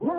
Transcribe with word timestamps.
Hi, 0.00 0.10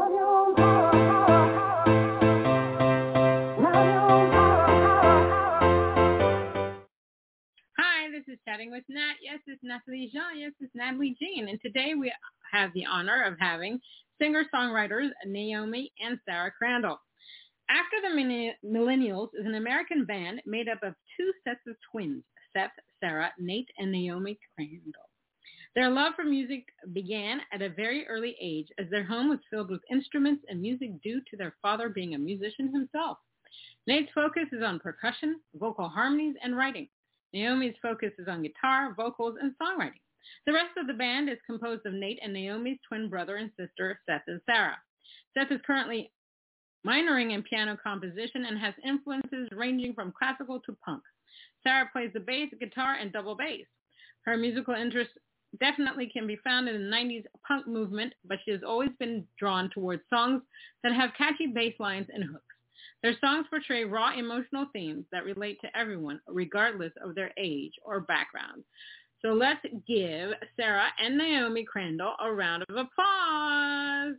this 8.11 8.24
is 8.28 8.39
Chatting 8.48 8.71
with 8.71 8.84
Nat. 8.89 9.15
Yes, 9.21 9.39
it's 9.48 9.61
Natalie 9.64 10.10
Jean. 10.14 10.38
Yes, 10.38 10.51
it's 10.61 10.74
Natalie 10.74 11.15
Jean. 11.20 11.50
And 11.50 11.60
today 11.61 11.93
we 12.00 12.11
have 12.51 12.71
the 12.74 12.86
honor 12.86 13.24
of 13.24 13.34
having 13.39 13.79
singer-songwriters 14.21 15.10
Naomi 15.25 15.92
and 16.00 16.18
Sarah 16.26 16.51
Crandall. 16.57 16.98
After 17.70 17.98
the 18.01 18.15
Millennials 18.65 19.29
is 19.37 19.46
an 19.46 19.56
American 19.56 20.06
band 20.06 20.42
made 20.46 20.70
up 20.70 20.82
of 20.84 20.96
two 21.18 21.32
sets 21.43 21.62
of 21.68 21.76
twins, 21.92 22.23
Seth, 22.56 22.71
Sarah, 23.01 23.34
Nate, 23.39 23.70
and 23.78 23.92
Naomi 23.92 24.39
Crandall. 24.56 25.10
Their 25.75 25.89
love 25.89 26.14
for 26.15 26.24
music 26.24 26.65
began 26.93 27.42
at 27.52 27.61
a 27.61 27.70
very 27.70 28.07
early 28.07 28.38
age 28.42 28.68
as 28.79 28.89
their 28.89 29.04
home 29.04 29.29
was 29.29 29.39
filled 29.50 29.70
with 29.70 29.82
instruments 29.92 30.46
and 30.48 30.61
music 30.61 31.01
due 31.04 31.21
to 31.29 31.38
their 31.38 31.56
father 31.61 31.89
being 31.89 32.16
a 32.16 32.17
musician 32.17 32.72
himself. 32.73 33.18
Nate's 33.86 34.12
focus 34.16 34.46
is 34.53 34.64
on 34.64 34.80
percussion, 34.80 35.42
vocal 35.56 35.90
harmonies, 35.90 36.36
and 36.42 36.56
writing. 36.56 36.88
Naomi's 37.34 37.76
focus 37.81 38.12
is 38.18 38.28
on 38.30 38.44
guitar, 38.44 38.94
vocals, 38.96 39.36
and 39.42 39.53
songwriting. 39.62 40.00
The 40.46 40.53
rest 40.53 40.78
of 40.78 40.88
the 40.88 40.94
band 40.94 41.30
is 41.30 41.38
composed 41.46 41.86
of 41.86 41.94
Nate 41.94 42.20
and 42.23 42.34
Naomi's 42.34 42.80
twin 42.88 43.09
brother 43.09 43.36
and 43.36 43.52
sister, 43.59 44.00
Seth 44.06 44.23
and 44.28 44.42
Sarah. 44.46 44.78
Seth 45.34 45.52
is 45.52 45.59
currently 45.68 46.12
minoring 46.88 47.34
in 47.34 47.44
piano 47.44 47.78
composition 47.81 48.46
and 48.46 48.58
has 48.58 48.73
influences 48.84 49.50
ranging 49.52 49.94
from 49.94 50.14
classical 50.18 50.62
to 50.62 50.78
punk. 50.86 51.03
Sarah 51.64 51.90
plays 51.92 52.12
the 52.14 52.22
bass, 52.22 52.50
guitar, 52.59 52.96
and 53.00 53.12
double 53.12 53.36
bass. 53.36 53.66
Her 54.23 54.38
musical 54.38 54.73
interests 54.73 55.14
definitely 55.59 56.08
can 56.08 56.28
be 56.28 56.38
found 56.44 56.67
in 56.67 56.75
the 56.75 56.95
90s 56.95 57.23
punk 57.48 57.67
movement, 57.67 58.14
but 58.25 58.38
she 58.45 58.52
has 58.52 58.61
always 58.66 58.92
been 59.00 59.25
drawn 59.39 59.70
towards 59.70 60.02
songs 60.09 60.42
that 60.84 60.94
have 60.94 61.12
catchy 61.17 61.47
bass 61.47 61.73
lines 61.80 62.08
and 62.14 62.23
hooks. 62.23 62.44
Their 63.03 63.16
songs 63.22 63.45
portray 63.50 63.86
raw 63.86 64.17
emotional 64.17 64.66
themes 64.73 65.06
that 65.12 65.25
relate 65.25 65.59
to 65.62 65.78
everyone, 65.78 66.20
regardless 66.28 66.92
of 67.03 67.16
their 67.16 67.31
age 67.38 67.73
or 67.84 68.02
background. 68.02 68.64
So 69.22 69.30
let's 69.30 69.62
give 69.88 70.31
Sarah 70.56 70.89
and 71.00 71.17
Naomi 71.17 71.64
Crandall 71.64 72.16
a 72.22 72.31
round 72.31 72.64
of 72.69 72.75
applause. 72.75 74.16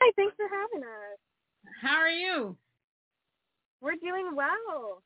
Hi, 0.00 0.12
thanks 0.16 0.36
for 0.36 0.46
having 0.48 0.84
us. 0.84 1.18
How 1.80 1.96
are 1.96 2.10
you? 2.10 2.56
We're 3.80 3.96
doing 3.96 4.34
well. 4.34 5.02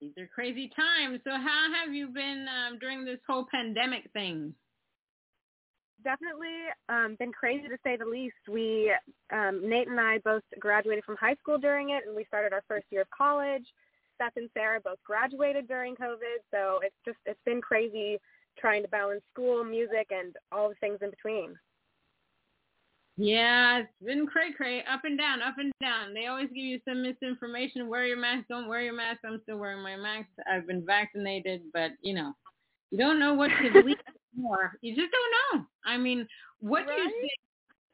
These 0.00 0.12
are 0.18 0.26
crazy 0.34 0.70
times. 0.74 1.20
So 1.24 1.30
how 1.30 1.68
have 1.74 1.94
you 1.94 2.08
been 2.08 2.46
um, 2.48 2.78
during 2.78 3.04
this 3.04 3.18
whole 3.28 3.46
pandemic 3.50 4.10
thing? 4.12 4.54
Definitely 6.02 6.56
um, 6.88 7.16
been 7.18 7.32
crazy 7.32 7.68
to 7.68 7.76
say 7.84 7.96
the 7.96 8.06
least. 8.06 8.36
We, 8.48 8.90
um, 9.32 9.60
Nate 9.68 9.88
and 9.88 10.00
I 10.00 10.18
both 10.24 10.42
graduated 10.58 11.04
from 11.04 11.16
high 11.20 11.34
school 11.34 11.58
during 11.58 11.90
it, 11.90 12.04
and 12.06 12.16
we 12.16 12.24
started 12.24 12.54
our 12.54 12.64
first 12.66 12.86
year 12.90 13.02
of 13.02 13.10
college. 13.10 13.64
Seth 14.16 14.32
and 14.36 14.48
Sarah 14.54 14.80
both 14.80 14.98
graduated 15.04 15.68
during 15.68 15.94
COVID, 15.96 16.40
so 16.50 16.80
it's 16.82 16.96
just 17.04 17.18
it's 17.26 17.40
been 17.44 17.60
crazy 17.60 18.18
trying 18.58 18.82
to 18.82 18.88
balance 18.88 19.22
school, 19.32 19.64
music, 19.64 20.08
and 20.10 20.34
all 20.52 20.68
the 20.68 20.74
things 20.76 20.98
in 21.02 21.10
between. 21.10 21.54
Yeah, 23.16 23.80
it's 23.80 23.88
been 24.04 24.26
cray 24.26 24.52
cray, 24.56 24.82
up 24.90 25.02
and 25.04 25.18
down, 25.18 25.42
up 25.42 25.56
and 25.58 25.72
down. 25.80 26.14
They 26.14 26.26
always 26.26 26.48
give 26.48 26.64
you 26.64 26.80
some 26.88 27.02
misinformation. 27.02 27.88
Wear 27.88 28.06
your 28.06 28.16
mask, 28.18 28.48
don't 28.48 28.68
wear 28.68 28.80
your 28.82 28.94
mask. 28.94 29.20
I'm 29.26 29.40
still 29.42 29.58
wearing 29.58 29.82
my 29.82 29.96
mask. 29.96 30.28
I've 30.50 30.66
been 30.66 30.84
vaccinated, 30.86 31.62
but 31.72 31.90
you 32.00 32.14
know, 32.14 32.32
you 32.90 32.98
don't 32.98 33.18
know 33.18 33.34
what 33.34 33.50
to 33.62 33.72
believe 33.72 33.96
more. 34.34 34.72
You 34.80 34.94
just 34.96 35.12
don't 35.12 35.60
know. 35.60 35.66
I 35.84 35.96
mean, 35.96 36.26
what 36.60 36.86
right? 36.86 36.96
do 36.96 37.02
you 37.02 37.10
think? 37.10 37.30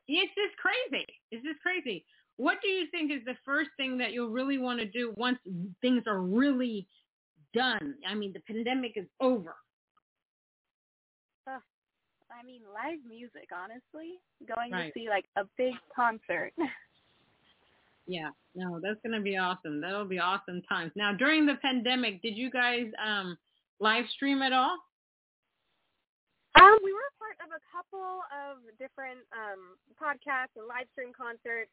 It's 0.09 0.33
just 0.35 0.57
crazy. 0.59 1.07
It's 1.33 1.45
just 1.45 1.61
crazy. 1.61 2.05
What 2.37 2.59
do 2.63 2.69
you 2.69 2.87
think 2.91 3.11
is 3.11 3.25
the 3.25 3.37
first 3.45 3.71
thing 3.77 3.99
that 3.99 4.13
you'll 4.13 4.31
really 4.31 4.59
want 4.59 4.79
to 4.81 4.87
do 4.87 5.13
once 5.17 5.39
things 5.81 6.03
are 6.07 6.21
really 6.21 6.87
done? 7.55 7.95
I 8.07 8.15
mean, 8.15 8.33
the 8.33 8.41
pandemic 8.41 8.93
is 8.97 9.07
over. 9.21 9.57
I 12.39 12.45
mean, 12.45 12.61
live 12.73 12.99
music, 13.09 13.49
honestly. 13.55 14.21
Going 14.47 14.73
Right. 14.73 14.93
to 14.93 15.01
see 15.01 15.09
like 15.09 15.25
a 15.37 15.45
big 15.57 15.75
concert. 15.95 16.53
Yeah, 18.09 18.31
no, 18.55 18.79
that's 18.79 19.01
gonna 19.03 19.21
be 19.21 19.37
awesome. 19.37 19.81
That'll 19.81 20.05
be 20.05 20.21
awesome 20.21 20.63
times. 20.63 20.93
Now, 20.95 21.13
during 21.13 21.45
the 21.45 21.57
pandemic, 21.57 22.23
did 22.23 22.37
you 22.37 22.51
guys 22.53 22.87
um 23.05 23.37
live 23.81 24.05
stream 24.15 24.43
at 24.43 24.53
all? 24.53 24.79
um, 26.55 26.79
we 26.85 26.93
were 26.93 27.01
a 27.03 27.19
part 27.19 27.35
of 27.45 27.51
a 27.51 27.61
couple 27.75 28.23
of 28.31 28.63
different 28.79 29.27
um 29.35 29.75
podcasts 30.01 30.55
and 30.57 30.69
live 30.69 30.87
stream 30.93 31.11
concerts. 31.19 31.71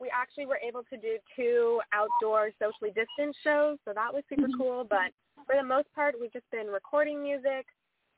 We 0.00 0.08
actually 0.08 0.46
were 0.46 0.56
able 0.66 0.84
to 0.88 0.96
do 0.96 1.18
two 1.36 1.82
outdoor 1.92 2.50
socially 2.58 2.90
distanced 2.96 3.38
shows, 3.44 3.76
so 3.84 3.92
that 3.92 4.08
was 4.12 4.24
super 4.30 4.48
Mhm. 4.48 4.56
cool. 4.56 4.84
But 4.84 5.12
for 5.44 5.54
the 5.54 5.62
most 5.62 5.92
part, 5.92 6.18
we've 6.18 6.32
just 6.32 6.48
been 6.50 6.68
recording 6.68 7.22
music, 7.22 7.66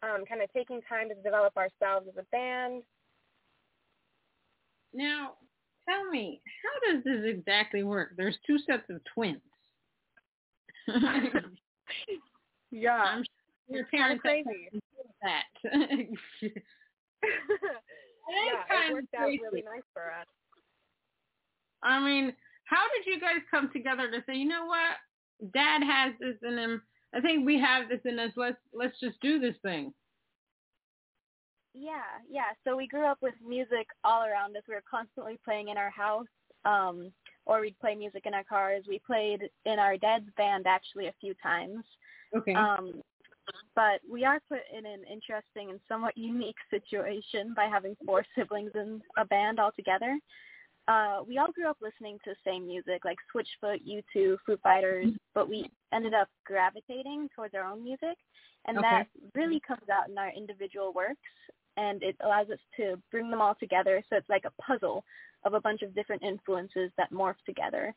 um, 0.03 0.25
kind 0.27 0.43
of 0.43 0.53
taking 0.53 0.81
time 0.89 1.09
to 1.09 1.15
develop 1.17 1.57
ourselves 1.57 2.07
as 2.09 2.17
a 2.19 2.25
band. 2.33 2.83
Now, 4.93 5.33
tell 5.89 6.05
me, 6.11 6.41
how 6.63 6.93
does 6.93 7.05
this 7.05 7.25
exactly 7.25 7.83
work? 7.83 8.11
There's 8.17 8.37
two 8.47 8.59
sets 8.67 8.89
of 8.91 9.01
twins. 9.15 9.41
Yeah, 12.71 13.01
I'm 13.01 13.25
sure 13.25 13.77
your 13.77 13.87
parents 13.87 14.23
crazy. 14.23 14.45
something 14.45 14.69
to 14.73 14.79
do 14.79 14.81
with 14.99 15.17
that. 15.23 15.45
yeah, 18.29 18.89
it 18.89 18.93
worked 18.93 19.15
out 19.15 19.25
crazy. 19.25 19.41
really 19.43 19.63
nice 19.63 19.87
for 19.93 20.03
us. 20.03 20.27
I 21.83 22.03
mean, 22.05 22.33
how 22.65 22.83
did 22.97 23.07
you 23.07 23.21
guys 23.21 23.41
come 23.51 23.71
together 23.73 24.11
to 24.11 24.23
say, 24.27 24.35
you 24.37 24.49
know 24.49 24.67
what, 24.67 25.53
Dad 25.55 25.83
has 25.85 26.15
this 26.21 26.37
in 26.43 26.59
him. 26.59 26.83
I 27.15 27.21
think 27.21 27.47
we 27.47 27.59
have 27.59 27.89
this 27.89 28.01
in 28.05 28.19
us. 28.19 28.33
Let's 28.37 28.59
let's 28.73 28.99
just 29.01 29.21
do 29.21 29.39
this 29.39 29.57
thing. 29.63 29.93
Yeah, 31.75 32.01
yeah. 32.31 32.53
So 32.65 32.77
we 32.77 32.89
grew 32.89 33.05
up 33.05 33.19
with 33.21 33.35
music 33.47 33.87
all 34.03 34.25
around 34.25 34.57
us. 34.57 34.63
We 34.69 34.75
were 34.75 34.83
constantly 34.91 35.39
playing 35.45 35.69
in 35.69 35.77
our 35.77 35.91
house, 35.91 36.27
um, 36.65 37.13
or 37.45 37.61
we'd 37.61 37.79
play 37.79 37.95
music 37.95 38.23
in 38.25 38.35
our 38.35 38.45
cars. 38.45 38.85
We 38.89 39.01
played 39.07 39.43
in 39.67 39.79
our 39.79 39.99
dad's 39.99 40.29
band 40.37 40.67
actually 40.67 41.09
a 41.09 41.15
few 41.21 41.35
times. 41.43 41.85
Okay. 42.35 42.55
Um, 42.55 43.03
but 43.75 44.01
we 44.11 44.25
are 44.25 44.41
put 44.49 44.61
in 44.77 44.87
an 44.87 45.05
interesting 45.11 45.71
and 45.71 45.79
somewhat 45.87 46.17
unique 46.17 46.57
situation 46.71 47.53
by 47.55 47.67
having 47.67 47.97
four 48.05 48.25
siblings 48.37 48.73
in 48.75 49.01
a 49.17 49.25
band 49.25 49.61
all 49.61 49.71
together. 49.77 50.19
Uh, 50.89 51.19
we 51.27 51.39
all 51.39 51.51
grew 51.51 51.69
up 51.69 51.79
listening 51.83 52.17
to 52.25 52.31
the 52.31 52.37
same 52.51 52.67
music, 52.67 53.05
like 53.05 53.19
Switchfoot, 53.35 53.81
U2, 53.85 54.37
Foo 54.47 54.57
Fighters, 54.63 55.09
but 55.35 55.49
we 55.49 55.69
ended 55.93 56.15
up 56.15 56.29
gravitating 56.45 57.29
towards 57.35 57.55
our 57.55 57.65
own 57.65 57.83
music, 57.83 58.17
and 58.67 58.79
Okay. 58.79 58.89
that 58.89 59.09
really 59.35 59.59
comes 59.61 59.89
out 59.89 60.09
in 60.09 60.17
our 60.17 60.31
individual 60.31 60.93
works, 60.93 61.21
and 61.77 62.03
it 62.05 62.17
allows 62.21 62.51
us 62.51 62.61
to 62.77 63.03
bring 63.11 63.31
them 63.31 63.41
all 63.41 63.57
together. 63.57 64.03
So 64.09 64.17
it's 64.17 64.29
like 64.29 64.45
a 64.45 64.63
puzzle 64.63 65.05
of 65.45 65.55
a 65.55 65.61
bunch 65.61 65.83
of 65.83 65.95
different 65.95 66.23
influences 66.23 66.93
that 66.97 67.11
morph 67.11 67.43
together. 67.45 67.93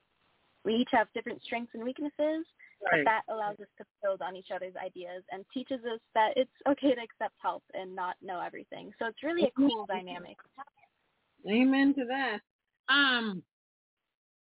We 0.66 0.76
each 0.76 0.90
have 0.92 1.08
different 1.14 1.42
strengths 1.44 1.74
and 1.76 1.84
weaknesses, 1.84 2.46
but 2.82 3.04
that 3.06 3.22
allows 3.30 3.60
us 3.60 3.68
to 3.78 3.86
build 4.02 4.22
on 4.22 4.36
each 4.36 4.52
other's 4.52 4.76
ideas 4.76 5.24
and 5.32 5.46
teaches 5.54 5.80
us 5.86 6.00
that 6.16 6.34
it's 6.36 6.52
okay 6.68 6.96
to 6.96 7.02
accept 7.02 7.36
help 7.42 7.64
and 7.74 7.96
not 7.96 8.16
know 8.22 8.42
everything. 8.42 8.92
So 9.00 9.06
it's 9.06 9.24
really 9.24 9.44
a 9.44 9.52
cool 9.52 9.86
dynamic. 9.86 10.38
Amen 11.48 11.94
to 11.96 12.06
that. 12.06 12.42
Um, 12.90 13.44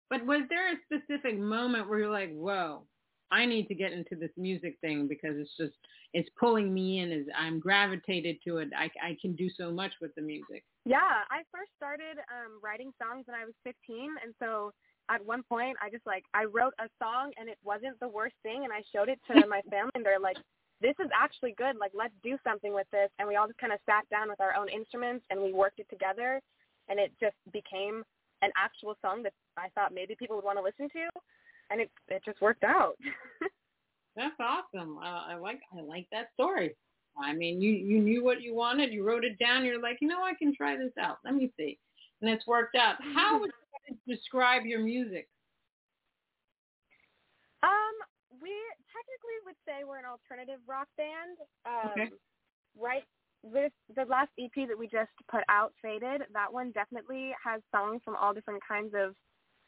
but 0.09 0.25
was 0.25 0.41
there 0.49 0.71
a 0.71 0.77
specific 0.85 1.39
moment 1.39 1.89
where 1.89 1.99
you're 1.99 2.11
like, 2.11 2.33
whoa, 2.33 2.83
I 3.31 3.45
need 3.45 3.67
to 3.67 3.75
get 3.75 3.93
into 3.93 4.15
this 4.15 4.29
music 4.37 4.77
thing 4.81 5.07
because 5.07 5.35
it's 5.37 5.55
just, 5.57 5.73
it's 6.13 6.29
pulling 6.39 6.73
me 6.73 6.99
in 6.99 7.11
as 7.11 7.25
I'm 7.37 7.59
gravitated 7.59 8.37
to 8.45 8.57
it. 8.57 8.69
I, 8.77 8.91
I 9.03 9.17
can 9.21 9.33
do 9.35 9.49
so 9.57 9.71
much 9.71 9.91
with 10.01 10.13
the 10.15 10.21
music. 10.21 10.63
Yeah, 10.85 11.25
I 11.31 11.41
first 11.51 11.71
started 11.75 12.19
um, 12.29 12.59
writing 12.61 12.91
songs 13.01 13.25
when 13.25 13.35
I 13.35 13.45
was 13.45 13.55
15, 13.63 14.15
and 14.23 14.33
so 14.39 14.71
at 15.09 15.25
one 15.25 15.43
point 15.43 15.77
I 15.81 15.89
just 15.89 16.05
like 16.05 16.23
I 16.33 16.45
wrote 16.45 16.73
a 16.79 16.87
song 17.01 17.31
and 17.37 17.49
it 17.49 17.57
wasn't 17.63 17.99
the 17.99 18.07
worst 18.07 18.35
thing, 18.43 18.65
and 18.65 18.73
I 18.73 18.83
showed 18.93 19.09
it 19.09 19.19
to 19.27 19.47
my 19.47 19.61
family, 19.69 19.91
and 19.95 20.05
they're 20.05 20.19
like, 20.19 20.37
this 20.83 20.93
is 20.99 21.09
actually 21.15 21.55
good. 21.57 21.77
Like, 21.79 21.93
let's 21.95 22.13
do 22.21 22.37
something 22.43 22.73
with 22.73 22.87
this. 22.91 23.09
And 23.17 23.27
we 23.27 23.37
all 23.37 23.47
just 23.47 23.57
kind 23.57 23.71
of 23.71 23.79
sat 23.87 24.07
down 24.11 24.29
with 24.29 24.41
our 24.41 24.53
own 24.53 24.67
instruments 24.67 25.25
and 25.31 25.41
we 25.41 25.53
worked 25.53 25.79
it 25.79 25.87
together. 25.89 26.41
And 26.89 26.99
it 26.99 27.13
just 27.21 27.37
became 27.53 28.03
an 28.43 28.51
actual 28.57 28.95
song 29.01 29.23
that 29.23 29.33
I 29.57 29.69
thought 29.75 29.93
maybe 29.93 30.15
people 30.17 30.35
would 30.35 30.45
want 30.45 30.57
to 30.57 30.63
listen 30.63 30.89
to. 30.89 31.21
And 31.69 31.81
it, 31.81 31.89
it 32.09 32.21
just 32.25 32.41
worked 32.41 32.63
out. 32.63 32.97
That's 34.15 34.35
awesome. 34.39 34.97
Uh, 34.97 35.33
I 35.33 35.35
like 35.35 35.61
I 35.75 35.81
like 35.81 36.05
that 36.11 36.27
story. 36.33 36.75
I 37.17 37.33
mean, 37.33 37.61
you 37.61 37.71
you 37.71 37.99
knew 37.99 38.23
what 38.23 38.41
you 38.41 38.53
wanted. 38.53 38.91
You 38.93 39.03
wrote 39.03 39.23
it 39.23 39.39
down. 39.39 39.65
You're 39.65 39.81
like, 39.81 39.97
you 40.01 40.07
know, 40.07 40.23
I 40.23 40.33
can 40.37 40.53
try 40.55 40.77
this 40.77 40.91
out. 40.99 41.17
Let 41.25 41.35
me 41.35 41.51
see, 41.57 41.79
and 42.21 42.29
it's 42.29 42.45
worked 42.45 42.75
out. 42.75 42.95
How 43.15 43.39
would 43.39 43.51
you 43.89 44.15
describe 44.15 44.65
your 44.65 44.81
music? 44.81 45.27
Um, 47.63 47.95
we 48.41 48.51
technically 48.91 49.37
would 49.45 49.55
say 49.65 49.83
we're 49.87 49.97
an 49.97 50.05
alternative 50.05 50.59
rock 50.67 50.87
band. 50.97 51.37
Um, 51.65 51.91
Okay. 51.91 52.11
Right. 52.77 53.03
This 53.43 53.71
the 53.93 54.05
last 54.05 54.31
EP 54.39 54.67
that 54.67 54.77
we 54.77 54.87
just 54.87 55.11
put 55.29 55.43
out, 55.49 55.73
Faded. 55.81 56.23
That 56.31 56.51
one 56.51 56.71
definitely 56.71 57.31
has 57.43 57.61
songs 57.75 58.01
from 58.05 58.15
all 58.15 58.33
different 58.33 58.61
kinds 58.65 58.93
of 58.95 59.15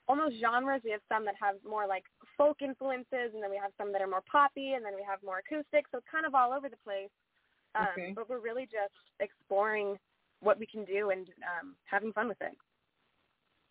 almost 0.07 0.39
genres. 0.39 0.81
We 0.83 0.92
have 0.92 1.04
some 1.12 1.25
that 1.25 1.36
have 1.42 1.56
more 1.68 1.86
like 1.88 2.04
folk 2.38 2.62
influences, 2.62 3.33
and 3.33 3.44
then 3.44 3.50
we 3.50 3.57
have 3.57 3.72
some 3.77 3.92
that 3.92 4.01
are 4.01 4.07
more 4.07 4.24
poppy, 4.31 4.74
and 4.74 4.86
then 4.86 4.95
we 4.95 5.04
have 5.07 5.19
more 5.24 5.39
acoustic. 5.39 5.86
So 5.92 5.98
it's 5.98 6.07
kind 6.10 6.25
of 6.25 6.33
all 6.33 6.54
over 6.54 6.69
the 6.69 6.80
place. 6.83 7.12
Um, 7.75 7.88
Okay. 7.92 8.13
But 8.16 8.30
we're 8.30 8.39
really 8.39 8.63
just 8.63 8.95
exploring 9.19 9.98
what 10.39 10.57
we 10.60 10.66
can 10.66 10.86
do 10.86 11.10
and 11.10 11.28
um, 11.44 11.75
having 11.86 12.13
fun 12.13 12.28
with 12.30 12.42
it. 12.42 12.56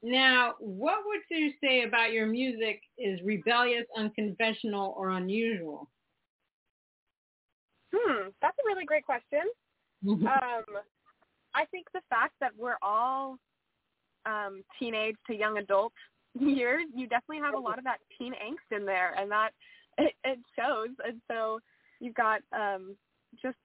Now, 0.02 0.54
what 0.58 0.98
would 1.06 1.20
you 1.30 1.52
say 1.62 1.84
about 1.84 2.12
your 2.12 2.26
music 2.26 2.82
is 2.98 3.18
rebellious, 3.24 3.86
unconventional, 3.96 4.94
or 4.98 5.10
unusual? 5.10 5.88
Hmm, 7.94 8.28
that's 8.42 8.58
a 8.58 8.66
really 8.66 8.84
great 8.84 9.06
question. 9.06 9.40
Um, 10.06 10.64
I 11.54 11.64
think 11.70 11.86
the 11.92 12.00
fact 12.10 12.34
that 12.40 12.52
we're 12.58 12.78
all 12.82 13.36
um, 14.26 14.62
teenage 14.78 15.16
to 15.26 15.34
young 15.34 15.58
adult 15.58 15.92
years, 16.38 16.84
you 16.94 17.06
definitely 17.06 17.42
have 17.44 17.54
a 17.54 17.58
lot 17.58 17.78
of 17.78 17.84
that 17.84 17.98
teen 18.18 18.32
angst 18.32 18.76
in 18.76 18.84
there, 18.84 19.14
and 19.16 19.30
that 19.30 19.50
it, 19.98 20.12
it 20.24 20.38
shows. 20.58 20.90
And 21.04 21.20
so 21.30 21.60
you've 22.00 22.14
got 22.14 22.40
um, 22.52 22.96
just 23.40 23.56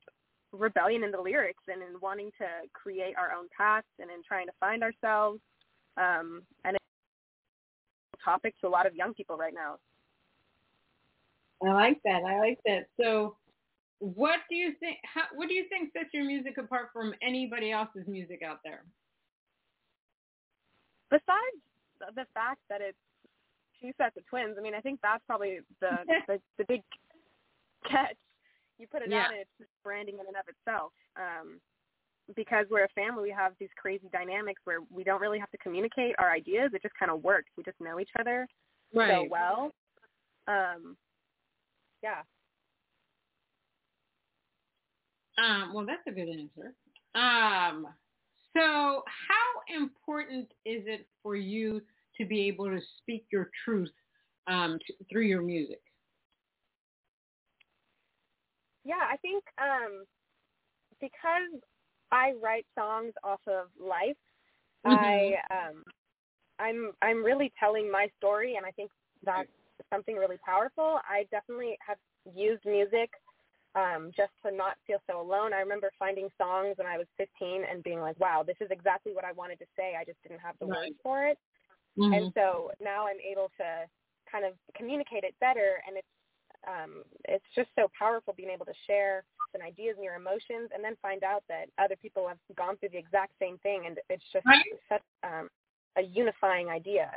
rebellion 0.51 1.03
in 1.03 1.11
the 1.11 1.21
lyrics 1.21 1.63
and 1.67 1.81
in 1.81 1.99
wanting 2.01 2.31
to 2.39 2.47
create 2.73 3.15
our 3.17 3.31
own 3.37 3.47
paths 3.55 3.87
and 3.99 4.09
in 4.09 4.23
trying 4.27 4.47
to 4.47 4.53
find 4.59 4.83
ourselves. 4.83 5.39
Um, 5.97 6.43
and 6.65 6.75
it's 6.75 8.21
a 8.21 8.23
topic 8.23 8.55
to 8.61 8.67
a 8.67 8.69
lot 8.69 8.85
of 8.85 8.95
young 8.95 9.13
people 9.13 9.37
right 9.37 9.53
now. 9.53 9.77
I 11.63 11.73
like 11.73 11.99
that. 12.05 12.23
I 12.25 12.39
like 12.39 12.59
that. 12.65 12.85
So, 12.99 13.35
what 13.99 14.39
do 14.49 14.55
you 14.55 14.73
think? 14.79 14.97
How, 15.03 15.23
what 15.35 15.47
do 15.47 15.53
you 15.53 15.65
think 15.69 15.91
sets 15.93 16.09
your 16.13 16.25
music 16.25 16.57
apart 16.57 16.89
from 16.93 17.13
anybody 17.21 17.71
else's 17.71 18.07
music 18.07 18.41
out 18.45 18.59
there? 18.63 18.83
besides 21.09 21.57
the- 22.15 22.25
fact 22.33 22.61
that 22.69 22.81
it's 22.81 22.97
two 23.81 23.91
sets 23.97 24.15
of 24.17 24.25
twins, 24.27 24.55
I 24.57 24.61
mean, 24.61 24.75
I 24.75 24.81
think 24.81 24.99
that's 25.01 25.23
probably 25.25 25.59
the 25.81 25.89
the, 26.27 26.41
the 26.57 26.65
big 26.65 26.83
catch. 27.89 28.15
You 28.77 28.87
put 28.87 29.01
it 29.01 29.09
Yeah. 29.09 29.25
out, 29.25 29.31
and 29.31 29.41
it's 29.41 29.57
just 29.57 29.71
branding 29.83 30.15
in 30.19 30.27
and 30.27 30.35
of 30.37 30.45
itself. 30.47 30.93
Um, 31.17 31.59
because 32.35 32.67
we're 32.69 32.83
a 32.85 32.89
family, 32.89 33.23
we 33.23 33.31
have 33.31 33.53
these 33.59 33.69
crazy 33.75 34.07
dynamics 34.13 34.61
where 34.63 34.79
we 34.91 35.03
don't 35.03 35.19
really 35.19 35.39
have 35.39 35.49
to 35.49 35.57
communicate 35.57 36.13
our 36.19 36.31
ideas. 36.31 36.71
It 36.73 36.83
just 36.83 36.93
kind 36.93 37.11
of 37.11 37.23
works. 37.23 37.49
We 37.57 37.63
just 37.63 37.79
know 37.81 37.99
each 37.99 38.11
other 38.19 38.47
so 38.93 39.25
well. 39.29 39.71
Um, 40.47 40.95
yeah. 42.03 42.21
Um, 45.39 45.73
well, 45.73 45.85
that's 45.85 46.01
a 46.07 46.11
good 46.11 46.27
answer. 46.29 46.73
Um, 47.15 47.87
so, 48.55 49.03
how 49.05 49.75
important 49.81 50.51
is 50.65 50.83
it 50.85 51.07
for 51.23 51.35
you 51.35 51.81
to 52.17 52.25
be 52.25 52.47
able 52.47 52.65
to 52.65 52.79
speak 52.97 53.25
your 53.31 53.49
truth 53.63 53.91
um, 54.47 54.79
through 55.09 55.23
your 55.23 55.41
music? 55.41 55.81
Yeah, 58.83 58.95
I 59.09 59.17
think 59.17 59.43
um, 59.61 60.03
because 60.99 61.61
I 62.11 62.33
write 62.41 62.65
songs 62.77 63.13
off 63.23 63.41
of 63.47 63.67
life, 63.79 64.17
I 64.85 65.35
um, 65.51 65.83
I'm 66.59 66.91
I'm 67.01 67.23
really 67.23 67.51
telling 67.59 67.91
my 67.91 68.07
story, 68.17 68.55
and 68.55 68.65
I 68.65 68.71
think 68.71 68.91
that's 69.23 69.49
something 69.91 70.15
really 70.15 70.37
powerful. 70.45 70.99
I 71.07 71.25
definitely 71.31 71.77
have 71.85 71.97
used 72.35 72.65
music 72.65 73.09
um, 73.75 74.11
just 74.15 74.31
to 74.45 74.51
not 74.51 74.77
feel 74.87 74.99
so 75.07 75.21
alone. 75.21 75.53
I 75.53 75.59
remember 75.59 75.91
finding 75.99 76.29
songs 76.37 76.77
when 76.77 76.87
I 76.87 76.97
was 76.97 77.07
15 77.17 77.63
and 77.69 77.83
being 77.83 78.01
like, 78.01 78.19
"Wow, 78.19 78.43
this 78.43 78.57
is 78.59 78.71
exactly 78.71 79.13
what 79.13 79.25
I 79.25 79.31
wanted 79.31 79.59
to 79.59 79.65
say. 79.75 79.95
I 79.95 80.03
just 80.03 80.21
didn't 80.23 80.39
have 80.39 80.57
the 80.59 80.65
Right. 80.65 80.89
words 80.89 80.99
for 81.03 81.25
it." 81.25 81.37
Mhm. 81.97 82.13
and 82.15 82.33
so 82.33 82.71
now 82.79 83.07
I'm 83.07 83.19
able 83.19 83.49
to 83.57 83.89
kind 84.31 84.45
of 84.45 84.53
communicate 84.75 85.23
it 85.23 85.37
better, 85.39 85.81
and 85.87 85.97
it's 85.97 86.07
um, 86.67 87.03
it's 87.25 87.45
just 87.55 87.69
so 87.75 87.89
powerful 87.97 88.33
being 88.33 88.49
able 88.49 88.65
to 88.65 88.73
share 88.85 89.23
some 89.53 89.61
ideas 89.61 89.95
and 89.95 90.03
your 90.03 90.15
emotions, 90.15 90.69
and 90.73 90.83
then 90.83 90.95
find 91.01 91.23
out 91.23 91.43
that 91.47 91.69
other 91.77 91.95
people 91.95 92.27
have 92.27 92.37
gone 92.55 92.77
through 92.77 92.89
the 92.89 92.97
exact 92.97 93.33
same 93.39 93.57
thing, 93.59 93.85
and 93.85 93.99
it's 94.09 94.23
just 94.31 94.45
Right. 94.45 94.65
such 94.89 95.01
um, 95.23 95.49
a 95.97 96.01
unifying 96.01 96.69
idea. 96.69 97.11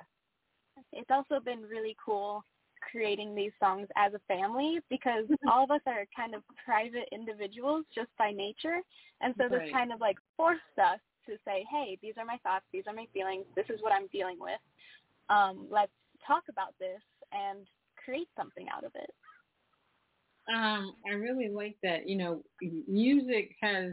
It's 0.92 1.10
also 1.10 1.40
been 1.40 1.62
really 1.62 1.96
cool 2.02 2.44
creating 2.90 3.34
these 3.34 3.52
songs 3.60 3.88
as 3.96 4.12
a 4.14 4.20
family 4.28 4.80
because 4.90 5.24
all 5.50 5.64
of 5.64 5.70
us 5.70 5.80
are 5.86 6.04
kind 6.14 6.34
of 6.34 6.42
private 6.64 7.08
individuals 7.12 7.84
just 7.94 8.10
by 8.18 8.30
nature. 8.30 8.80
And 9.20 9.34
so 9.38 9.44
Right. 9.44 9.60
this 9.62 9.72
kind 9.72 9.92
of 9.92 10.00
like 10.00 10.16
forced 10.36 10.60
us 10.78 11.00
to 11.26 11.36
say, 11.44 11.64
hey, 11.70 11.98
these 12.02 12.14
are 12.18 12.24
my 12.24 12.38
thoughts, 12.42 12.64
these 12.72 12.84
are 12.86 12.94
my 12.94 13.06
feelings, 13.14 13.44
this 13.56 13.66
is 13.70 13.80
what 13.82 13.92
I'm 13.92 14.08
dealing 14.12 14.38
with. 14.40 14.60
Um, 15.30 15.66
let's 15.70 15.92
talk 16.26 16.44
about 16.50 16.74
this 16.78 17.00
and 17.32 17.66
create 18.04 18.28
something 18.36 18.66
out 18.74 18.84
of 18.84 18.92
it. 18.94 19.10
Um, 20.52 20.94
I 21.08 21.14
really 21.14 21.48
like 21.48 21.76
that. 21.82 22.08
You 22.08 22.16
know, 22.16 22.42
music 22.88 23.54
has 23.60 23.92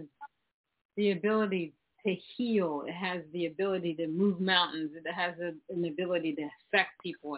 the 0.97 1.11
ability 1.11 1.73
to 2.05 2.15
heal. 2.37 2.83
It 2.87 2.93
has 2.93 3.21
the 3.33 3.45
ability 3.45 3.93
to 3.95 4.07
move 4.07 4.39
mountains. 4.41 4.91
It 4.95 5.11
has 5.11 5.33
a, 5.39 5.53
an 5.73 5.85
ability 5.85 6.35
to 6.35 6.49
affect 6.73 6.91
people. 7.03 7.37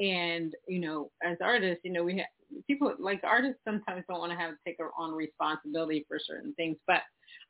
And 0.00 0.54
you 0.66 0.80
know, 0.80 1.10
as 1.22 1.36
artists, 1.40 1.82
you 1.84 1.92
know, 1.92 2.04
we 2.04 2.18
have 2.18 2.26
people 2.66 2.94
like 2.98 3.20
artists 3.22 3.60
sometimes 3.64 4.04
don't 4.08 4.20
want 4.20 4.32
to 4.32 4.38
have 4.38 4.52
to 4.52 4.56
take 4.66 4.76
on 4.98 5.12
responsibility 5.12 6.04
for 6.08 6.18
certain 6.18 6.54
things. 6.54 6.76
But 6.86 7.02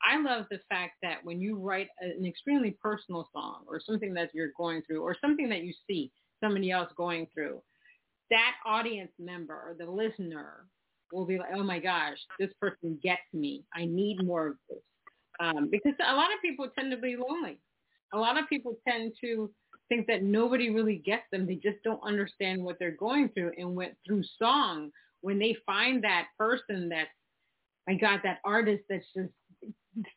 I 0.03 0.21
love 0.21 0.47
the 0.51 0.61
fact 0.69 0.95
that 1.03 1.19
when 1.25 1.41
you 1.41 1.59
write 1.59 1.89
an 2.01 2.25
extremely 2.27 2.77
personal 2.83 3.29
song 3.33 3.65
or 3.67 3.81
something 3.81 4.15
that 4.15 4.31
you're 4.35 4.53
going 4.57 4.83
through 4.83 5.03
or 5.03 5.17
something 5.21 5.49
that 5.51 5.63
you 5.63 5.73
see 5.89 6.11
somebody 6.43 6.71
else 6.71 6.91
going 6.97 7.27
through, 7.33 7.63
that 8.31 8.55
audience 8.67 9.13
member 9.19 9.55
or 9.55 9.77
the 9.79 9.91
listener 9.91 10.67
will 11.13 11.27
be 11.27 11.39
like, 11.39 11.51
oh 11.55 11.63
my 11.63 11.79
gosh, 11.79 12.19
this 12.39 12.51
person 12.61 12.99
gets 13.03 13.23
me. 13.33 13.65
I 13.75 13.85
need 13.85 14.25
more 14.25 14.49
of 14.49 14.57
this. 14.69 14.79
Um, 15.41 15.69
because 15.71 15.95
a 16.07 16.15
lot 16.15 16.33
of 16.33 16.41
people 16.43 16.69
tend 16.79 16.91
to 16.93 16.99
be 16.99 17.17
lonely. 17.17 17.59
A 18.13 18.19
lot 18.19 18.39
of 18.39 18.49
people 18.49 18.77
tend 18.87 19.13
to 19.23 19.51
think 19.91 20.07
that 20.07 20.23
nobody 20.23 20.71
really 20.71 20.97
gets 21.05 21.25
them. 21.31 21.47
They 21.47 21.57
just 21.57 21.83
don't 21.85 22.03
understand 22.03 22.65
what 22.65 22.79
they're 22.79 22.93
going 22.93 23.29
through. 23.29 23.53
And 23.59 23.77
went 23.77 23.95
through 24.07 24.23
song, 24.39 24.91
when 25.21 25.39
they 25.39 25.55
find 25.67 26.03
that 26.03 26.29
person 26.39 26.89
that, 26.89 27.09
my 27.87 27.95
God, 27.95 28.21
that 28.25 28.39
artist 28.43 28.85
that's 28.89 29.05
just 29.15 29.29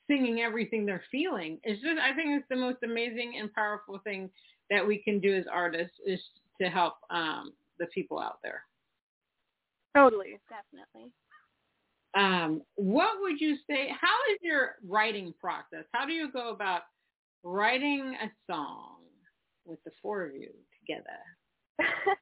singing 0.08 0.40
everything 0.40 0.86
they're 0.86 1.04
feeling, 1.12 1.60
it's 1.64 1.82
just, 1.82 2.00
I 2.00 2.16
think 2.16 2.30
it's 2.30 2.48
the 2.50 2.56
most 2.56 2.78
amazing 2.84 3.34
and 3.40 3.54
powerful 3.54 4.00
thing 4.06 4.30
that 4.70 4.88
we 4.88 5.00
can 5.00 5.20
do 5.20 5.36
as 5.36 5.46
artists 5.52 5.98
is 6.06 6.22
to 6.62 6.70
help 6.70 6.94
um, 7.10 7.52
the 7.80 7.88
people 7.88 8.20
out 8.20 8.38
there. 8.44 8.62
Totally. 9.96 10.40
Definitely. 10.50 11.12
um, 12.16 12.62
what 12.76 13.20
would 13.22 13.42
you 13.42 13.58
say? 13.68 13.90
How 13.90 14.16
is 14.32 14.40
your 14.42 14.76
writing 14.88 15.34
process? 15.40 15.86
How 15.92 16.06
do 16.06 16.14
you 16.14 16.32
go 16.32 16.50
about 16.50 16.82
writing 17.44 18.16
a 18.24 18.32
song 18.52 19.03
with 19.66 19.84
the 19.84 19.92
four 20.02 20.24
of 20.24 20.36
you 20.36 20.50
together? 20.80 21.20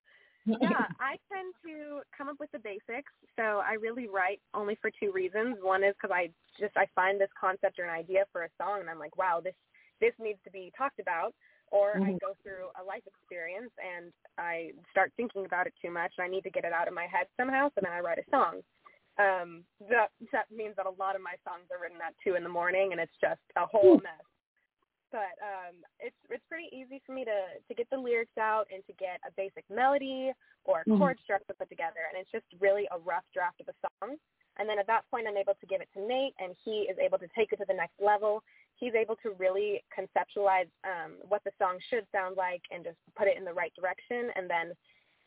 yeah, 0.46 0.88
I 1.00 1.18
tend 1.32 1.54
to 1.66 2.02
come 2.16 2.30
up 2.30 2.38
with 2.40 2.52
the 2.52 2.60
basics. 2.60 3.12
So 3.36 3.62
I 3.66 3.74
really 3.80 4.08
write 4.08 4.42
only 4.54 4.76
for 4.82 4.92
two 4.92 5.12
reasons. 5.12 5.58
One 5.62 5.84
is 5.84 5.96
because 6.02 6.14
I 6.14 6.30
just 6.60 6.76
I 6.78 6.88
find 6.96 7.20
this 7.20 7.32
concept 7.40 7.80
or 7.80 7.86
an 7.86 7.92
idea 7.92 8.26
for 8.32 8.44
a 8.44 8.50
song, 8.62 8.82
and 8.82 8.90
I'm 8.90 9.00
like, 9.00 9.18
wow, 9.18 9.42
this 9.44 9.56
this 10.00 10.14
needs 10.20 10.40
to 10.44 10.52
be 10.52 10.72
talked 10.78 11.00
about. 11.00 11.34
Or 11.72 12.02
I 12.04 12.12
Mhm. 12.12 12.20
go 12.20 12.36
through 12.44 12.68
a 12.76 12.84
life 12.84 13.04
experience 13.08 13.72
and 13.80 14.12
I 14.38 14.74
start 14.92 15.14
thinking 15.16 15.46
about 15.46 15.68
it 15.68 15.74
too 15.82 15.90
much, 15.90 16.12
and 16.18 16.26
I 16.26 16.28
need 16.28 16.44
to 16.44 16.50
get 16.50 16.66
it 16.66 16.74
out 16.74 16.90
of 16.90 16.94
my 16.94 17.08
head 17.08 17.28
somehow. 17.38 17.70
So 17.70 17.82
then 17.82 17.94
I 17.94 18.02
write 18.02 18.20
a 18.20 18.30
song. 18.30 18.62
Um, 19.18 19.64
that 19.90 20.12
that 20.32 20.52
means 20.52 20.76
that 20.76 20.86
a 20.86 20.98
lot 21.00 21.16
of 21.16 21.22
my 21.22 21.36
songs 21.44 21.68
are 21.72 21.82
written 21.82 22.00
at 22.06 22.16
two 22.24 22.36
in 22.36 22.44
the 22.44 22.50
morning, 22.50 22.92
and 22.92 23.00
it's 23.00 23.16
just 23.22 23.42
a 23.56 23.66
whole 23.66 24.00
mess 24.00 24.26
but 25.12 25.36
um 25.44 25.76
it's 26.00 26.16
it's 26.30 26.44
pretty 26.48 26.68
easy 26.72 27.02
for 27.06 27.14
me 27.14 27.24
to 27.26 27.38
to 27.68 27.74
get 27.76 27.88
the 27.92 27.98
lyrics 27.98 28.38
out 28.40 28.66
and 28.74 28.82
to 28.88 28.94
get 28.96 29.20
a 29.28 29.32
basic 29.38 29.64
melody 29.70 30.32
or 30.64 30.82
a 30.82 30.98
chord 30.98 31.18
structure 31.24 31.54
put 31.58 31.70
together 31.70 32.08
and 32.10 32.20
it's 32.20 32.32
just 32.32 32.46
really 32.60 32.88
a 32.92 32.98
rough 33.04 33.26
draft 33.34 33.60
of 33.62 33.68
a 33.68 33.76
song 33.82 34.18
And 34.60 34.68
then 34.68 34.80
at 34.80 34.88
that 34.88 35.08
point, 35.10 35.28
I'm 35.28 35.38
able 35.40 35.56
to 35.56 35.68
give 35.68 35.80
it 35.80 35.90
to 35.96 36.02
Nate, 36.04 36.36
and 36.40 36.56
he 36.66 36.86
is 36.92 36.98
able 37.00 37.18
to 37.20 37.30
take 37.32 37.54
it 37.54 37.58
to 37.64 37.68
the 37.68 37.74
next 37.74 37.96
level. 38.04 38.44
He's 38.76 38.94
able 38.94 39.16
to 39.24 39.34
really 39.40 39.84
conceptualize 39.90 40.68
um, 40.84 41.18
what 41.28 41.44
the 41.46 41.56
song 41.58 41.80
should 41.90 42.06
sound 42.12 42.36
like 42.36 42.62
and 42.72 42.84
just 42.84 42.98
put 43.16 43.28
it 43.28 43.38
in 43.38 43.46
the 43.46 43.54
right 43.56 43.72
direction. 43.80 44.30
And 44.36 44.50
then 44.50 44.76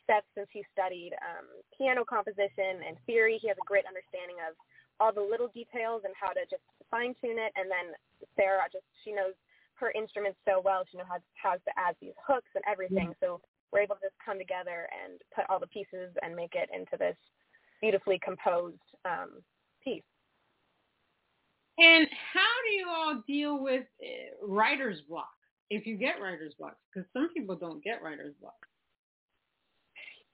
Seth, 0.06 0.26
since 0.36 0.48
he 0.52 0.62
studied 0.70 1.16
um, 1.24 1.46
piano 1.72 2.04
composition 2.04 2.84
and 2.84 3.00
theory, 3.06 3.38
he 3.40 3.48
has 3.48 3.56
a 3.56 3.64
great 3.64 3.88
understanding 3.88 4.36
of 4.44 4.52
all 5.00 5.10
the 5.10 5.24
little 5.24 5.48
details 5.56 6.04
and 6.04 6.12
how 6.14 6.30
to 6.36 6.44
just 6.46 6.62
fine 6.92 7.16
tune 7.18 7.40
it. 7.40 7.52
And 7.56 7.66
then 7.72 7.96
Sarah 8.36 8.68
just 8.68 8.84
she 9.02 9.10
knows 9.16 9.32
her 9.80 9.90
instruments 9.92 10.38
so 10.44 10.60
well. 10.64 10.84
She 10.90 10.98
knows 10.98 11.06
how, 11.08 11.18
how 11.34 11.54
to 11.54 11.72
add 11.76 11.96
these 12.00 12.16
hooks 12.26 12.50
and 12.54 12.64
everything. 12.70 13.08
Mm-hmm. 13.08 13.24
So 13.24 13.40
we're 13.72 13.80
able 13.80 13.96
to 13.96 14.02
just 14.02 14.16
come 14.24 14.38
together 14.38 14.88
and 14.92 15.20
put 15.34 15.44
all 15.48 15.58
the 15.58 15.66
pieces 15.66 16.14
and 16.22 16.34
make 16.34 16.54
it 16.54 16.68
into 16.74 16.96
this 16.98 17.16
beautifully 17.80 18.20
composed 18.24 18.78
um, 19.04 19.42
piece. 19.82 20.02
And 21.78 22.06
how 22.32 22.54
do 22.68 22.74
you 22.74 22.86
all 22.88 23.22
deal 23.26 23.62
with 23.62 23.84
uh, 24.00 24.46
writer's 24.46 25.00
block 25.08 25.34
if 25.70 25.86
you 25.86 25.96
get 25.96 26.20
writer's 26.20 26.54
block? 26.54 26.76
Because 26.92 27.08
some 27.12 27.28
people 27.34 27.56
don't 27.56 27.82
get 27.82 28.00
writer's 28.02 28.34
block 28.40 28.54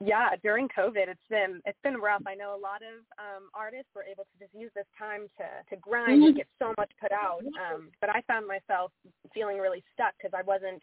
yeah, 0.00 0.30
during 0.42 0.66
COVID, 0.72 1.12
it's 1.12 1.28
been 1.28 1.60
it's 1.66 1.78
been 1.84 2.00
rough. 2.00 2.22
I 2.26 2.34
know 2.34 2.56
a 2.56 2.60
lot 2.60 2.80
of 2.80 3.04
um, 3.20 3.52
artists 3.52 3.92
were 3.94 4.04
able 4.04 4.24
to 4.24 4.36
just 4.40 4.54
use 4.56 4.72
this 4.74 4.88
time 4.96 5.28
to 5.36 5.44
to 5.68 5.76
grind 5.76 6.24
and 6.24 6.36
get 6.36 6.48
so 6.58 6.72
much 6.78 6.90
put 6.98 7.12
out. 7.12 7.44
Um, 7.60 7.92
but 8.00 8.08
I 8.08 8.24
found 8.24 8.48
myself 8.48 8.92
feeling 9.34 9.58
really 9.58 9.84
stuck 9.92 10.16
because 10.16 10.32
I 10.32 10.40
wasn't 10.40 10.80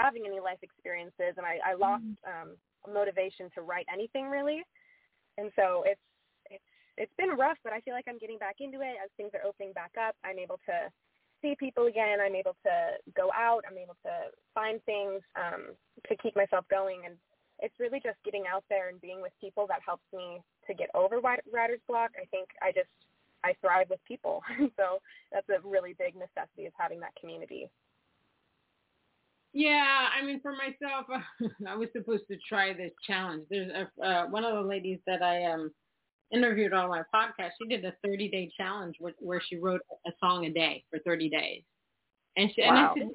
having 0.00 0.24
any 0.24 0.40
life 0.40 0.58
experiences, 0.62 1.36
and 1.36 1.44
I, 1.44 1.60
I 1.60 1.74
lost 1.74 2.08
um, 2.24 2.56
motivation 2.88 3.52
to 3.54 3.60
write 3.60 3.86
anything 3.92 4.32
really. 4.32 4.64
And 5.36 5.52
so 5.56 5.84
it's 5.84 6.00
it's 6.48 6.70
it's 6.96 7.12
been 7.18 7.36
rough, 7.36 7.58
but 7.64 7.74
I 7.74 7.80
feel 7.84 7.92
like 7.92 8.08
I'm 8.08 8.18
getting 8.18 8.38
back 8.38 8.64
into 8.64 8.80
it 8.80 8.96
as 8.96 9.12
things 9.18 9.36
are 9.36 9.44
opening 9.44 9.76
back 9.76 9.92
up. 10.00 10.16
I'm 10.24 10.38
able 10.38 10.56
to 10.64 10.88
see 11.42 11.54
people 11.60 11.84
again. 11.84 12.16
I'm 12.24 12.34
able 12.34 12.56
to 12.64 12.96
go 13.14 13.28
out. 13.36 13.60
I'm 13.68 13.76
able 13.76 14.00
to 14.08 14.32
find 14.54 14.80
things 14.88 15.20
um, 15.36 15.76
to 16.08 16.16
keep 16.16 16.34
myself 16.34 16.64
going 16.70 17.04
and 17.04 17.20
it's 17.60 17.74
really 17.78 18.00
just 18.00 18.18
getting 18.24 18.44
out 18.52 18.64
there 18.68 18.88
and 18.88 19.00
being 19.00 19.22
with 19.22 19.32
people 19.40 19.66
that 19.68 19.80
helps 19.84 20.04
me 20.12 20.40
to 20.66 20.74
get 20.74 20.90
over 20.94 21.20
writer's 21.20 21.80
block. 21.88 22.10
I 22.20 22.26
think 22.30 22.48
I 22.62 22.72
just 22.72 22.90
I 23.44 23.54
thrive 23.60 23.86
with 23.90 24.00
people, 24.06 24.42
so 24.76 24.98
that's 25.32 25.48
a 25.48 25.66
really 25.66 25.94
big 25.98 26.14
necessity 26.14 26.62
is 26.62 26.72
having 26.78 27.00
that 27.00 27.14
community. 27.20 27.70
Yeah, 29.52 30.08
I 30.10 30.24
mean, 30.24 30.40
for 30.40 30.52
myself, 30.52 31.06
I 31.68 31.76
was 31.76 31.88
supposed 31.92 32.24
to 32.28 32.36
try 32.48 32.72
this 32.72 32.90
challenge. 33.06 33.44
There's 33.48 33.70
a, 33.70 34.04
uh, 34.04 34.26
one 34.26 34.44
of 34.44 34.54
the 34.54 34.68
ladies 34.68 34.98
that 35.06 35.22
I 35.22 35.44
um 35.44 35.70
interviewed 36.32 36.72
on 36.72 36.88
my 36.88 37.02
podcast. 37.14 37.50
She 37.62 37.68
did 37.68 37.84
a 37.84 37.92
30 38.04 38.28
day 38.30 38.50
challenge 38.56 38.96
where, 38.98 39.14
where 39.20 39.40
she 39.48 39.56
wrote 39.56 39.80
a 40.06 40.10
song 40.18 40.46
a 40.46 40.50
day 40.50 40.84
for 40.90 40.98
30 41.00 41.28
days, 41.30 41.62
and 42.36 42.50
she 42.54 42.62
wow. 42.62 42.68
and 42.68 42.78
I 42.78 42.94
said, 42.94 43.08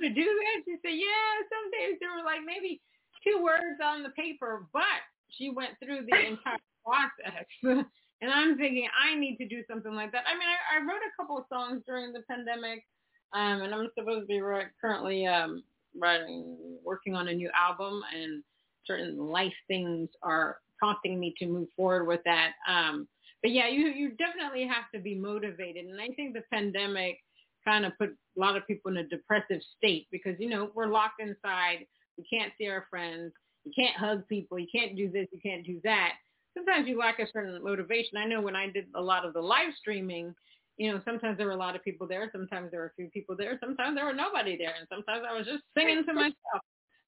"To 0.00 0.08
do 0.08 0.24
that?" 0.24 0.62
She 0.64 0.76
said, 0.80 0.96
"Yeah, 0.96 1.28
some 1.52 1.70
days 1.70 1.98
there 2.00 2.10
were 2.10 2.24
like 2.24 2.40
maybe." 2.44 2.80
Two 3.24 3.42
words 3.42 3.80
on 3.84 4.02
the 4.02 4.10
paper, 4.10 4.66
but 4.72 5.02
she 5.30 5.50
went 5.50 5.72
through 5.82 6.06
the 6.08 6.16
entire 6.26 6.58
process. 6.84 7.46
and 7.62 8.30
I'm 8.30 8.56
thinking 8.56 8.88
I 8.92 9.18
need 9.18 9.36
to 9.36 9.48
do 9.48 9.62
something 9.70 9.92
like 9.92 10.12
that. 10.12 10.24
I 10.26 10.34
mean, 10.34 10.48
I, 10.48 10.78
I 10.78 10.80
wrote 10.80 11.02
a 11.02 11.16
couple 11.20 11.38
of 11.38 11.44
songs 11.48 11.82
during 11.86 12.12
the 12.12 12.22
pandemic, 12.28 12.84
um, 13.32 13.62
and 13.62 13.74
I'm 13.74 13.88
supposed 13.98 14.22
to 14.22 14.26
be 14.26 14.40
right, 14.40 14.66
currently 14.80 15.26
um, 15.26 15.62
writing, 15.98 16.56
working 16.84 17.14
on 17.14 17.28
a 17.28 17.34
new 17.34 17.50
album, 17.54 18.02
and 18.14 18.42
certain 18.86 19.18
life 19.18 19.52
things 19.68 20.08
are 20.22 20.58
prompting 20.78 21.18
me 21.18 21.34
to 21.38 21.46
move 21.46 21.68
forward 21.76 22.06
with 22.06 22.20
that. 22.24 22.52
Um, 22.68 23.08
but 23.42 23.50
yeah, 23.50 23.68
you 23.68 23.88
you 23.88 24.10
definitely 24.10 24.66
have 24.66 24.84
to 24.94 25.00
be 25.00 25.14
motivated, 25.16 25.86
and 25.86 26.00
I 26.00 26.08
think 26.14 26.34
the 26.34 26.42
pandemic 26.52 27.18
kind 27.64 27.84
of 27.84 27.92
put 27.98 28.10
a 28.10 28.40
lot 28.40 28.56
of 28.56 28.66
people 28.66 28.90
in 28.90 28.98
a 28.98 29.06
depressive 29.06 29.60
state 29.76 30.06
because 30.10 30.36
you 30.38 30.48
know 30.48 30.70
we're 30.74 30.86
locked 30.86 31.20
inside 31.20 31.86
we 32.16 32.24
can't 32.24 32.52
see 32.58 32.68
our 32.68 32.86
friends. 32.90 33.32
You 33.64 33.72
can't 33.74 33.96
hug 33.96 34.26
people. 34.28 34.58
You 34.58 34.66
can't 34.72 34.96
do 34.96 35.10
this. 35.10 35.28
You 35.32 35.40
can't 35.40 35.64
do 35.64 35.80
that. 35.84 36.14
Sometimes 36.54 36.86
you 36.86 36.98
lack 36.98 37.18
a 37.18 37.26
certain 37.32 37.62
motivation. 37.62 38.18
I 38.18 38.26
know 38.26 38.40
when 38.40 38.56
I 38.56 38.68
did 38.68 38.86
a 38.94 39.00
lot 39.00 39.24
of 39.24 39.32
the 39.32 39.40
live 39.40 39.72
streaming, 39.78 40.34
you 40.76 40.92
know, 40.92 41.00
sometimes 41.04 41.38
there 41.38 41.46
were 41.46 41.52
a 41.52 41.56
lot 41.56 41.76
of 41.76 41.84
people 41.84 42.06
there. 42.06 42.28
Sometimes 42.32 42.70
there 42.70 42.80
were 42.80 42.86
a 42.86 42.94
few 42.96 43.08
people 43.08 43.36
there. 43.36 43.58
Sometimes 43.60 43.96
there 43.96 44.04
were 44.04 44.12
nobody 44.12 44.56
there. 44.56 44.74
And 44.78 44.86
sometimes 44.90 45.24
I 45.28 45.36
was 45.36 45.46
just 45.46 45.62
singing 45.76 46.04
to 46.06 46.12
myself. 46.12 46.62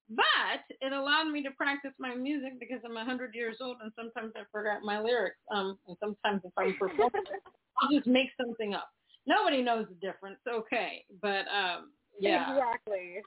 But 0.09 0.61
it 0.81 0.93
allowed 0.93 1.31
me 1.31 1.41
to 1.43 1.51
practice 1.51 1.93
my 1.99 2.13
music 2.13 2.59
because 2.59 2.79
I'm 2.85 2.93
100 2.93 3.33
years 3.33 3.57
old 3.59 3.77
and 3.81 3.91
sometimes 3.95 4.33
I 4.35 4.43
forgot 4.51 4.83
my 4.83 4.99
lyrics. 4.99 5.37
Um, 5.51 5.77
and 5.87 5.97
sometimes 5.99 6.41
if 6.43 6.51
I'm 6.57 6.75
performing, 6.77 7.23
I'll 7.81 7.89
just 7.91 8.07
make 8.07 8.29
something 8.39 8.75
up. 8.75 8.89
Nobody 9.25 9.63
knows 9.63 9.87
the 9.89 9.95
difference. 9.95 10.37
Okay. 10.47 11.03
But 11.21 11.45
um, 11.49 11.91
yeah. 12.19 12.51
Exactly 12.51 13.21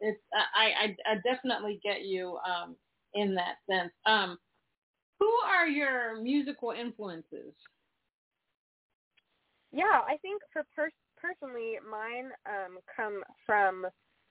it's 0.00 0.20
I, 0.34 0.86
I, 0.86 1.12
I 1.12 1.14
definitely 1.24 1.80
get 1.82 2.02
you 2.02 2.38
um, 2.48 2.76
in 3.14 3.34
that 3.34 3.56
sense. 3.68 3.92
Um, 4.06 4.38
who 5.18 5.30
are 5.46 5.66
your 5.66 6.20
musical 6.20 6.70
influences? 6.70 7.52
Yeah, 9.72 10.00
I 10.06 10.16
think 10.22 10.42
for 10.52 10.62
per- 10.74 10.90
personally, 11.20 11.74
mine 11.88 12.30
um, 12.46 12.78
come 12.96 13.22
from 13.46 13.86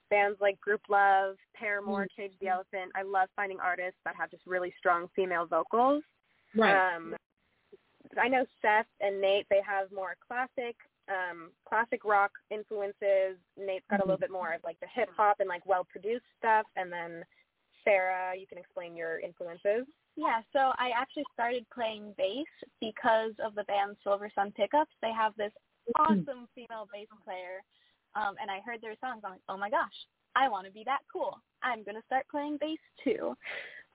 bands 0.09 0.37
like 0.41 0.57
Grouplove, 0.67 1.35
Paramore, 1.55 2.03
mm-hmm. 2.03 2.21
Cage 2.21 2.33
the 2.41 2.47
Elephant. 2.47 2.91
I 2.95 3.03
love 3.03 3.29
finding 3.35 3.59
artists 3.59 3.99
that 4.05 4.15
have 4.17 4.31
just 4.31 4.43
really 4.47 4.73
strong 4.77 5.07
female 5.15 5.45
vocals. 5.45 6.03
Right. 6.55 6.95
Um, 6.95 7.15
I 8.19 8.27
know 8.27 8.45
Seth 8.61 8.87
and 9.01 9.21
Nate, 9.21 9.45
they 9.49 9.61
have 9.65 9.91
more 9.91 10.15
classic 10.25 10.75
um, 11.09 11.51
classic 11.67 12.05
rock 12.05 12.31
influences. 12.51 13.37
Nate's 13.57 13.85
got 13.89 13.99
a 13.99 14.03
little 14.03 14.15
mm-hmm. 14.15 14.21
bit 14.21 14.31
more 14.31 14.53
of 14.53 14.61
like 14.63 14.79
the 14.79 14.87
hip 14.93 15.09
hop 15.15 15.37
and 15.39 15.49
like 15.49 15.65
well 15.65 15.85
produced 15.89 16.25
stuff, 16.37 16.65
and 16.75 16.91
then 16.91 17.23
Sarah, 17.83 18.37
you 18.37 18.47
can 18.47 18.57
explain 18.57 18.95
your 18.95 19.19
influences. 19.19 19.87
Yeah, 20.15 20.41
so 20.53 20.73
I 20.77 20.91
actually 20.95 21.25
started 21.33 21.65
playing 21.73 22.13
bass 22.17 22.47
because 22.81 23.31
of 23.43 23.55
the 23.55 23.63
band 23.63 23.95
Silver 24.03 24.29
Sun 24.35 24.53
Pickups. 24.55 24.91
They 25.01 25.11
have 25.11 25.33
this 25.37 25.51
mm-hmm. 25.97 26.01
awesome 26.01 26.47
female 26.55 26.87
bass 26.93 27.07
player, 27.23 27.63
um, 28.15 28.35
and 28.41 28.51
I 28.51 28.59
heard 28.65 28.81
their 28.81 28.95
songs. 29.01 29.21
I'm 29.23 29.31
like, 29.31 29.47
oh 29.49 29.57
my 29.57 29.69
gosh, 29.69 29.95
I 30.35 30.49
want 30.49 30.67
to 30.67 30.71
be 30.71 30.83
that 30.85 31.01
cool. 31.11 31.39
I'm 31.63 31.83
gonna 31.83 32.03
start 32.05 32.25
playing 32.29 32.57
bass 32.59 32.79
too. 33.03 33.35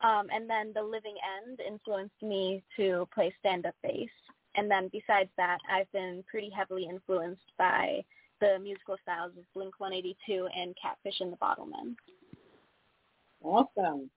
Um, 0.02 0.26
and 0.34 0.50
then 0.50 0.72
the 0.74 0.82
Living 0.82 1.14
End 1.38 1.60
influenced 1.66 2.20
me 2.20 2.62
to 2.76 3.08
play 3.14 3.32
stand-up 3.38 3.76
bass 3.82 4.10
and 4.56 4.70
then 4.70 4.88
besides 4.92 5.30
that, 5.36 5.58
I've 5.70 5.90
been 5.92 6.24
pretty 6.30 6.50
heavily 6.50 6.86
influenced 6.88 7.52
by 7.58 8.04
the 8.40 8.58
musical 8.60 8.96
styles 9.02 9.32
of 9.38 9.44
Blink 9.54 9.78
182 9.78 10.48
and 10.56 10.74
Catfish 10.80 11.20
and 11.20 11.32
the 11.32 11.36
Bottlemen. 11.36 11.94
Awesome. 13.42 14.10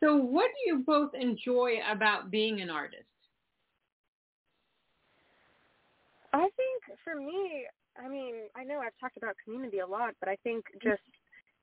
So 0.00 0.16
what 0.16 0.50
do 0.54 0.70
you 0.70 0.84
both 0.86 1.10
enjoy 1.14 1.78
about 1.90 2.30
being 2.30 2.60
an 2.60 2.70
artist? 2.70 3.04
I 6.32 6.48
think 6.56 6.98
for 7.02 7.16
me, 7.16 7.66
I 7.98 8.08
mean, 8.08 8.34
I 8.54 8.64
know 8.64 8.78
I've 8.78 8.98
talked 9.00 9.16
about 9.16 9.34
community 9.44 9.80
a 9.80 9.86
lot, 9.86 10.14
but 10.20 10.28
I 10.28 10.36
think 10.44 10.64
just 10.82 11.02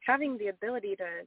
having 0.06 0.38
the 0.38 0.48
ability 0.48 0.96
to 0.98 1.26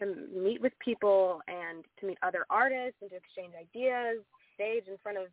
to 0.00 0.06
meet 0.36 0.60
with 0.60 0.72
people 0.84 1.40
and 1.46 1.84
to 2.00 2.06
meet 2.06 2.18
other 2.20 2.44
artists 2.50 2.98
and 3.00 3.10
to 3.10 3.16
exchange 3.16 3.54
ideas, 3.54 4.18
stage 4.54 4.84
in 4.88 4.98
front 5.02 5.18
of 5.18 5.26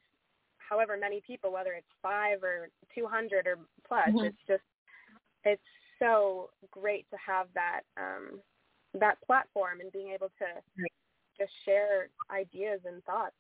however 0.72 0.98
many 0.98 1.22
people, 1.28 1.52
whether 1.52 1.74
it's 1.74 1.92
five 2.02 2.42
or 2.42 2.70
200 2.96 3.46
or 3.46 3.60
plus. 3.86 4.08
Mm-hmm. 4.08 4.26
It's 4.26 4.38
just, 4.48 4.64
it's 5.44 5.62
so 6.00 6.50
great 6.72 7.06
to 7.12 7.18
have 7.24 7.48
that, 7.54 7.82
um, 7.98 8.40
that 8.98 9.22
platform 9.22 9.82
and 9.82 9.92
being 9.92 10.14
able 10.14 10.32
to 10.40 10.46
just 11.38 11.52
share 11.66 12.08
ideas 12.32 12.80
and 12.86 13.04
thoughts. 13.04 13.36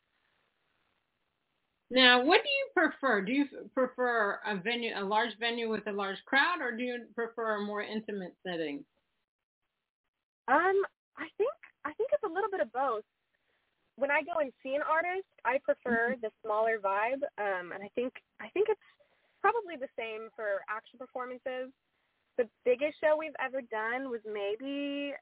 Now, 1.89 2.23
what 2.23 2.41
do 2.43 2.49
you 2.49 2.67
prefer? 2.73 3.21
Do 3.21 3.33
you 3.33 3.45
prefer 3.73 4.39
a 4.45 4.55
venue, 4.55 4.91
a 4.95 5.03
large 5.03 5.37
venue 5.39 5.69
with 5.69 5.87
a 5.87 5.91
large 5.91 6.23
crowd, 6.25 6.61
or 6.61 6.75
do 6.75 6.83
you 6.83 6.99
prefer 7.15 7.57
a 7.57 7.65
more 7.65 7.81
intimate 7.81 8.33
setting? 8.47 8.85
Um, 10.47 10.81
I 11.17 11.27
think 11.37 11.51
I 11.83 11.91
think 11.93 12.11
it's 12.13 12.23
a 12.23 12.33
little 12.33 12.49
bit 12.49 12.61
of 12.61 12.71
both 12.71 13.03
when 14.01 14.09
I 14.09 14.25
go 14.25 14.41
and 14.41 14.49
see 14.65 14.73
an 14.73 14.81
artist, 14.81 15.29
I 15.45 15.61
prefer 15.61 16.17
mm-hmm. 16.17 16.25
the 16.25 16.33
smaller 16.41 16.81
vibe, 16.81 17.21
um, 17.37 17.69
and 17.69 17.85
I 17.85 17.89
think 17.93 18.17
I 18.41 18.49
think 18.49 18.65
it's 18.67 18.81
probably 19.45 19.77
the 19.77 19.93
same 19.93 20.33
for 20.33 20.65
actual 20.65 20.97
performances. 20.97 21.69
The 22.41 22.49
biggest 22.65 22.97
show 22.97 23.13
we've 23.13 23.37
ever 23.37 23.61
done 23.61 24.09
was 24.09 24.25
maybe 24.25 25.13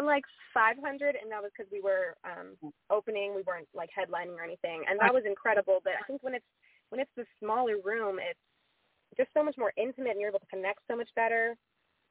like 0.00 0.24
500, 0.56 0.80
and 1.20 1.28
that 1.28 1.44
was 1.44 1.52
because 1.52 1.68
we 1.68 1.84
were 1.84 2.16
um, 2.24 2.56
opening. 2.88 3.36
We 3.36 3.44
weren't 3.44 3.68
like 3.76 3.92
headlining 3.92 4.40
or 4.40 4.44
anything, 4.48 4.88
and 4.88 4.96
that 5.04 5.12
was 5.12 5.28
incredible. 5.28 5.84
But 5.84 6.00
I 6.00 6.02
think 6.08 6.24
when 6.24 6.32
it's 6.32 6.48
when 6.88 7.04
it's 7.04 7.12
the 7.20 7.28
smaller 7.36 7.76
room, 7.84 8.16
it's 8.16 8.40
just 9.20 9.28
so 9.36 9.44
much 9.44 9.60
more 9.60 9.76
intimate, 9.76 10.16
and 10.16 10.20
you're 10.24 10.32
able 10.32 10.40
to 10.40 10.52
connect 10.52 10.80
so 10.88 10.96
much 10.96 11.12
better. 11.12 11.52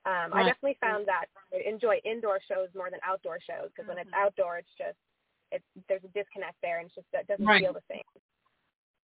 Um, 0.06 0.34
I 0.34 0.46
definitely 0.46 0.78
found 0.82 1.06
that 1.06 1.30
I 1.54 1.62
enjoy 1.66 2.02
indoor 2.06 2.42
shows 2.46 2.70
more 2.74 2.90
than 2.90 3.02
outdoor 3.06 3.38
shows 3.42 3.70
because 3.70 3.90
when 3.90 3.98
it's 3.98 4.10
mm-hmm. 4.10 4.26
outdoor, 4.26 4.58
it's 4.58 4.74
just 4.78 4.98
it's 5.52 5.66
there's 5.88 6.04
a 6.04 6.08
disconnect 6.08 6.56
there, 6.62 6.80
and 6.80 6.88
it's 6.88 6.96
just 6.96 7.08
that 7.14 7.28
doesn't 7.28 7.46
right. 7.46 7.62
feel 7.62 7.74
the 7.74 7.82
same. 7.90 8.02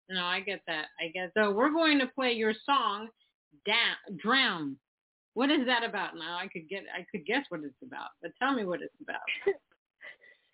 No, 0.09 0.23
I 0.25 0.41
get 0.41 0.61
that. 0.67 0.87
I 0.99 1.09
get 1.13 1.31
so 1.35 1.51
we're 1.51 1.71
going 1.71 1.99
to 1.99 2.07
play 2.07 2.33
your 2.33 2.53
song, 2.65 3.07
Down, 3.65 4.17
Drown. 4.17 4.77
What 5.33 5.49
is 5.49 5.65
that 5.65 5.83
about? 5.83 6.15
Now 6.15 6.37
I 6.37 6.47
could 6.47 6.67
get 6.69 6.83
I 6.93 7.05
could 7.11 7.25
guess 7.25 7.45
what 7.49 7.61
it's 7.63 7.73
about, 7.83 8.09
but 8.21 8.31
tell 8.39 8.53
me 8.53 8.65
what 8.65 8.81
it's 8.81 8.95
about. 9.01 9.21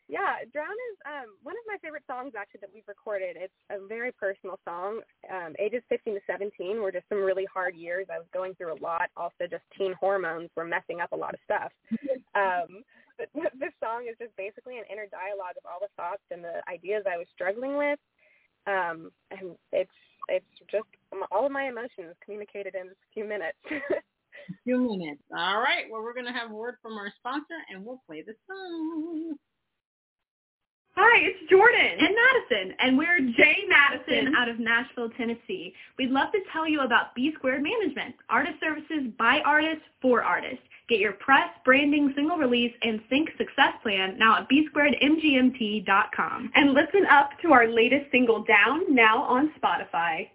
yeah, 0.10 0.44
Drown 0.52 0.74
is 0.92 0.98
um, 1.06 1.38
one 1.44 1.56
of 1.56 1.64
my 1.70 1.78
favorite 1.82 2.04
songs 2.10 2.34
actually 2.34 2.66
that 2.66 2.74
we've 2.74 2.88
recorded. 2.88 3.38
It's 3.40 3.54
a 3.70 3.80
very 3.86 4.12
personal 4.12 4.60
song. 4.66 5.00
Um, 5.30 5.54
ages 5.62 5.84
15 5.88 6.16
to 6.16 6.22
17 6.26 6.82
were 6.82 6.92
just 6.92 7.08
some 7.08 7.22
really 7.22 7.46
hard 7.46 7.76
years. 7.76 8.08
I 8.12 8.18
was 8.18 8.28
going 8.34 8.56
through 8.56 8.74
a 8.74 8.82
lot. 8.82 9.14
Also, 9.16 9.46
just 9.50 9.64
teen 9.78 9.94
hormones 9.94 10.50
were 10.58 10.66
messing 10.66 11.00
up 11.00 11.14
a 11.14 11.16
lot 11.16 11.34
of 11.34 11.40
stuff. 11.46 11.72
Um, 12.38 12.86
but 13.18 13.28
this 13.60 13.74
song 13.84 14.06
is 14.08 14.16
just 14.22 14.32
basically 14.38 14.78
an 14.78 14.86
inner 14.86 15.10
dialogue 15.10 15.58
of 15.58 15.66
all 15.66 15.82
the 15.82 15.90
thoughts 15.98 16.22
and 16.30 16.46
the 16.46 16.62
ideas 16.70 17.04
I 17.10 17.18
was 17.18 17.26
struggling 17.34 17.76
with 17.76 17.98
um, 18.68 19.12
and 19.32 19.56
it's 19.72 19.92
it's 20.28 20.46
just 20.70 20.86
all 21.32 21.46
of 21.46 21.52
my 21.52 21.68
emotions 21.68 22.16
communicated 22.24 22.76
in 22.76 22.88
just 22.90 23.00
a 23.00 23.14
few 23.14 23.26
minutes. 23.26 23.58
a 23.72 24.54
few 24.64 24.78
minutes. 24.78 25.22
All 25.36 25.60
right. 25.60 25.86
Well, 25.90 26.04
we're 26.04 26.14
going 26.14 26.28
to 26.28 26.32
have 26.32 26.52
a 26.52 26.54
word 26.54 26.76
from 26.82 26.94
our 26.94 27.12
sponsor, 27.18 27.58
and 27.74 27.84
we'll 27.84 28.02
play 28.06 28.22
the 28.22 28.34
song. 28.48 29.36
Hi, 31.02 31.24
it's 31.24 31.50
Jordan 31.50 31.80
and 31.80 32.14
Madison, 32.14 32.76
and 32.78 32.98
we're 32.98 33.20
Jay 33.38 33.60
Madison 33.70 34.36
out 34.36 34.50
of 34.50 34.60
Nashville, 34.60 35.10
Tennessee. 35.12 35.74
We'd 35.98 36.10
love 36.10 36.30
to 36.34 36.40
tell 36.52 36.68
you 36.68 36.82
about 36.82 37.16
B 37.16 37.32
Squared 37.36 37.64
Management, 37.64 38.16
artist 38.30 38.60
services 38.60 39.10
by 39.18 39.40
artists 39.46 39.86
for 40.02 40.22
artists. 40.22 40.60
Get 40.90 41.00
your 41.00 41.14
press, 41.14 41.48
branding, 41.64 42.12
single 42.18 42.36
release, 42.36 42.74
and 42.82 43.00
sync 43.10 43.30
success 43.38 43.76
plan 43.82 44.18
now 44.20 44.40
at 44.40 44.50
bsquaredmgmt.com. 44.50 46.52
And 46.54 46.74
listen 46.74 47.06
up 47.10 47.30
to 47.44 47.54
our 47.54 47.70
latest 47.70 48.12
single, 48.12 48.44
Down, 48.44 48.94
now 48.94 49.24
on 49.24 49.54
Spotify. 49.58 50.28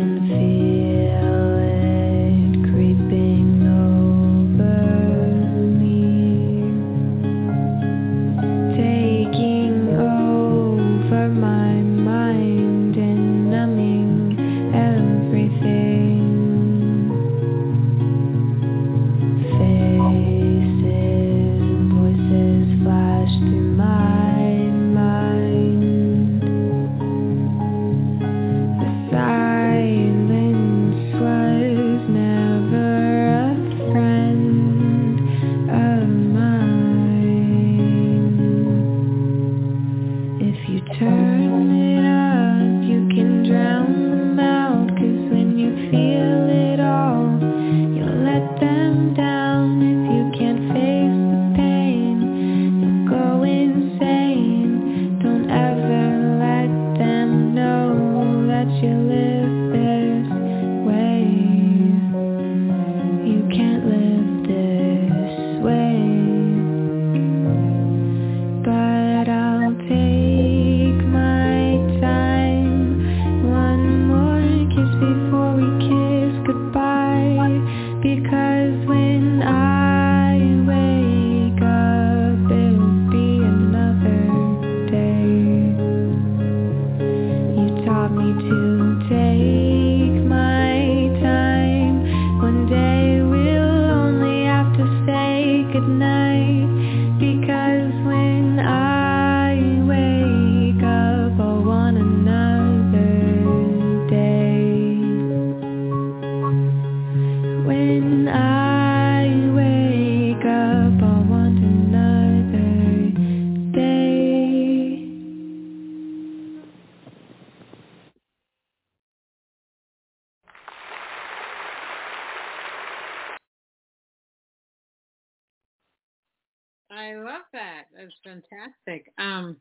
fantastic. 128.30 129.12
Um, 129.18 129.56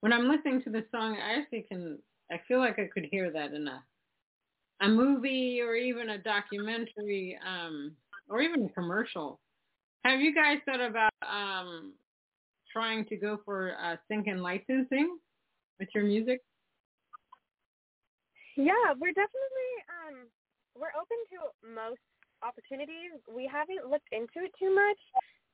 when 0.00 0.12
I'm 0.12 0.28
listening 0.28 0.62
to 0.62 0.70
the 0.70 0.84
song, 0.90 1.16
I 1.16 1.40
actually 1.40 1.66
can. 1.68 1.98
I 2.32 2.40
feel 2.46 2.58
like 2.58 2.78
I 2.78 2.88
could 2.92 3.06
hear 3.10 3.30
that 3.30 3.52
in 3.52 3.68
a 3.68 3.82
a 4.82 4.88
movie 4.88 5.60
or 5.60 5.74
even 5.74 6.10
a 6.10 6.18
documentary 6.18 7.38
um, 7.46 7.92
or 8.28 8.40
even 8.40 8.64
a 8.64 8.68
commercial. 8.70 9.38
Have 10.04 10.20
you 10.20 10.34
guys 10.34 10.58
thought 10.64 10.80
about 10.80 11.12
um, 11.22 11.92
trying 12.72 13.04
to 13.06 13.16
go 13.16 13.38
for 13.44 13.74
uh, 13.82 13.96
sync 14.08 14.26
and 14.26 14.42
licensing 14.42 15.18
with 15.78 15.88
your 15.94 16.04
music? 16.04 16.40
Yeah, 18.56 18.94
we're 18.98 19.12
definitely 19.12 19.72
um, 19.88 20.26
we're 20.74 20.94
open 20.96 21.18
to 21.32 21.74
most 21.74 22.00
opportunities. 22.42 23.20
We 23.28 23.48
haven't 23.52 23.90
looked 23.90 24.08
into 24.12 24.46
it 24.46 24.52
too 24.58 24.74
much, 24.74 24.98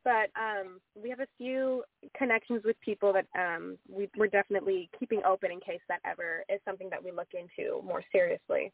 but 0.07 0.31
um, 0.41 0.79
we 0.95 1.11
have 1.11 1.19
a 1.19 1.27
few 1.37 1.83
connections 2.17 2.63
with 2.65 2.77
people 2.81 3.13
that 3.13 3.27
um, 3.37 3.77
we, 3.89 4.09
we're 4.17 4.29
definitely 4.29 4.89
keeping 5.01 5.21
open 5.27 5.51
in 5.51 5.59
case 5.59 5.81
that 5.89 5.99
ever 6.09 6.45
is 6.49 6.61
something 6.65 6.89
that 6.91 7.03
we 7.03 7.11
look 7.11 7.27
into 7.35 7.83
more 7.85 8.05
seriously. 8.13 8.73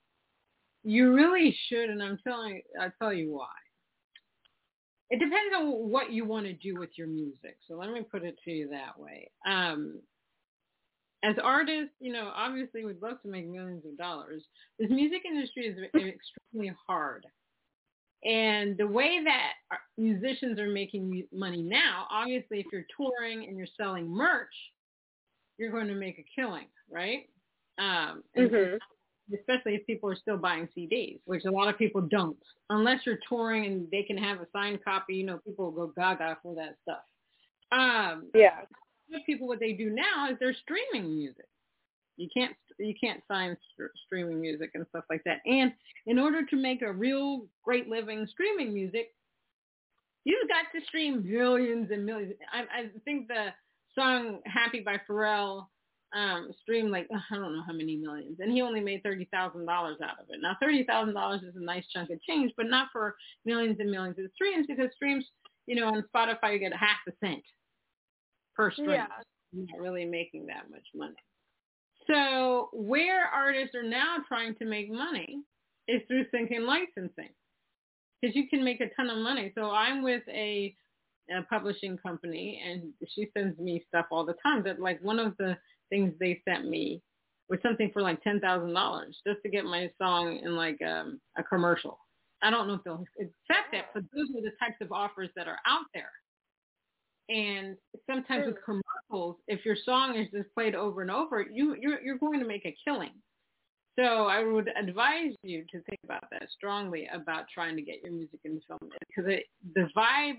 You 0.84 1.14
really 1.14 1.56
should, 1.68 1.88
and 1.88 2.02
I'm 2.02 2.18
telling 2.22 2.60
I'll 2.78 2.92
tell 3.00 3.14
you 3.14 3.32
why. 3.32 3.46
It 5.08 5.20
depends 5.20 5.54
on 5.56 5.90
what 5.90 6.12
you 6.12 6.26
want 6.26 6.44
to 6.46 6.52
do 6.52 6.78
with 6.78 6.90
your 6.96 7.06
music. 7.06 7.56
So 7.66 7.76
let 7.76 7.90
me 7.90 8.02
put 8.02 8.24
it 8.24 8.36
to 8.44 8.50
you 8.50 8.68
that 8.68 8.98
way. 8.98 9.30
Um, 9.46 10.00
as 11.24 11.36
artists, 11.42 11.94
you 11.98 12.12
know, 12.12 12.30
obviously 12.34 12.84
we'd 12.84 13.00
love 13.00 13.22
to 13.22 13.28
make 13.28 13.48
millions 13.48 13.84
of 13.86 13.96
dollars. 13.96 14.42
This 14.78 14.90
music 14.90 15.22
industry 15.26 15.66
is 15.66 15.78
extremely 15.94 16.74
hard. 16.86 17.24
And 18.24 18.76
the 18.76 18.86
way 18.86 19.20
that 19.24 19.78
musicians 19.98 20.58
are 20.58 20.68
making 20.68 21.26
money 21.32 21.62
now, 21.62 22.06
obviously 22.10 22.60
if 22.60 22.66
you're 22.72 22.86
touring 22.96 23.48
and 23.48 23.56
you're 23.56 23.66
selling 23.76 24.08
merch, 24.08 24.54
you're 25.58 25.72
going 25.72 25.88
to 25.88 25.94
make 25.94 26.18
a 26.18 26.24
killing, 26.40 26.66
right? 26.90 27.28
Um, 27.78 28.22
mm-hmm 28.36 28.76
especially 29.34 29.74
if 29.74 29.86
people 29.86 30.10
are 30.10 30.16
still 30.16 30.36
buying 30.36 30.68
CDs, 30.76 31.20
which 31.24 31.44
a 31.44 31.50
lot 31.50 31.68
of 31.68 31.78
people 31.78 32.00
don't. 32.00 32.36
Unless 32.70 33.00
you're 33.04 33.18
touring 33.28 33.66
and 33.66 33.90
they 33.90 34.02
can 34.02 34.16
have 34.16 34.40
a 34.40 34.46
signed 34.52 34.82
copy, 34.84 35.14
you 35.14 35.24
know, 35.24 35.38
people 35.46 35.70
will 35.70 35.86
go 35.86 35.92
gaga 35.96 36.38
for 36.42 36.54
that 36.54 36.76
stuff. 36.82 37.02
Um, 37.70 38.30
yeah. 38.34 38.60
People, 39.26 39.46
what 39.46 39.60
they 39.60 39.72
do 39.72 39.90
now 39.90 40.30
is 40.30 40.36
they're 40.40 40.54
streaming 40.54 41.16
music. 41.16 41.46
You 42.16 42.28
can't 42.34 42.54
you 42.78 42.94
can't 43.02 43.22
sign 43.28 43.56
st- 43.74 43.90
streaming 44.06 44.40
music 44.40 44.70
and 44.74 44.86
stuff 44.90 45.04
like 45.10 45.22
that. 45.24 45.40
And 45.46 45.72
in 46.06 46.18
order 46.18 46.44
to 46.46 46.56
make 46.56 46.82
a 46.82 46.92
real 46.92 47.46
great 47.64 47.88
living 47.88 48.26
streaming 48.30 48.72
music, 48.72 49.14
you've 50.24 50.48
got 50.48 50.66
to 50.78 50.84
stream 50.86 51.24
millions 51.28 51.90
and 51.90 52.04
millions. 52.04 52.34
I, 52.52 52.60
I 52.80 52.90
think 53.04 53.28
the 53.28 53.48
song 53.94 54.40
"Happy" 54.46 54.80
by 54.80 55.00
Pharrell 55.08 55.66
um, 56.14 56.50
streamed 56.60 56.90
like 56.90 57.08
I 57.10 57.36
don't 57.36 57.54
know 57.54 57.62
how 57.66 57.72
many 57.72 57.96
millions, 57.96 58.38
and 58.40 58.52
he 58.52 58.62
only 58.62 58.80
made 58.80 59.02
thirty 59.02 59.28
thousand 59.32 59.66
dollars 59.66 59.98
out 60.02 60.20
of 60.20 60.26
it. 60.28 60.40
Now 60.40 60.56
thirty 60.60 60.84
thousand 60.84 61.14
dollars 61.14 61.42
is 61.42 61.56
a 61.56 61.64
nice 61.64 61.84
chunk 61.92 62.10
of 62.10 62.22
change, 62.22 62.52
but 62.56 62.66
not 62.66 62.88
for 62.92 63.16
millions 63.44 63.76
and 63.80 63.90
millions 63.90 64.18
of 64.18 64.26
streams 64.34 64.66
because 64.66 64.90
streams, 64.94 65.24
you 65.66 65.76
know, 65.76 65.86
on 65.88 66.04
Spotify 66.14 66.54
you 66.54 66.58
get 66.58 66.72
a 66.72 66.76
half 66.76 66.98
a 67.08 67.12
cent 67.24 67.42
per 68.54 68.70
stream. 68.70 68.90
Yeah. 68.90 69.06
You're 69.52 69.66
not 69.70 69.80
really 69.80 70.04
making 70.04 70.46
that 70.46 70.70
much 70.70 70.86
money. 70.94 71.14
So 72.06 72.68
where 72.72 73.26
artists 73.26 73.74
are 73.74 73.82
now 73.82 74.16
trying 74.26 74.54
to 74.56 74.64
make 74.64 74.90
money 74.90 75.42
is 75.88 76.02
through 76.08 76.26
syncing 76.34 76.66
licensing, 76.66 77.30
because 78.20 78.36
you 78.36 78.48
can 78.48 78.64
make 78.64 78.80
a 78.80 78.88
ton 78.96 79.10
of 79.10 79.18
money. 79.18 79.52
So 79.54 79.70
I'm 79.70 80.02
with 80.02 80.22
a, 80.28 80.74
a 81.30 81.42
publishing 81.48 81.98
company, 81.98 82.60
and 82.64 82.92
she 83.08 83.28
sends 83.36 83.58
me 83.58 83.84
stuff 83.88 84.06
all 84.10 84.24
the 84.24 84.34
time. 84.42 84.62
That 84.64 84.80
like 84.80 85.02
one 85.02 85.18
of 85.18 85.36
the 85.38 85.56
things 85.90 86.12
they 86.18 86.40
sent 86.48 86.68
me 86.68 87.02
was 87.48 87.60
something 87.62 87.90
for 87.92 88.02
like 88.02 88.22
ten 88.22 88.40
thousand 88.40 88.72
dollars 88.72 89.20
just 89.26 89.40
to 89.42 89.50
get 89.50 89.64
my 89.64 89.90
song 90.00 90.40
in 90.42 90.56
like 90.56 90.80
um, 90.82 91.20
a 91.36 91.42
commercial. 91.42 91.98
I 92.42 92.50
don't 92.50 92.66
know 92.66 92.74
if 92.74 92.84
they'll 92.84 93.04
accept 93.20 93.72
it, 93.72 93.84
but 93.94 94.02
those 94.14 94.28
are 94.36 94.42
the 94.42 94.52
types 94.58 94.80
of 94.80 94.90
offers 94.90 95.30
that 95.36 95.46
are 95.46 95.58
out 95.66 95.86
there. 95.94 96.10
And 97.32 97.76
sometimes 98.06 98.46
with 98.46 98.56
commercials, 98.64 99.36
if 99.48 99.64
your 99.64 99.76
song 99.84 100.16
is 100.16 100.28
just 100.32 100.52
played 100.54 100.74
over 100.74 101.00
and 101.02 101.10
over, 101.10 101.40
you 101.40 101.76
you're, 101.80 102.00
you're 102.02 102.18
going 102.18 102.40
to 102.40 102.46
make 102.46 102.66
a 102.66 102.76
killing. 102.84 103.12
So 103.98 104.26
I 104.26 104.42
would 104.42 104.70
advise 104.78 105.34
you 105.42 105.64
to 105.70 105.80
think 105.82 106.00
about 106.04 106.24
that 106.30 106.48
strongly 106.54 107.08
about 107.12 107.44
trying 107.52 107.76
to 107.76 107.82
get 107.82 108.02
your 108.02 108.12
music 108.12 108.40
into 108.44 108.60
film 108.66 108.80
because 109.06 109.30
it, 109.30 109.44
the 109.74 109.88
vibe 109.96 110.38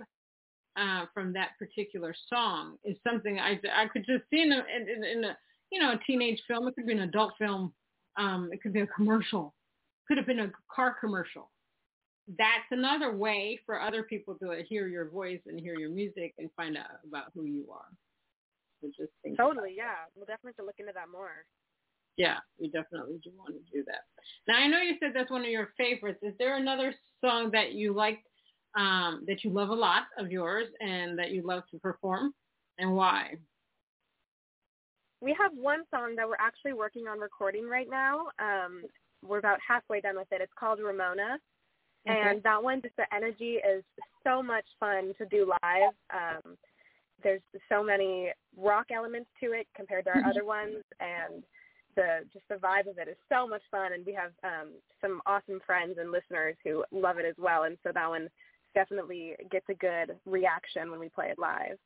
uh, 0.76 1.06
from 1.14 1.34
that 1.34 1.50
particular 1.60 2.16
song 2.30 2.78
is 2.84 2.98
something 3.08 3.40
I, 3.40 3.60
I 3.76 3.88
could 3.88 4.06
just 4.06 4.24
see 4.32 4.42
in 4.42 4.52
a, 4.52 4.64
in, 4.76 5.04
in 5.04 5.24
a 5.24 5.38
you 5.72 5.80
know 5.80 5.94
a 5.94 6.00
teenage 6.06 6.42
film. 6.48 6.68
It 6.68 6.76
could 6.76 6.88
be 6.88 6.94
an 6.94 7.02
adult 7.02 7.34
film. 7.40 7.74
Um, 8.18 8.50
it 8.52 8.62
could 8.62 8.74
be 8.74 8.82
a 8.82 8.88
commercial. 8.88 9.54
Could 10.08 10.18
have 10.18 10.28
been 10.28 10.42
a 10.42 10.52
car 10.74 10.96
commercial. 11.00 11.50
That's 12.28 12.72
another 12.72 13.16
way 13.16 13.60
for 13.66 13.82
other 13.82 14.04
people 14.04 14.36
to 14.36 14.64
hear 14.68 14.88
your 14.88 15.10
voice 15.10 15.42
and 15.46 15.60
hear 15.60 15.78
your 15.78 15.90
music 15.90 16.34
and 16.38 16.50
find 16.56 16.78
out 16.78 16.86
about 17.06 17.26
who 17.34 17.46
you 17.46 17.66
are. 17.72 17.90
So 18.82 18.90
just 18.98 19.38
totally, 19.38 19.74
yeah. 19.76 20.06
We'll 20.16 20.26
definitely 20.26 20.50
have 20.50 20.58
to 20.58 20.66
look 20.66 20.80
into 20.80 20.94
that 20.94 21.10
more. 21.12 21.46
Yeah, 22.18 22.38
we 22.60 22.68
definitely 22.68 23.20
do 23.24 23.32
want 23.38 23.54
to 23.54 23.72
do 23.72 23.84
that. 23.88 24.04
Now 24.48 24.56
I 24.56 24.68
know 24.68 24.80
you 24.80 24.96
said 25.00 25.12
that's 25.14 25.32
one 25.32 25.42
of 25.42 25.50
your 25.50 25.70
favorites. 25.78 26.20
Is 26.22 26.34
there 26.38 26.58
another 26.58 26.94
song 27.22 27.50
that 27.52 27.74
you 27.74 27.94
liked 27.94 28.28
um, 28.78 29.24
that 29.28 29.44
you 29.44 29.52
love 29.52 29.70
a 29.70 29.76
lot 29.76 30.04
of 30.18 30.32
yours 30.32 30.68
and 30.80 31.18
that 31.18 31.32
you 31.32 31.46
love 31.46 31.64
to 31.72 31.80
perform 31.80 32.34
and 32.78 32.96
why? 32.96 33.36
We 35.22 35.36
have 35.40 35.52
one 35.56 35.84
song 35.90 36.16
that 36.18 36.28
we're 36.28 36.36
actually 36.40 36.74
working 36.74 37.08
on 37.08 37.20
recording 37.20 37.68
right 37.68 37.88
now. 37.90 38.28
Um, 38.40 38.84
we're 39.26 39.40
about 39.40 39.60
halfway 39.66 40.02
done 40.02 40.18
with 40.18 40.28
it. 40.32 40.42
It's 40.42 40.52
called 40.60 40.80
Ramona. 40.80 41.38
Okay. 42.10 42.20
And 42.20 42.44
that 42.44 42.62
one, 42.62 42.82
just 42.82 42.96
the 42.98 43.06
energy 43.16 43.54
is 43.56 43.84
so 44.24 44.44
much 44.44 44.66
fun 44.80 45.14
to 45.18 45.26
do 45.26 45.50
live. 45.64 45.94
Um, 46.14 46.58
there's 47.24 47.42
so 47.70 47.84
many 47.84 48.32
rock 48.58 48.88
elements 48.94 49.30
to 49.42 49.54
it 49.54 49.68
compared 49.76 50.06
to 50.06 50.12
our 50.12 50.26
other 50.26 50.44
ones, 50.44 50.84
and 51.00 51.44
the 51.96 52.20
just 52.34 52.46
the 52.50 52.56
vibe 52.56 52.90
of 52.90 52.98
it 52.98 53.08
is 53.08 53.16
so 53.30 53.48
much 53.48 53.62
fun. 53.72 53.94
And 53.94 54.06
we 54.06 54.14
have 54.14 54.32
um, 54.44 54.72
some 55.00 55.22
awesome 55.26 55.62
friends 55.66 55.98
and 56.00 56.12
listeners 56.12 56.56
who 56.64 56.84
love 56.92 57.20
it 57.20 57.26
as 57.26 57.36
well. 57.38 57.64
And 57.64 57.78
so 57.84 57.92
that 57.94 58.10
one 58.10 58.28
definitely 58.76 59.36
gets 59.52 59.66
a 59.70 59.76
good 59.76 60.18
reaction 60.26 60.92
when 60.92 61.00
we 61.00 61.08
play 61.10 61.28
it 61.28 61.40
live. 61.40 61.78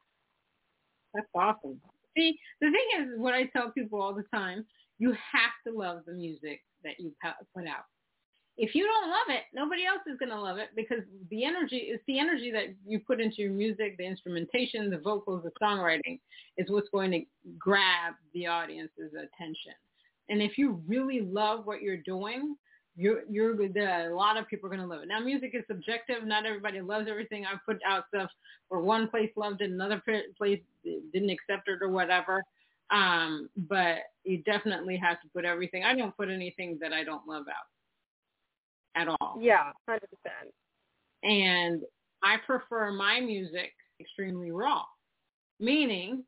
That's 1.13 1.27
awesome. 1.35 1.79
See, 2.15 2.39
the 2.61 2.71
thing 2.71 3.03
is, 3.03 3.19
what 3.19 3.35
I 3.35 3.45
tell 3.45 3.69
people 3.71 4.01
all 4.01 4.13
the 4.13 4.25
time, 4.33 4.65
you 4.97 5.11
have 5.11 5.51
to 5.67 5.77
love 5.77 5.99
the 6.07 6.13
music 6.13 6.61
that 6.83 6.93
you 6.99 7.13
put 7.55 7.67
out. 7.67 7.85
If 8.57 8.73
you 8.73 8.85
don't 8.85 9.09
love 9.09 9.27
it, 9.29 9.43
nobody 9.53 9.85
else 9.85 10.01
is 10.11 10.17
going 10.17 10.31
to 10.31 10.41
love 10.41 10.57
it 10.57 10.69
because 10.75 11.03
the 11.29 11.45
energy 11.45 11.77
is 11.77 11.99
the 12.07 12.17
energy 12.17 12.51
that 12.51 12.73
you 12.87 12.99
put 12.99 13.21
into 13.21 13.43
your 13.43 13.51
music, 13.51 13.97
the 13.97 14.05
instrumentation, 14.05 14.89
the 14.89 14.97
vocals, 14.97 15.43
the 15.43 15.51
songwriting 15.63 16.19
is 16.57 16.67
what's 16.69 16.89
going 16.89 17.11
to 17.11 17.21
grab 17.59 18.15
the 18.33 18.47
audience's 18.47 19.11
attention. 19.13 19.73
And 20.29 20.41
if 20.41 20.57
you 20.57 20.81
really 20.87 21.21
love 21.21 21.67
what 21.67 21.83
you're 21.83 21.97
doing, 21.97 22.55
you're 22.95 23.21
you're 23.29 23.53
a 23.53 24.15
lot 24.15 24.37
of 24.37 24.47
people 24.47 24.65
are 24.65 24.75
going 24.75 24.81
to 24.81 24.87
love 24.87 25.03
it. 25.03 25.07
Now, 25.07 25.19
music 25.19 25.51
is 25.53 25.63
subjective. 25.67 26.25
Not 26.25 26.47
everybody 26.47 26.81
loves 26.81 27.07
everything. 27.07 27.45
I've 27.45 27.63
put 27.63 27.79
out 27.87 28.05
stuff 28.07 28.31
where 28.69 28.81
one 28.81 29.07
place 29.07 29.29
loved 29.35 29.61
it, 29.61 29.69
another 29.69 30.01
place 30.35 30.59
didn't 30.83 31.29
accept 31.29 31.69
it 31.69 31.77
or 31.81 31.89
whatever. 31.89 32.41
Um, 32.89 33.49
but 33.55 33.97
you 34.23 34.41
definitely 34.43 34.97
have 34.97 35.21
to 35.21 35.27
put 35.33 35.45
everything. 35.45 35.83
I 35.83 35.95
don't 35.95 36.15
put 36.17 36.29
anything 36.29 36.79
that 36.81 36.91
I 36.91 37.03
don't 37.03 37.27
love 37.27 37.45
out 37.49 37.67
at 38.97 39.07
all. 39.07 39.37
Yeah, 39.39 39.71
hundred 39.87 40.09
percent. 40.09 40.53
And 41.23 41.81
I 42.23 42.37
prefer 42.45 42.91
my 42.91 43.19
music 43.19 43.73
extremely 43.99 44.51
raw, 44.51 44.83
meaning, 45.59 46.23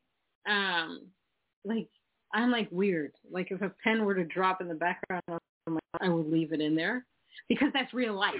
um, 0.47 1.07
like 1.65 1.87
I'm 2.33 2.51
like 2.51 2.69
weird. 2.71 3.11
Like 3.31 3.51
if 3.51 3.61
a 3.61 3.71
pen 3.83 4.05
were 4.05 4.15
to 4.15 4.25
drop 4.25 4.61
in 4.61 4.67
the 4.67 4.75
background 4.75 5.39
I 6.01 6.09
would 6.09 6.27
leave 6.27 6.53
it 6.53 6.61
in 6.61 6.75
there 6.75 7.05
because 7.47 7.69
that's 7.73 7.93
real 7.93 8.13
life. 8.13 8.35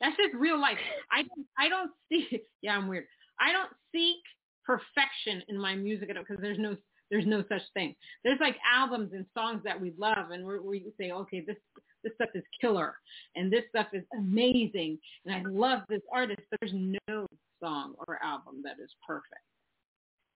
That's 0.00 0.16
just 0.16 0.34
real 0.34 0.60
life. 0.60 0.78
I 1.12 1.22
don't, 1.22 1.46
I 1.58 1.68
don't 1.68 1.90
see. 2.10 2.42
Yeah, 2.62 2.76
I'm 2.76 2.88
weird. 2.88 3.06
I 3.38 3.52
don't 3.52 3.70
seek 3.92 4.20
perfection 4.64 5.42
in 5.48 5.58
my 5.58 5.74
music 5.74 6.10
at 6.10 6.16
all 6.16 6.24
because 6.28 6.42
there's 6.42 6.58
no 6.58 6.76
there's 7.10 7.26
no 7.26 7.42
such 7.48 7.62
thing. 7.74 7.94
There's 8.22 8.38
like 8.40 8.56
albums 8.70 9.12
and 9.14 9.26
songs 9.36 9.62
that 9.64 9.80
we 9.80 9.92
love 9.98 10.30
and 10.30 10.46
we 10.46 10.58
we 10.60 10.92
say, 10.98 11.10
okay, 11.10 11.42
this 11.46 11.56
this 12.02 12.12
stuff 12.14 12.30
is 12.34 12.44
killer 12.60 12.94
and 13.36 13.52
this 13.52 13.64
stuff 13.70 13.88
is 13.92 14.04
amazing 14.16 14.98
and 15.26 15.34
I 15.34 15.50
love 15.50 15.80
this 15.88 16.02
artist, 16.12 16.40
there's 16.60 16.74
no 17.08 17.26
song 17.62 17.94
or 18.06 18.18
album 18.22 18.62
that 18.64 18.82
is 18.82 18.90
perfect. 19.06 19.42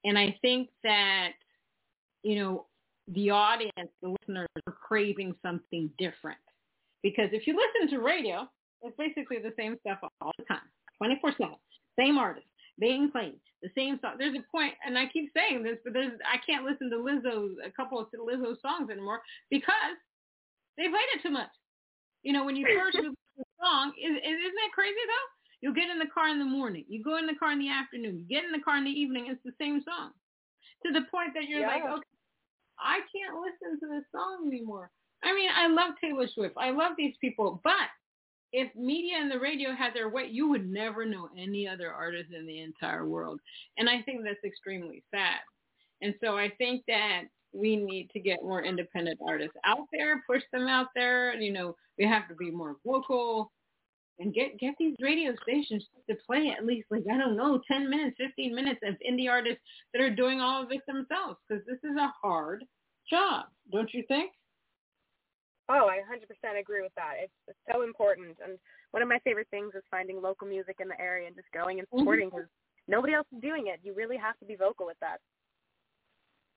And 0.05 0.19
I 0.19 0.37
think 0.43 0.69
that, 0.83 1.33
you 2.23 2.37
know, 2.37 2.67
the 3.09 3.31
audience, 3.31 3.91
the 4.03 4.15
listeners 4.21 4.49
are 4.67 4.73
craving 4.73 5.35
something 5.43 5.91
different. 5.99 6.39
Because 7.03 7.29
if 7.33 7.47
you 7.47 7.55
listen 7.55 7.95
to 7.97 8.03
radio, 8.03 8.49
it's 8.83 8.97
basically 8.97 9.39
the 9.39 9.53
same 9.59 9.77
stuff 9.81 9.99
all 10.21 10.33
the 10.39 10.45
time, 10.45 10.61
24-7, 11.03 11.55
same 11.99 12.17
artist, 12.17 12.47
being 12.79 13.11
played, 13.11 13.39
the 13.63 13.69
same 13.77 13.99
song. 14.01 14.15
There's 14.19 14.35
a 14.35 14.45
point, 14.51 14.75
and 14.87 14.97
I 14.97 15.07
keep 15.13 15.31
saying 15.37 15.63
this, 15.63 15.77
but 15.85 15.93
there's 15.93 16.13
I 16.25 16.39
can't 16.39 16.65
listen 16.65 16.91
to 16.91 16.97
Lizzo's 16.97 17.57
a 17.65 17.71
couple 17.71 18.01
of 18.01 18.07
Lizzo 18.13 18.57
songs 18.61 18.91
anymore 18.91 19.21
because 19.51 19.97
they 20.77 20.89
played 20.89 21.11
it 21.15 21.23
too 21.23 21.31
much. 21.31 21.51
You 22.23 22.33
know, 22.33 22.45
when 22.45 22.57
you 22.57 22.67
first 22.79 22.97
to 22.97 23.15
the 23.37 23.45
song, 23.61 23.93
is, 23.99 24.13
isn't 24.13 24.57
that 24.59 24.75
crazy 24.75 25.05
though? 25.07 25.29
You 25.61 25.75
get 25.75 25.89
in 25.89 25.99
the 25.99 26.13
car 26.13 26.29
in 26.29 26.39
the 26.39 26.45
morning, 26.45 26.85
you 26.89 27.03
go 27.03 27.17
in 27.17 27.27
the 27.27 27.35
car 27.35 27.53
in 27.53 27.59
the 27.59 27.71
afternoon, 27.71 28.21
you 28.21 28.27
get 28.29 28.45
in 28.45 28.53
the 28.53 28.61
car 28.61 28.77
in 28.77 28.85
the 28.85 28.91
evening, 28.91 29.29
it's 29.29 29.43
the 29.45 29.57
same 29.59 29.81
song. 29.83 30.13
To 30.85 30.93
the 30.93 31.09
point 31.11 31.33
that 31.35 31.49
you're 31.49 31.61
yeah. 31.61 31.69
like, 31.69 31.85
okay, 31.85 32.15
I 32.79 33.01
can't 33.09 33.41
listen 33.41 33.81
to 33.81 33.87
this 33.89 34.05
song 34.13 34.45
anymore. 34.47 34.91
I 35.23 35.35
mean, 35.35 35.49
I 35.49 35.69
love 35.69 35.95
Taylor 36.01 36.29
Swift. 36.29 36.55
I 36.59 36.71
love 36.71 36.93
these 36.99 37.15
people, 37.21 37.61
but 37.65 37.89
if 38.53 38.75
media 38.77 39.17
and 39.19 39.31
the 39.31 39.41
radio 39.41 39.73
had 39.75 39.95
their 39.95 40.09
way, 40.09 40.29
you 40.31 40.49
would 40.49 40.71
never 40.71 41.05
know 41.05 41.29
any 41.37 41.67
other 41.67 41.91
artist 41.91 42.31
in 42.33 42.47
the 42.47 42.61
entire 42.61 43.07
world. 43.07 43.41
And 43.79 43.89
I 43.89 44.03
think 44.03 44.23
that's 44.23 44.45
extremely 44.45 45.03
sad. 45.11 45.41
And 46.03 46.15
so 46.23 46.37
I 46.37 46.51
think 46.59 46.85
that 46.87 47.23
we 47.55 47.77
need 47.77 48.11
to 48.11 48.21
get 48.21 48.43
more 48.43 48.65
independent 48.65 49.21
artists 49.27 49.57
out 49.65 49.87
there, 49.93 50.23
push 50.27 50.43
them 50.53 50.69
out 50.69 50.89
there. 50.95 51.35
You 51.41 51.53
know, 51.53 51.77
we 51.99 52.07
have 52.07 52.29
to 52.29 52.35
be 52.35 52.51
more 52.51 52.77
vocal 52.85 53.53
and 54.19 54.33
get 54.33 54.59
get 54.59 54.75
these 54.79 54.97
radio 55.01 55.35
stations 55.43 55.85
to 56.09 56.17
play 56.27 56.55
at 56.57 56.67
least 56.67 56.87
like 56.91 57.05
I 57.11 57.19
don't 57.19 57.37
know, 57.37 57.61
ten 57.71 57.89
minutes, 57.89 58.17
fifteen 58.19 58.55
minutes 58.55 58.81
of 58.85 58.95
indie 59.09 59.31
artists 59.31 59.61
that 59.93 60.03
are 60.03 60.15
doing 60.15 60.41
all 60.41 60.63
of 60.63 60.73
it 60.73 60.81
themselves 60.87 61.39
because 61.49 61.65
this 61.67 61.79
is 61.83 61.97
a 61.97 62.13
hard 62.23 62.65
job, 63.09 63.47
don't 63.73 63.93
you 63.93 64.05
think? 64.09 64.33
Oh, 65.71 65.89
I 65.89 66.05
100% 66.05 66.61
agree 66.61 66.83
with 66.83 66.93
that. 66.97 67.15
It's, 67.23 67.33
it's 67.49 67.59
so 67.73 67.83
important, 67.83 68.37
and 68.45 68.59
one 68.91 69.03
of 69.03 69.09
my 69.09 69.19
favorite 69.25 69.49
things 69.51 69.73
is 69.75 69.83
finding 69.91 70.21
local 70.21 70.47
music 70.47 70.77
in 70.79 70.89
the 70.89 71.01
area 71.01 71.27
and 71.27 71.35
just 71.35 71.49
going 71.55 71.79
and 71.79 71.89
supporting 71.89 72.29
because 72.29 72.45
mm-hmm. 72.45 72.93
nobody 72.93 73.15
else 73.15 73.27
is 73.35 73.41
doing 73.41 73.69
it. 73.69 73.81
You 73.83 73.95
really 73.95 74.19
have 74.19 74.39
to 74.41 74.45
be 74.45 74.57
vocal 74.57 74.85
with 74.85 74.99
that. 75.01 75.21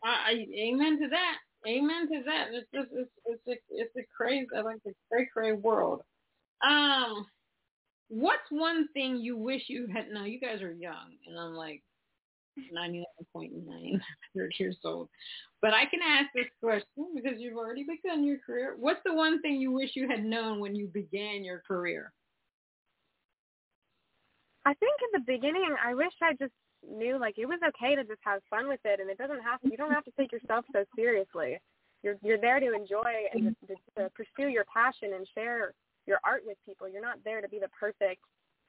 I, 0.03 0.45
amen 0.55 0.99
to 1.01 1.07
that. 1.09 1.37
Amen 1.67 2.07
to 2.09 2.23
that. 2.25 2.47
It's 2.51 2.67
just 2.73 2.89
it's 2.93 3.09
it's 3.25 3.47
a 3.47 3.55
it's 3.71 3.95
a 3.97 4.05
crazy 4.15 4.47
I 4.55 4.61
like 4.61 4.77
the 4.85 4.93
cray 5.11 5.27
cray 5.31 5.53
world. 5.53 6.01
Um, 6.63 7.25
what's 8.09 8.49
one 8.49 8.87
thing 8.93 9.17
you 9.17 9.37
wish 9.37 9.63
you 9.67 9.87
had? 9.93 10.09
Now 10.11 10.25
you 10.25 10.39
guys 10.39 10.61
are 10.61 10.71
young, 10.71 11.17
and 11.27 11.37
I'm 11.37 11.55
like 11.55 11.81
99.9 12.75 13.99
years 14.59 14.77
old. 14.85 15.09
But 15.61 15.73
I 15.73 15.85
can 15.85 15.99
ask 16.07 16.27
this 16.33 16.45
question 16.61 17.13
because 17.15 17.39
you've 17.39 17.57
already 17.57 17.83
begun 17.83 18.23
your 18.23 18.37
career. 18.45 18.75
What's 18.79 19.01
the 19.05 19.13
one 19.13 19.41
thing 19.41 19.59
you 19.59 19.71
wish 19.71 19.91
you 19.95 20.07
had 20.07 20.23
known 20.23 20.59
when 20.59 20.75
you 20.75 20.87
began 20.87 21.43
your 21.43 21.61
career? 21.67 22.13
I 24.65 24.73
think 24.75 24.93
in 25.01 25.21
the 25.21 25.31
beginning, 25.31 25.75
I 25.83 25.93
wish 25.95 26.11
I 26.21 26.33
just 26.33 26.53
knew 26.85 27.19
like 27.19 27.37
it 27.37 27.45
was 27.45 27.59
okay 27.67 27.95
to 27.95 28.03
just 28.03 28.21
have 28.21 28.41
fun 28.49 28.67
with 28.67 28.79
it, 28.85 28.99
and 28.99 29.09
it 29.09 29.17
doesn't 29.17 29.41
have 29.41 29.61
to. 29.61 29.69
You 29.69 29.77
don't 29.77 29.93
have 29.93 30.05
to 30.05 30.11
take 30.17 30.31
yourself 30.31 30.65
so 30.73 30.83
seriously. 30.95 31.59
You're 32.03 32.15
you're 32.21 32.37
there 32.37 32.59
to 32.59 32.73
enjoy 32.73 33.11
and 33.33 33.55
to, 33.67 33.75
to 33.97 34.09
pursue 34.11 34.49
your 34.49 34.65
passion 34.65 35.13
and 35.13 35.27
share 35.33 35.73
your 36.05 36.19
art 36.23 36.43
with 36.45 36.57
people. 36.65 36.87
You're 36.87 37.01
not 37.01 37.17
there 37.23 37.41
to 37.41 37.49
be 37.49 37.59
the 37.59 37.69
perfect 37.79 38.21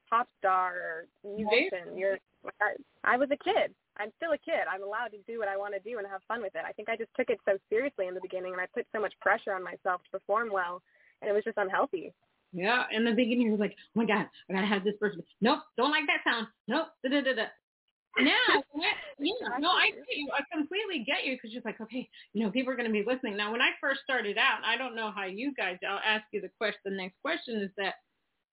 pop 0.09 0.27
star 0.39 0.73
or 0.73 1.05
musician. 1.23 1.95
You're 1.95 2.17
I, 2.61 2.73
I 3.03 3.17
was 3.17 3.29
a 3.31 3.37
kid. 3.37 3.73
I'm 3.97 4.11
still 4.17 4.31
a 4.31 4.37
kid. 4.37 4.63
I'm 4.71 4.83
allowed 4.83 5.11
to 5.11 5.19
do 5.27 5.39
what 5.39 5.47
I 5.47 5.57
want 5.57 5.73
to 5.73 5.79
do 5.79 5.97
and 5.97 6.07
have 6.07 6.21
fun 6.27 6.41
with 6.41 6.55
it. 6.55 6.63
I 6.65 6.71
think 6.71 6.89
I 6.89 6.95
just 6.95 7.11
took 7.15 7.29
it 7.29 7.39
so 7.45 7.57
seriously 7.69 8.07
in 8.07 8.13
the 8.13 8.21
beginning 8.21 8.53
and 8.53 8.61
I 8.61 8.65
put 8.73 8.87
so 8.95 9.01
much 9.01 9.13
pressure 9.19 9.53
on 9.53 9.63
myself 9.63 10.01
to 10.03 10.09
perform 10.11 10.49
well 10.51 10.81
and 11.21 11.29
it 11.29 11.33
was 11.33 11.43
just 11.43 11.57
unhealthy. 11.57 12.13
Yeah, 12.53 12.85
in 12.91 13.05
the 13.05 13.11
beginning 13.11 13.49
it 13.49 13.51
was 13.51 13.59
like, 13.59 13.75
oh 13.77 13.99
my 13.99 14.05
god, 14.05 14.25
I 14.49 14.53
gotta 14.53 14.67
have 14.67 14.83
this 14.83 14.95
person. 14.99 15.21
Nope, 15.41 15.59
don't 15.77 15.91
like 15.91 16.05
that 16.07 16.23
sound. 16.25 16.47
Nope, 16.67 16.87
da 17.03 17.09
da 17.09 17.21
da 17.21 17.33
da. 17.35 17.45
Now, 18.17 18.63
yeah, 19.19 19.33
no, 19.59 19.69
I 19.69 19.91
get 19.91 20.17
you. 20.17 20.29
I 20.33 20.41
completely 20.55 21.05
get 21.05 21.25
you 21.25 21.35
because 21.35 21.51
you're 21.53 21.61
like, 21.63 21.79
okay, 21.81 22.09
you 22.33 22.43
know, 22.43 22.51
people 22.51 22.73
are 22.73 22.75
going 22.75 22.89
to 22.89 22.93
be 22.93 23.05
listening. 23.05 23.37
Now, 23.37 23.51
when 23.51 23.61
I 23.61 23.69
first 23.79 24.01
started 24.03 24.37
out, 24.37 24.59
I 24.65 24.77
don't 24.77 24.95
know 24.95 25.11
how 25.15 25.25
you 25.25 25.53
guys. 25.53 25.77
I'll 25.87 26.01
ask 26.03 26.23
you 26.31 26.41
the 26.41 26.49
question. 26.57 26.79
The 26.85 26.91
next 26.91 27.15
question 27.21 27.61
is 27.61 27.69
that 27.77 27.95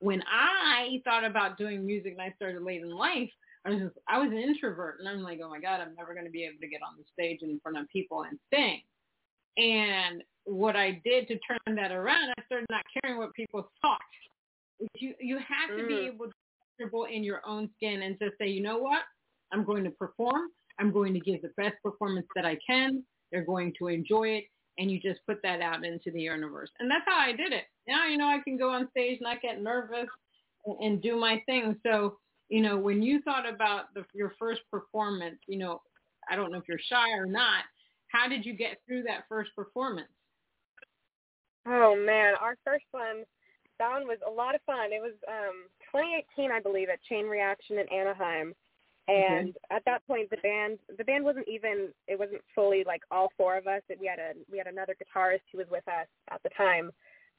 when 0.01 0.23
I 0.31 1.01
thought 1.05 1.25
about 1.25 1.59
doing 1.59 1.87
music 1.87 2.12
and 2.12 2.23
I 2.23 2.35
started 2.37 2.62
late 2.62 2.83
in 2.83 2.90
life, 2.90 3.31
I 3.64 3.71
was 3.71 3.81
just, 3.81 3.95
I 4.09 4.19
was 4.19 4.31
an 4.31 4.38
introvert 4.38 5.01
and 5.01 5.09
I'm 5.09 5.23
like, 5.23 5.40
oh 5.42 5.49
my 5.49 5.59
God, 5.59 5.81
I'm 5.81 5.95
never 5.97 6.12
going 6.12 6.27
to 6.27 6.31
be 6.31 6.45
able 6.45 6.61
to 6.61 6.69
get 6.69 6.83
on 6.83 6.95
the 6.99 7.05
stage 7.12 7.40
in 7.42 7.59
front 7.61 7.79
of 7.79 7.88
people 7.88 8.23
and 8.23 8.38
sing. 8.53 8.83
And 9.57 10.23
what 10.45 10.77
I 10.77 11.01
did 11.05 11.27
to 11.29 11.38
turn 11.38 11.77
that 11.77 11.90
around, 11.90 12.31
I 12.38 12.42
started 12.47 12.66
not 12.71 12.85
caring 13.01 13.19
what 13.19 13.33
people 13.35 13.71
thought. 13.83 13.99
You 15.01 15.14
you 15.19 15.38
have 15.38 15.77
to 15.77 15.85
mm. 15.85 15.88
be 15.88 15.95
able 16.07 16.27
to 16.27 16.33
be 16.33 16.77
comfortable 16.79 17.07
in 17.07 17.25
your 17.25 17.40
own 17.47 17.71
skin 17.77 18.03
and 18.03 18.19
just 18.21 18.37
say, 18.38 18.47
you 18.47 18.62
know 18.62 18.79
what, 18.79 19.01
I'm 19.53 19.65
going 19.65 19.85
to 19.85 19.91
perform. 19.91 20.49
I'm 20.79 20.93
going 20.93 21.15
to 21.15 21.21
give 21.21 21.43
the 21.43 21.53
best 21.57 21.75
performance 21.83 22.27
that 22.35 22.45
I 22.45 22.59
can. 22.67 23.03
They're 23.33 23.45
going 23.45 23.73
to 23.79 23.89
enjoy 23.89 24.29
it, 24.29 24.45
and 24.79 24.91
you 24.91 25.01
just 25.01 25.21
put 25.27 25.39
that 25.43 25.61
out 25.61 25.85
into 25.85 26.11
the 26.11 26.21
universe. 26.21 26.71
And 26.79 26.91
that's 26.91 27.05
how 27.07 27.19
I 27.19 27.33
did 27.33 27.53
it. 27.53 27.65
Now 27.89 28.07
you 28.07 28.19
know 28.19 28.27
I 28.27 28.41
can 28.45 28.57
go 28.57 28.71
on 28.71 28.89
stage, 28.91 29.19
and 29.21 29.23
not 29.23 29.43
get 29.43 29.63
nervous, 29.63 30.09
and, 30.67 30.77
and 30.81 31.03
do 31.03 31.17
my 31.17 31.43
thing. 31.47 31.77
So 31.85 32.19
you 32.49 32.63
know, 32.63 32.77
when 32.77 33.03
you 33.03 33.21
thought 33.23 33.49
about 33.49 33.93
the, 33.95 34.05
your 34.15 34.33
first 34.39 34.61
performance, 34.71 35.39
you 35.49 35.59
know, 35.59 35.83
I 36.31 36.37
don't 36.37 36.53
know 36.53 36.59
if 36.59 36.65
you're 36.69 36.79
shy 36.89 37.11
or 37.13 37.27
not. 37.27 37.65
How 38.09 38.29
did 38.29 38.45
you 38.45 38.55
get 38.55 38.79
through 38.87 39.03
that 39.05 39.25
first 39.29 39.51
performance? 39.57 40.09
Oh 41.67 41.97
man, 41.97 42.35
our 42.41 42.57
first 42.65 42.85
one, 42.93 43.25
that 43.79 43.91
one 43.91 44.07
was 44.07 44.19
a 44.27 44.31
lot 44.31 44.55
of 44.55 44.61
fun. 44.65 44.93
It 44.93 45.03
was 45.03 45.15
um 45.29 45.67
2018, 45.93 46.53
I 46.53 46.61
believe, 46.61 46.89
at 46.89 47.03
Chain 47.03 47.27
Reaction 47.27 47.79
in 47.79 47.93
Anaheim. 47.93 48.55
And 49.09 49.51
mm-hmm. 49.51 49.77
at 49.77 49.85
that 49.85 50.07
point, 50.07 50.31
the 50.31 50.38
band 50.38 50.79
the 50.99 51.05
band 51.05 51.25
wasn't 51.25 51.49
even 51.49 51.88
it 52.09 52.19
wasn't 52.19 52.42
fully 52.55 52.85
like 52.85 53.03
all 53.11 53.29
four 53.37 53.57
of 53.57 53.66
us. 53.66 53.83
We 54.01 54.07
had 54.07 54.19
a 54.19 54.33
we 54.51 54.59
had 54.59 54.66
another 54.66 54.95
guitarist 54.95 55.47
who 55.53 55.59
was 55.59 55.69
with 55.71 55.87
us 55.88 56.07
at 56.31 56.42
the 56.42 56.51
time, 56.57 56.90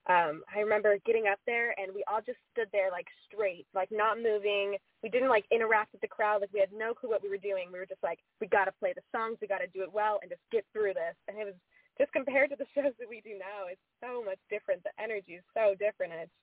um, 0.07 0.41
I 0.47 0.63
remember 0.63 0.95
getting 1.05 1.27
up 1.27 1.39
there 1.45 1.75
and 1.75 1.91
we 1.93 2.03
all 2.07 2.23
just 2.23 2.39
stood 2.55 2.71
there 2.71 2.91
like 2.91 3.07
straight, 3.27 3.67
like 3.75 3.91
not 3.91 4.15
moving. 4.15 4.79
We 5.03 5.09
didn't 5.09 5.27
like 5.27 5.43
interact 5.51 5.91
with 5.91 5.99
the 5.99 6.07
crowd. 6.07 6.39
Like 6.39 6.53
we 6.53 6.61
had 6.61 6.71
no 6.71 6.93
clue 6.93 7.09
what 7.09 7.21
we 7.21 7.29
were 7.29 7.43
doing. 7.43 7.67
We 7.71 7.79
were 7.79 7.85
just 7.85 8.03
like, 8.03 8.19
we 8.39 8.47
got 8.47 8.65
to 8.65 8.79
play 8.79 8.95
the 8.95 9.03
songs. 9.11 9.37
We 9.41 9.51
got 9.51 9.59
to 9.59 9.67
do 9.67 9.83
it 9.83 9.91
well 9.91 10.19
and 10.21 10.31
just 10.31 10.41
get 10.49 10.63
through 10.71 10.95
this. 10.95 11.15
And 11.27 11.35
it 11.37 11.43
was 11.43 11.59
just 11.99 12.13
compared 12.13 12.51
to 12.51 12.55
the 12.55 12.71
shows 12.75 12.95
that 12.99 13.11
we 13.11 13.19
do 13.19 13.35
now, 13.35 13.67
it's 13.67 13.83
so 13.99 14.23
much 14.23 14.39
different. 14.49 14.79
The 14.87 14.95
energy 14.95 15.35
is 15.35 15.43
so 15.51 15.75
different. 15.75 16.15
And 16.15 16.21
it's, 16.23 16.37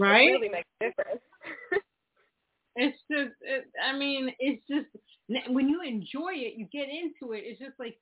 right? 0.00 0.24
it 0.24 0.32
really 0.32 0.48
makes 0.48 0.72
a 0.80 0.88
difference. 0.88 1.24
it's 2.76 2.98
just, 3.10 3.32
it, 3.40 3.66
I 3.82 3.96
mean, 3.96 4.32
it's 4.38 4.62
just, 4.68 4.86
when 5.48 5.68
you 5.68 5.82
enjoy 5.82 6.32
it, 6.34 6.54
you 6.56 6.66
get 6.72 6.88
into 6.88 7.32
it. 7.34 7.44
It's 7.44 7.60
just 7.60 7.78
like 7.78 7.98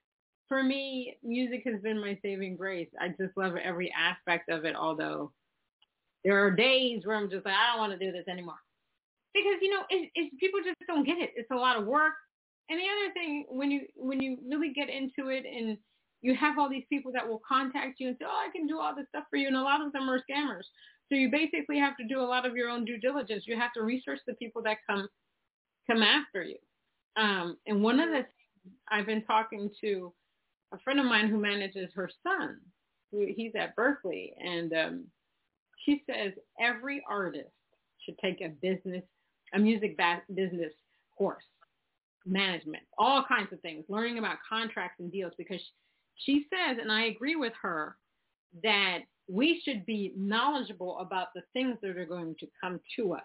for 0.49 0.63
me, 0.63 1.17
music 1.23 1.63
has 1.67 1.81
been 1.83 2.01
my 2.01 2.19
saving 2.23 2.57
grace. 2.57 2.89
I 3.01 3.09
just 3.09 3.37
love 3.37 3.55
every 3.57 3.93
aspect 3.99 4.49
of 4.49 4.65
it, 4.65 4.75
although 4.75 5.33
there 6.25 6.45
are 6.45 6.51
days 6.51 7.03
where 7.05 7.17
I'm 7.17 7.31
just 7.31 7.45
like, 7.45 7.55
I 7.55 7.73
don't 7.73 7.81
want 7.81 7.99
to 7.99 8.05
do 8.05 8.13
this 8.13 8.27
anymore. 8.29 8.59
Because, 9.35 9.59
you 9.61 9.71
know, 9.71 9.83
it, 9.91 10.11
it's 10.15 10.35
people 10.41 10.61
just 10.65 10.77
don't 10.87 11.05
get 11.05 11.19
it. 11.19 11.33
It's 11.37 11.51
a 11.51 11.57
lot 11.57 11.77
of 11.77 11.87
work. 11.87 12.15
And 12.71 12.79
the 12.79 12.85
other 12.85 13.13
thing, 13.15 13.47
when 13.49 13.71
you 13.71 13.83
when 13.95 14.21
you 14.21 14.39
really 14.47 14.73
get 14.73 14.89
into 14.89 15.31
it 15.31 15.45
and 15.47 15.79
you 16.23 16.35
have 16.35 16.59
all 16.59 16.69
these 16.69 16.85
people 16.91 17.13
that 17.13 17.27
will 17.27 17.41
contact 17.47 18.01
you 18.01 18.09
and 18.09 18.17
say, 18.19 18.27
oh, 18.29 18.47
I 18.47 18.51
can 18.51 18.67
do 18.67 18.81
all 18.81 18.95
this 18.95 19.07
stuff 19.09 19.25
for 19.31 19.37
you. 19.37 19.47
And 19.47 19.57
a 19.57 19.63
lot 19.63 19.81
of 19.81 19.93
them 19.93 20.09
are 20.11 20.21
scammers. 20.29 20.65
So 21.09 21.15
you 21.15 21.31
basically 21.31 21.79
have 21.79 21.97
to 21.97 22.05
do 22.07 22.21
a 22.21 22.23
lot 22.23 22.47
of 22.47 22.57
your 22.57 22.69
own 22.69 22.85
due 22.85 22.99
diligence. 22.99 23.45
You 23.47 23.57
have 23.57 23.73
to 23.75 23.83
research 23.83 24.21
the 24.27 24.35
people 24.35 24.63
that 24.63 24.79
come 24.87 25.09
come 25.87 26.03
after 26.03 26.43
you. 26.43 26.57
Um, 27.17 27.57
and 27.67 27.83
one 27.83 27.99
of 27.99 28.11
the 28.11 28.17
things 28.17 28.77
I've 28.91 29.07
been 29.07 29.25
talking 29.25 29.71
to 29.81 30.13
a 30.73 30.79
friend 30.81 31.01
of 31.01 31.07
mine 31.07 31.29
who 31.29 31.39
manages 31.39 31.91
her 31.95 32.11
son. 32.23 32.59
He's 33.11 33.53
at 33.59 33.75
Berklee, 33.75 34.33
and 34.39 34.73
um, 34.75 35.05
she 35.85 36.03
says 36.07 36.35
every 36.61 37.03
artist 37.09 37.49
should 38.05 38.19
take 38.19 38.43
a 38.43 38.49
business, 38.49 39.03
a 39.55 39.59
music 39.59 39.99
business 40.35 40.73
course, 41.17 41.45
management, 42.27 42.83
all 42.99 43.25
kinds 43.27 43.51
of 43.53 43.61
things, 43.61 43.85
learning 43.89 44.19
about 44.19 44.37
contracts 44.47 45.01
and 45.01 45.11
deals, 45.11 45.33
because 45.39 45.61
she 46.17 46.45
says, 46.51 46.77
and 46.81 46.93
I 46.93 47.07
agree 47.07 47.37
with 47.37 47.55
her, 47.63 47.97
that 48.63 48.99
we 49.29 49.61
should 49.65 49.85
be 49.87 50.13
knowledgeable 50.17 50.99
about 50.99 51.29
the 51.35 51.43
things 51.53 51.77
that 51.83 51.97
are 51.97 52.07
going 52.07 52.35
to 52.41 52.47
come 52.61 52.81
to 52.97 53.15
us. 53.15 53.23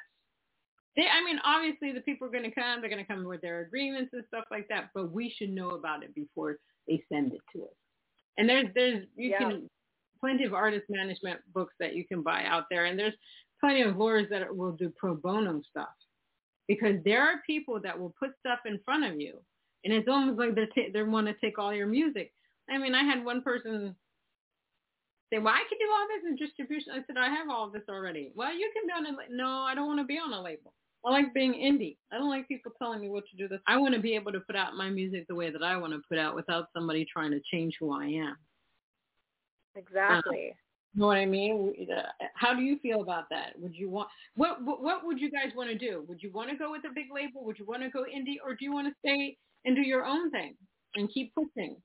They, 0.96 1.04
I 1.04 1.24
mean, 1.24 1.40
obviously 1.44 1.92
the 1.92 2.02
people 2.02 2.28
are 2.28 2.32
going 2.32 2.44
to 2.44 2.52
come, 2.52 2.82
they're 2.82 2.90
going 2.90 3.04
to 3.04 3.12
come 3.12 3.26
with 3.26 3.42
their 3.42 3.62
agreements 3.62 4.12
and 4.14 4.24
stuff 4.28 4.46
like 4.52 4.68
that, 4.68 4.90
but 4.94 5.12
we 5.12 5.34
should 5.38 5.50
know 5.50 5.70
about 5.70 6.04
it 6.04 6.14
before 6.14 6.58
they 6.88 7.04
send 7.12 7.34
it 7.34 7.42
to 7.56 7.64
us. 7.64 7.76
And 8.38 8.50
there's 8.50 8.68
there's 8.76 9.06
you 9.16 9.32
yeah. 9.32 9.38
can 9.40 9.70
plenty 10.20 10.44
of 10.46 10.54
artist 10.54 10.86
management 10.90 11.40
books 11.54 11.74
that 11.80 11.96
you 11.96 12.06
can 12.06 12.22
buy 12.22 12.44
out 12.46 12.66
there, 12.70 12.86
and 12.86 12.98
there's 12.98 13.14
plenty 13.60 13.82
of 13.82 13.98
lawyers 13.98 14.28
that 14.30 14.56
will 14.56 14.72
do 14.72 14.92
pro 14.98 15.16
bono 15.16 15.62
stuff 15.70 15.90
because 16.68 16.96
there 17.04 17.22
are 17.22 17.42
people 17.46 17.80
that 17.82 18.00
will 18.00 18.14
put 18.20 18.32
stuff 18.40 18.60
in 18.66 18.80
front 18.86 19.04
of 19.04 19.20
you, 19.20 19.40
and 19.84 19.94
it's 19.94 20.08
almost 20.08 20.40
like 20.40 20.56
they 20.56 20.66
t- 20.68 20.90
they 20.94 21.04
want 21.04 21.28
to 21.28 21.34
take 21.42 21.60
all 21.60 21.74
your 21.74 21.88
music. 21.88 22.32
I 22.70 22.78
mean, 22.78 22.96
I 22.96 23.04
had 23.04 23.24
one 23.24 23.42
person 23.42 23.96
say, 25.32 25.40
"Well, 25.40 25.54
I 25.54 25.64
can 25.70 25.78
do 25.80 25.90
all 25.92 26.08
this 26.08 26.30
in 26.30 26.36
distribution." 26.36 26.94
I 26.94 27.04
said, 27.06 27.18
"I 27.18 27.30
have 27.30 27.50
all 27.50 27.70
this 27.70 27.84
already." 27.90 28.32
Well, 28.36 28.54
you 28.54 28.72
can 28.74 28.88
be 28.88 28.94
on 28.94 29.14
a 29.14 29.36
no. 29.36 29.62
I 29.62 29.76
don't 29.76 29.88
want 29.88 30.00
to 30.00 30.06
be 30.06 30.18
on 30.18 30.34
a 30.34 30.42
label. 30.42 30.74
I 31.06 31.12
like 31.12 31.34
being 31.34 31.54
indie. 31.54 31.98
I 32.12 32.18
don't 32.18 32.30
like 32.30 32.48
people 32.48 32.72
telling 32.78 33.02
me 33.02 33.10
what 33.10 33.26
to 33.30 33.36
do. 33.36 33.48
This 33.48 33.60
I 33.68 33.78
want 33.78 33.94
to 33.94 34.00
be 34.00 34.16
able 34.16 34.32
to 34.32 34.40
put 34.40 34.56
out 34.56 34.76
my 34.76 34.90
music 34.90 35.26
the 35.28 35.36
way 35.36 35.50
that 35.52 35.64
I 35.64 35.76
want 35.78 35.94
to 35.94 36.02
put 36.08 36.18
out 36.18 36.36
without 36.36 36.70
somebody 36.74 37.06
trying 37.06 37.32
to 37.32 37.42
change 37.52 37.76
who 37.80 37.92
I 37.92 38.06
am. 38.06 38.38
Exactly. 39.76 40.52
Uh, 40.52 40.56
you 40.94 41.02
know 41.02 41.08
what 41.08 41.18
I 41.18 41.26
mean? 41.26 41.74
How 42.36 42.54
do 42.54 42.62
you 42.62 42.78
feel 42.80 43.02
about 43.02 43.28
that? 43.32 43.54
Would 43.58 43.76
you 43.76 43.90
want 43.90 44.10
what, 44.36 44.64
what 44.64 44.82
what 44.82 45.06
would 45.06 45.20
you 45.20 45.32
guys 45.32 45.52
want 45.56 45.70
to 45.70 45.78
do? 45.78 46.06
Would 46.08 46.22
you 46.22 46.32
want 46.32 46.52
to 46.52 46.56
go 46.56 46.72
with 46.72 46.84
a 46.86 46.94
big 46.94 47.08
label? 47.14 47.44
Would 47.46 47.58
you 47.58 47.66
want 47.66 47.82
to 47.82 47.90
go 47.90 48.04
indie, 48.04 48.38
or 48.46 48.54
do 48.54 48.64
you 48.64 48.72
want 48.72 48.88
to 48.88 48.94
stay 49.00 49.36
and 49.66 49.76
do 49.76 49.82
your 49.82 50.06
own 50.06 50.30
thing 50.30 50.56
and 50.96 51.12
keep 51.12 51.34
pushing? 51.34 51.76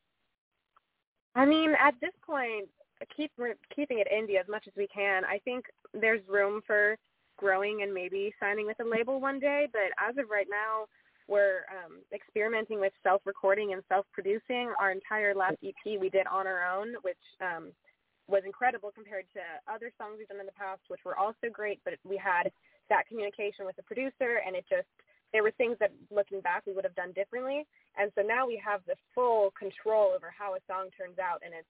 I 1.34 1.46
mean, 1.46 1.74
at 1.80 1.94
this 2.02 2.12
point, 2.26 2.68
keep 3.16 3.32
keeping 3.74 3.98
it 3.98 4.08
indie 4.12 4.40
as 4.40 4.48
much 4.48 4.64
as 4.66 4.72
we 4.76 4.86
can. 4.88 5.24
I 5.24 5.38
think 5.44 5.66
there's 5.94 6.20
room 6.28 6.60
for 6.66 6.96
growing 7.36 7.82
and 7.82 7.94
maybe 7.94 8.34
signing 8.40 8.66
with 8.66 8.80
a 8.80 8.84
label 8.84 9.20
one 9.20 9.38
day, 9.38 9.68
but 9.72 9.92
as 9.98 10.16
of 10.18 10.30
right 10.30 10.48
now, 10.50 10.86
we're 11.28 11.68
um, 11.68 12.00
experimenting 12.12 12.80
with 12.80 12.92
self-recording 13.02 13.72
and 13.74 13.82
self-producing. 13.88 14.72
Our 14.80 14.90
entire 14.90 15.34
last 15.34 15.56
EP 15.62 16.00
we 16.00 16.08
did 16.08 16.26
on 16.26 16.46
our 16.46 16.64
own, 16.64 16.94
which 17.02 17.20
um, 17.40 17.70
was 18.26 18.42
incredible 18.46 18.90
compared 18.90 19.26
to 19.34 19.40
other 19.68 19.92
songs 20.00 20.16
we've 20.18 20.28
done 20.28 20.40
in 20.40 20.46
the 20.46 20.56
past, 20.56 20.80
which 20.88 21.04
were 21.04 21.16
also 21.16 21.52
great. 21.52 21.80
But 21.84 21.94
we 22.02 22.16
had 22.16 22.50
that 22.88 23.06
communication 23.06 23.66
with 23.66 23.76
the 23.76 23.84
producer, 23.84 24.40
and 24.44 24.56
it 24.56 24.64
just 24.68 24.88
there 25.32 25.42
were 25.42 25.52
things 25.52 25.76
that, 25.80 25.92
looking 26.10 26.40
back, 26.40 26.64
we 26.66 26.72
would 26.72 26.84
have 26.84 26.96
done 26.96 27.12
differently. 27.12 27.66
And 28.00 28.10
so 28.16 28.22
now 28.22 28.46
we 28.46 28.60
have 28.64 28.80
the 28.86 28.96
full 29.14 29.52
control 29.58 30.12
over 30.16 30.32
how 30.32 30.56
a 30.56 30.64
song 30.66 30.88
turns 30.96 31.18
out, 31.20 31.44
and 31.44 31.52
it's 31.52 31.68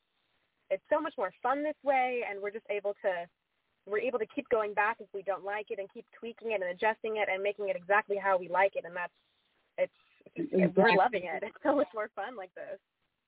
it's 0.70 0.82
so 0.92 1.00
much 1.00 1.14
more 1.16 1.32
fun 1.42 1.62
this 1.62 1.76
way. 1.82 2.24
And 2.28 2.40
we're 2.40 2.50
just 2.50 2.66
able 2.70 2.94
to 3.02 3.26
we're 3.86 4.00
able 4.00 4.18
to 4.18 4.26
keep 4.34 4.48
going 4.50 4.74
back 4.74 4.98
if 5.00 5.08
we 5.14 5.22
don't 5.22 5.44
like 5.44 5.66
it, 5.70 5.78
and 5.78 5.88
keep 5.92 6.04
tweaking 6.18 6.52
it 6.52 6.60
and 6.60 6.70
adjusting 6.70 7.16
it 7.16 7.28
and 7.32 7.42
making 7.42 7.68
it 7.68 7.76
exactly 7.76 8.16
how 8.16 8.36
we 8.36 8.48
like 8.48 8.76
it. 8.76 8.84
And 8.84 8.94
that's 8.94 9.12
it's, 9.78 9.92
it's 10.52 10.76
we're 10.76 10.96
loving 10.96 11.22
it. 11.24 11.42
It's 11.42 11.56
so 11.62 11.76
much 11.76 11.88
more 11.94 12.10
fun 12.14 12.36
like 12.36 12.54
this. 12.54 12.78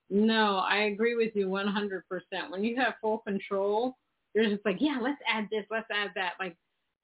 No, 0.09 0.57
I 0.57 0.83
agree 0.83 1.15
with 1.15 1.31
you 1.35 1.47
100%. 1.47 2.01
When 2.49 2.63
you 2.63 2.75
have 2.75 2.95
full 3.01 3.19
control, 3.19 3.95
you're 4.33 4.49
just 4.49 4.65
like, 4.65 4.77
yeah, 4.79 4.97
let's 5.01 5.21
add 5.31 5.47
this, 5.49 5.63
let's 5.71 5.87
add 5.89 6.11
that. 6.15 6.33
Like, 6.37 6.55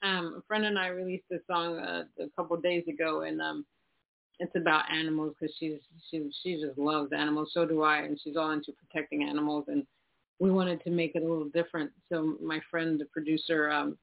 um, 0.04 0.36
a 0.38 0.42
friend 0.48 0.66
and 0.66 0.78
I 0.78 0.88
released 0.88 1.24
a 1.32 1.38
song 1.50 1.80
uh, 1.80 2.04
a 2.20 2.30
couple 2.36 2.56
of 2.56 2.62
days 2.62 2.84
ago, 2.88 3.22
and 3.22 3.42
um, 3.42 3.66
it's 4.40 4.56
about 4.56 4.92
animals 4.92 5.34
because 5.40 5.56
she's 5.58 5.80
she 6.12 6.30
she 6.44 6.62
just 6.62 6.78
loves 6.78 7.12
animals. 7.14 7.52
So 7.54 7.66
do 7.66 7.82
I, 7.82 8.00
and 8.00 8.20
she's 8.24 8.36
all 8.36 8.52
into 8.52 8.74
protecting 8.74 9.24
animals. 9.24 9.66
And 9.70 9.88
we 10.40 10.52
wanted 10.52 10.84
to 10.84 10.90
make 10.90 11.16
it 11.16 11.24
a 11.24 11.28
little 11.28 11.50
different. 11.54 11.92
So 12.12 12.38
my 12.42 12.60
friend, 12.70 13.00
the 13.00 13.06
producer, 13.06 13.72
um, 13.72 13.98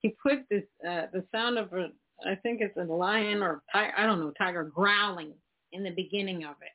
he 0.00 0.14
put 0.22 0.40
this 0.50 0.64
uh, 0.88 1.06
the 1.12 1.24
sound 1.32 1.58
of 1.58 1.72
a 1.72 1.88
I 2.26 2.34
think 2.36 2.60
it's 2.60 2.76
a 2.76 2.82
lion 2.82 3.42
or 3.42 3.62
tiger, 3.72 3.92
I 3.96 4.06
don't 4.06 4.20
know 4.20 4.32
tiger 4.36 4.64
growling 4.64 5.32
in 5.72 5.82
the 5.84 5.90
beginning 5.90 6.44
of 6.44 6.56
it, 6.62 6.72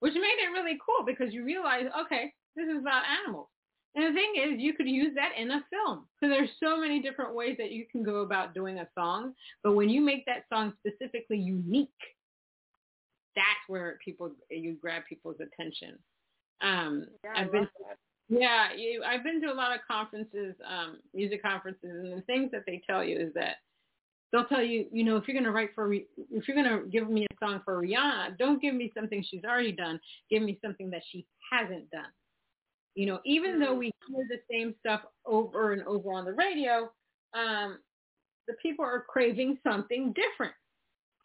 which 0.00 0.14
made 0.14 0.20
it 0.20 0.52
really 0.52 0.78
cool 0.84 1.04
because 1.04 1.32
you 1.32 1.44
realize 1.44 1.84
okay 2.02 2.32
this 2.56 2.66
is 2.68 2.80
about 2.80 3.02
animals. 3.22 3.48
And 3.94 4.04
the 4.04 4.12
thing 4.12 4.34
is, 4.36 4.60
you 4.60 4.74
could 4.74 4.88
use 4.88 5.12
that 5.14 5.30
in 5.40 5.50
a 5.50 5.64
film. 5.70 6.06
So 6.20 6.28
there's 6.28 6.50
so 6.62 6.78
many 6.78 7.00
different 7.00 7.34
ways 7.34 7.56
that 7.58 7.72
you 7.72 7.86
can 7.90 8.02
go 8.02 8.16
about 8.16 8.54
doing 8.54 8.78
a 8.78 8.88
song. 8.96 9.32
But 9.64 9.72
when 9.72 9.88
you 9.88 10.00
make 10.00 10.24
that 10.26 10.44
song 10.52 10.72
specifically 10.78 11.38
unique, 11.38 11.88
that's 13.34 13.46
where 13.66 13.98
people 14.04 14.30
you 14.50 14.76
grab 14.80 15.02
people's 15.08 15.38
attention. 15.40 15.98
Um, 16.60 17.06
yeah, 17.24 17.30
I've 17.36 17.52
been, 17.52 17.68
yeah, 18.28 18.68
you, 18.76 19.02
I've 19.06 19.24
been 19.24 19.40
to 19.42 19.52
a 19.52 19.54
lot 19.54 19.74
of 19.74 19.80
conferences, 19.88 20.54
um, 20.66 20.98
music 21.14 21.42
conferences, 21.42 21.90
and 21.90 22.18
the 22.18 22.22
things 22.22 22.50
that 22.52 22.64
they 22.66 22.82
tell 22.88 23.02
you 23.02 23.18
is 23.18 23.32
that 23.34 23.56
they'll 24.32 24.44
tell 24.44 24.62
you, 24.62 24.86
you 24.92 25.04
know, 25.04 25.16
if 25.16 25.26
you're 25.26 25.34
going 25.34 25.44
to 25.44 25.50
write 25.50 25.70
for, 25.74 25.92
if 25.92 26.46
you're 26.46 26.62
going 26.62 26.80
to 26.80 26.86
give 26.88 27.08
me 27.08 27.24
a 27.24 27.44
song 27.44 27.60
for 27.64 27.82
Rihanna, 27.82 28.36
don't 28.38 28.60
give 28.60 28.74
me 28.74 28.92
something 28.94 29.24
she's 29.28 29.44
already 29.44 29.72
done. 29.72 29.98
Give 30.30 30.42
me 30.42 30.58
something 30.62 30.90
that 30.90 31.02
she 31.10 31.26
hasn't 31.50 31.90
done. 31.90 32.10
You 32.94 33.06
know, 33.06 33.20
even 33.24 33.60
though 33.60 33.74
we 33.74 33.92
hear 34.08 34.26
the 34.28 34.40
same 34.50 34.74
stuff 34.80 35.02
over 35.24 35.72
and 35.72 35.82
over 35.84 36.12
on 36.12 36.24
the 36.24 36.32
radio, 36.32 36.90
um, 37.32 37.78
the 38.46 38.54
people 38.60 38.84
are 38.84 39.04
craving 39.08 39.58
something 39.62 40.12
different. 40.14 40.54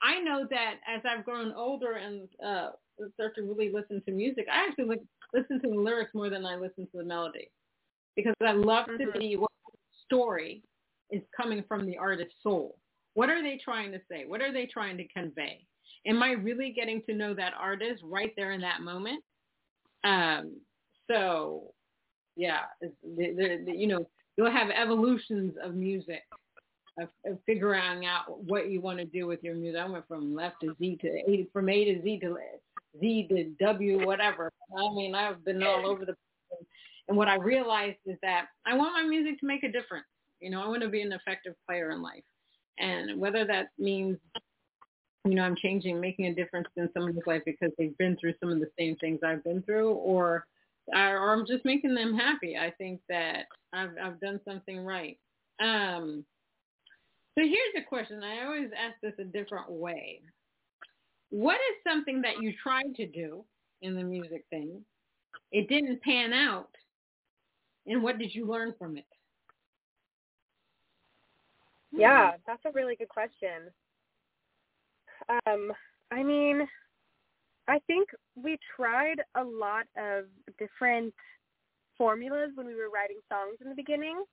I 0.01 0.19
know 0.19 0.45
that 0.49 0.75
as 0.87 1.01
I've 1.09 1.25
grown 1.25 1.51
older 1.53 1.93
and 1.93 2.27
uh, 2.45 2.71
start 3.15 3.35
to 3.35 3.41
really 3.41 3.71
listen 3.73 4.01
to 4.05 4.11
music, 4.11 4.45
I 4.51 4.67
actually 4.67 4.85
look, 4.85 4.99
listen 5.33 5.61
to 5.61 5.69
the 5.69 5.75
lyrics 5.75 6.11
more 6.13 6.29
than 6.29 6.45
I 6.45 6.55
listen 6.55 6.85
to 6.91 6.97
the 6.97 7.03
melody 7.03 7.49
because 8.15 8.35
I 8.41 8.51
love 8.51 8.87
mm-hmm. 8.87 9.11
to 9.11 9.19
see 9.19 9.35
what 9.35 9.49
story 10.05 10.63
is 11.11 11.21
coming 11.35 11.63
from 11.67 11.85
the 11.85 11.97
artist's 11.97 12.35
soul. 12.41 12.77
What 13.15 13.29
are 13.29 13.43
they 13.43 13.59
trying 13.63 13.91
to 13.91 13.99
say? 14.09 14.25
What 14.25 14.41
are 14.41 14.51
they 14.51 14.65
trying 14.65 14.97
to 14.97 15.07
convey? 15.07 15.65
Am 16.05 16.21
I 16.21 16.31
really 16.31 16.71
getting 16.71 17.01
to 17.03 17.13
know 17.13 17.33
that 17.33 17.53
artist 17.59 18.01
right 18.03 18.33
there 18.35 18.51
in 18.51 18.61
that 18.61 18.81
moment? 18.81 19.23
Um, 20.03 20.57
so, 21.09 21.73
yeah, 22.35 22.61
the, 22.81 23.63
the, 23.65 23.71
you 23.71 23.87
know, 23.87 24.07
you'll 24.35 24.51
have 24.51 24.69
evolutions 24.69 25.53
of 25.63 25.75
music, 25.75 26.23
of, 26.99 27.09
of 27.25 27.37
figuring 27.45 28.05
out 28.05 28.43
what 28.43 28.69
you 28.69 28.81
want 28.81 28.99
to 28.99 29.05
do 29.05 29.27
with 29.27 29.43
your 29.43 29.55
music. 29.55 29.79
I 29.79 29.89
went 29.89 30.07
from 30.07 30.35
left 30.35 30.57
to 30.61 30.75
Z 30.79 30.97
to 31.01 31.07
A, 31.07 31.47
from 31.53 31.69
A 31.69 31.85
to 31.85 32.01
Z 32.01 32.19
to 32.21 32.37
Z 32.99 33.27
to 33.29 33.65
W, 33.65 34.05
whatever. 34.05 34.51
I 34.77 34.93
mean, 34.93 35.15
I've 35.15 35.43
been 35.43 35.63
all 35.63 35.85
over 35.87 36.05
the 36.05 36.15
place. 36.49 36.65
And 37.07 37.17
what 37.17 37.27
I 37.27 37.35
realized 37.35 37.97
is 38.05 38.17
that 38.21 38.47
I 38.65 38.75
want 38.75 38.93
my 38.93 39.03
music 39.03 39.39
to 39.39 39.45
make 39.45 39.63
a 39.63 39.71
difference. 39.71 40.05
You 40.39 40.49
know, 40.49 40.63
I 40.63 40.67
want 40.67 40.81
to 40.81 40.89
be 40.89 41.01
an 41.01 41.13
effective 41.13 41.53
player 41.67 41.91
in 41.91 42.01
life. 42.01 42.23
And 42.79 43.19
whether 43.19 43.45
that 43.45 43.67
means, 43.77 44.17
you 45.25 45.35
know, 45.35 45.43
I'm 45.43 45.55
changing, 45.55 45.99
making 45.99 46.25
a 46.27 46.33
difference 46.33 46.67
in 46.75 46.89
someone's 46.93 47.19
life 47.25 47.43
because 47.45 47.71
they've 47.77 47.97
been 47.97 48.17
through 48.17 48.33
some 48.39 48.51
of 48.51 48.59
the 48.59 48.69
same 48.77 48.95
things 48.97 49.19
I've 49.23 49.43
been 49.43 49.61
through, 49.63 49.91
or 49.91 50.45
or 50.87 51.33
I'm 51.33 51.45
just 51.45 51.63
making 51.63 51.95
them 51.95 52.13
happy. 52.13 52.57
I 52.57 52.71
think 52.71 52.99
that 53.09 53.45
I've 53.71 53.91
I've 54.01 54.19
done 54.19 54.39
something 54.45 54.79
right. 54.79 55.17
Um, 55.61 56.25
so 57.37 57.43
here's 57.43 57.75
a 57.77 57.87
question. 57.87 58.21
I 58.23 58.45
always 58.45 58.69
ask 58.77 58.95
this 59.01 59.13
a 59.19 59.23
different 59.23 59.71
way. 59.71 60.21
What 61.33 61.55
is 61.55 61.83
something 61.83 62.21
that 62.21 62.43
you 62.43 62.53
tried 62.61 62.93
to 62.95 63.07
do 63.07 63.43
in 63.81 63.95
the 63.95 64.03
music 64.03 64.45
thing? 64.51 64.85
It 65.51 65.67
didn't 65.67 65.99
pan 66.03 66.31
out. 66.31 66.69
And 67.87 68.03
what 68.03 68.19
did 68.19 68.35
you 68.35 68.45
learn 68.45 68.75
from 68.77 68.97
it? 68.97 69.05
Yeah, 71.91 72.33
that's 72.45 72.63
a 72.65 72.71
really 72.71 72.95
good 72.95 73.09
question. 73.09 73.71
Um, 75.47 75.71
I 76.11 76.21
mean, 76.21 76.67
I 77.67 77.79
think 77.87 78.09
we 78.35 78.59
tried 78.75 79.17
a 79.33 79.43
lot 79.43 79.87
of 79.97 80.25
different 80.59 81.15
formulas 81.97 82.51
when 82.53 82.67
we 82.67 82.75
were 82.75 82.91
writing 82.93 83.17
songs 83.27 83.57
in 83.59 83.69
the 83.69 83.75
beginning. 83.75 84.23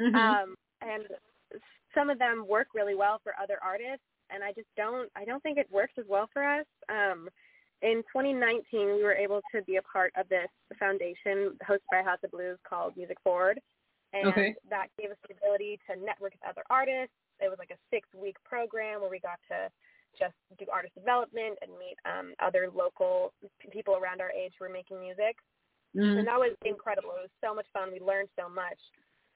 Mm-hmm. 0.00 0.16
Um, 0.16 0.54
and 0.80 1.04
some 1.94 2.08
of 2.08 2.18
them 2.18 2.46
work 2.48 2.68
really 2.74 2.94
well 2.94 3.20
for 3.22 3.34
other 3.38 3.58
artists 3.62 4.06
and 4.30 4.42
I 4.42 4.52
just 4.52 4.68
don't 4.76 5.10
I 5.16 5.24
don't 5.24 5.42
think 5.42 5.58
it 5.58 5.68
works 5.70 5.94
as 5.98 6.04
well 6.08 6.28
for 6.32 6.42
us. 6.42 6.66
Um, 6.88 7.28
in 7.80 8.02
2019, 8.10 8.96
we 8.96 9.04
were 9.04 9.14
able 9.14 9.40
to 9.54 9.62
be 9.62 9.76
a 9.76 9.82
part 9.82 10.12
of 10.16 10.28
this 10.28 10.50
foundation 10.78 11.54
hosted 11.62 11.86
by 11.92 12.02
House 12.02 12.18
of 12.24 12.32
Blues 12.32 12.58
called 12.68 12.96
Music 12.96 13.16
Forward, 13.22 13.60
and 14.12 14.26
okay. 14.28 14.54
that 14.68 14.88
gave 14.98 15.10
us 15.10 15.16
the 15.28 15.34
ability 15.34 15.78
to 15.86 15.94
network 15.94 16.32
with 16.32 16.48
other 16.48 16.62
artists. 16.70 17.14
It 17.38 17.48
was 17.48 17.58
like 17.58 17.70
a 17.70 17.78
six-week 17.94 18.34
program 18.44 19.00
where 19.00 19.10
we 19.10 19.20
got 19.20 19.38
to 19.46 19.70
just 20.18 20.34
do 20.58 20.66
artist 20.72 20.94
development 20.94 21.58
and 21.62 21.70
meet 21.78 21.94
um, 22.02 22.34
other 22.42 22.66
local 22.74 23.32
people 23.70 23.94
around 23.94 24.20
our 24.20 24.32
age 24.32 24.52
who 24.58 24.66
were 24.66 24.72
making 24.72 24.98
music. 24.98 25.38
Mm-hmm. 25.94 26.18
And 26.18 26.26
that 26.26 26.38
was 26.38 26.56
incredible. 26.64 27.14
It 27.14 27.30
was 27.30 27.36
so 27.38 27.54
much 27.54 27.66
fun. 27.72 27.92
We 27.92 28.00
learned 28.00 28.28
so 28.34 28.48
much. 28.48 28.78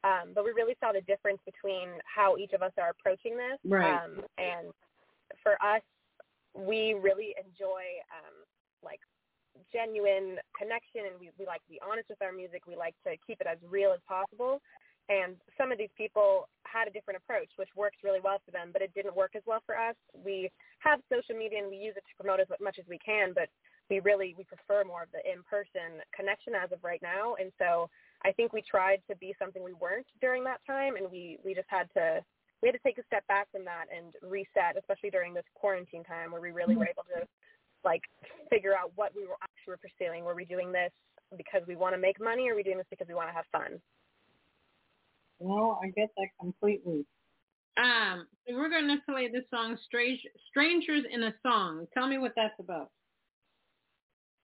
Um, 0.04 0.34
but 0.34 0.44
we 0.44 0.50
really 0.50 0.74
saw 0.80 0.90
the 0.92 1.02
difference 1.02 1.38
between 1.46 1.88
how 2.02 2.36
each 2.36 2.52
of 2.52 2.62
us 2.62 2.72
are 2.78 2.90
approaching 2.90 3.36
this. 3.36 3.58
Right. 3.64 3.86
Um, 3.86 4.22
and 4.38 4.74
for 5.42 5.54
us, 5.62 5.82
we 6.54 6.94
really 6.98 7.34
enjoy 7.38 7.86
um, 8.10 8.34
like 8.82 9.00
genuine 9.72 10.36
connection 10.58 11.08
and 11.08 11.16
we, 11.20 11.30
we 11.38 11.46
like 11.46 11.62
to 11.64 11.70
be 11.70 11.80
honest 11.80 12.08
with 12.08 12.20
our 12.20 12.32
music. 12.32 12.66
We 12.66 12.76
like 12.76 12.94
to 13.06 13.14
keep 13.26 13.40
it 13.40 13.46
as 13.46 13.58
real 13.62 13.92
as 13.92 14.00
possible. 14.08 14.60
And 15.08 15.34
some 15.58 15.72
of 15.72 15.78
these 15.78 15.92
people 15.96 16.48
had 16.62 16.86
a 16.86 16.92
different 16.92 17.18
approach, 17.18 17.50
which 17.56 17.68
works 17.74 17.98
really 18.02 18.20
well 18.22 18.40
for 18.44 18.50
them, 18.50 18.70
but 18.72 18.82
it 18.82 18.94
didn't 18.94 19.16
work 19.16 19.34
as 19.34 19.42
well 19.46 19.60
for 19.66 19.76
us. 19.76 19.96
We 20.14 20.50
have 20.78 21.00
social 21.10 21.34
media 21.34 21.58
and 21.58 21.70
we 21.70 21.76
use 21.76 21.94
it 21.96 22.04
to 22.06 22.14
promote 22.16 22.40
as 22.40 22.46
much 22.60 22.78
as 22.78 22.86
we 22.88 22.98
can, 22.98 23.34
but 23.34 23.50
we 23.90 24.00
really 24.00 24.34
we 24.38 24.44
prefer 24.44 24.84
more 24.84 25.02
of 25.02 25.10
the 25.10 25.20
in-person 25.26 26.00
connection 26.14 26.54
as 26.54 26.70
of 26.72 26.78
right 26.82 27.02
now. 27.02 27.34
And 27.34 27.50
so 27.58 27.90
I 28.24 28.32
think 28.32 28.52
we 28.52 28.62
tried 28.62 29.02
to 29.10 29.16
be 29.16 29.34
something 29.38 29.62
we 29.62 29.72
weren't 29.72 30.06
during 30.20 30.44
that 30.44 30.60
time, 30.66 30.96
and 30.96 31.10
we 31.10 31.38
we 31.44 31.54
just 31.54 31.68
had 31.68 31.88
to 31.96 32.20
we 32.62 32.68
had 32.68 32.74
to 32.74 32.82
take 32.86 32.98
a 32.98 33.06
step 33.06 33.26
back 33.26 33.50
from 33.50 33.64
that 33.64 33.86
and 33.94 34.14
reset, 34.22 34.76
especially 34.78 35.10
during 35.10 35.34
this 35.34 35.44
quarantine 35.54 36.04
time 36.04 36.30
where 36.30 36.40
we 36.40 36.52
really 36.52 36.76
were 36.76 36.86
able 36.86 37.02
to 37.14 37.26
like 37.84 38.02
figure 38.50 38.74
out 38.74 38.92
what 38.94 39.12
we 39.16 39.26
were 39.26 39.36
actually 39.42 39.76
pursuing. 39.82 40.24
Were 40.24 40.34
we 40.34 40.44
doing 40.44 40.70
this 40.70 40.92
because 41.36 41.62
we 41.66 41.76
want 41.76 41.94
to 41.94 42.00
make 42.00 42.20
money, 42.20 42.48
or 42.48 42.52
are 42.52 42.56
we 42.56 42.62
doing 42.62 42.78
this 42.78 42.86
because 42.90 43.08
we 43.08 43.14
want 43.14 43.28
to 43.28 43.34
have 43.34 43.46
fun? 43.50 43.80
Well, 45.38 45.80
I 45.82 45.88
get 45.88 46.10
that 46.16 46.28
completely. 46.40 47.04
Um, 47.76 48.26
we're 48.48 48.68
going 48.68 48.88
to 48.88 48.98
play 49.10 49.28
the 49.28 49.42
song 49.50 49.78
Strange, 49.86 50.20
Strangers 50.50 51.04
in 51.10 51.24
a 51.24 51.34
Song. 51.42 51.86
Tell 51.94 52.06
me 52.06 52.18
what 52.18 52.32
that's 52.36 52.54
about. 52.60 52.90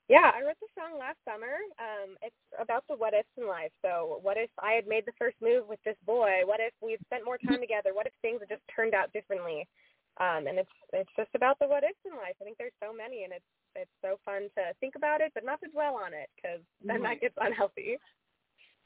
Yeah, 0.08 0.32
I 0.32 0.40
wrote 0.40 0.56
the 0.56 0.72
song 0.72 0.96
last 0.96 1.20
summer. 1.28 1.60
Um, 1.76 2.16
it's 2.24 2.40
about 2.56 2.84
the 2.88 2.96
what 2.96 3.12
ifs 3.12 3.28
in 3.36 3.46
life. 3.46 3.72
So 3.84 4.20
what 4.24 4.40
if 4.40 4.48
I 4.56 4.72
had 4.72 4.88
made 4.88 5.04
the 5.04 5.12
first 5.20 5.36
move 5.44 5.68
with 5.68 5.80
this 5.84 6.00
boy? 6.08 6.48
What 6.48 6.60
if 6.60 6.72
we'd 6.80 7.04
spent 7.04 7.28
more 7.28 7.36
time 7.36 7.60
together? 7.60 7.92
What 7.92 8.08
if 8.08 8.16
things 8.24 8.40
had 8.40 8.48
just 8.48 8.64
turned 8.72 8.94
out 8.96 9.12
differently? 9.12 9.68
Um, 10.16 10.48
and 10.48 10.58
it's 10.58 10.76
it's 10.96 11.12
just 11.14 11.28
about 11.36 11.58
the 11.60 11.68
what 11.68 11.84
ifs 11.84 12.00
in 12.08 12.16
life. 12.16 12.34
I 12.40 12.44
think 12.44 12.56
there's 12.56 12.72
so 12.82 12.88
many, 12.90 13.24
and 13.24 13.32
it's 13.36 13.44
it's 13.76 13.96
so 14.00 14.16
fun 14.24 14.48
to 14.56 14.72
think 14.80 14.96
about 14.96 15.20
it, 15.20 15.30
but 15.34 15.44
not 15.44 15.60
to 15.60 15.68
dwell 15.68 16.00
on 16.00 16.16
it 16.16 16.32
because 16.34 16.64
then 16.82 17.02
that 17.02 17.20
gets 17.20 17.36
unhealthy. 17.36 17.98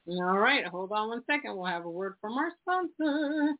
All 0.08 0.38
right, 0.38 0.66
hold 0.66 0.90
on 0.90 1.08
one 1.08 1.22
second. 1.30 1.54
We'll 1.56 1.70
have 1.70 1.84
a 1.84 1.90
word 1.90 2.14
from 2.20 2.34
our 2.34 2.50
sponsor. 2.62 3.54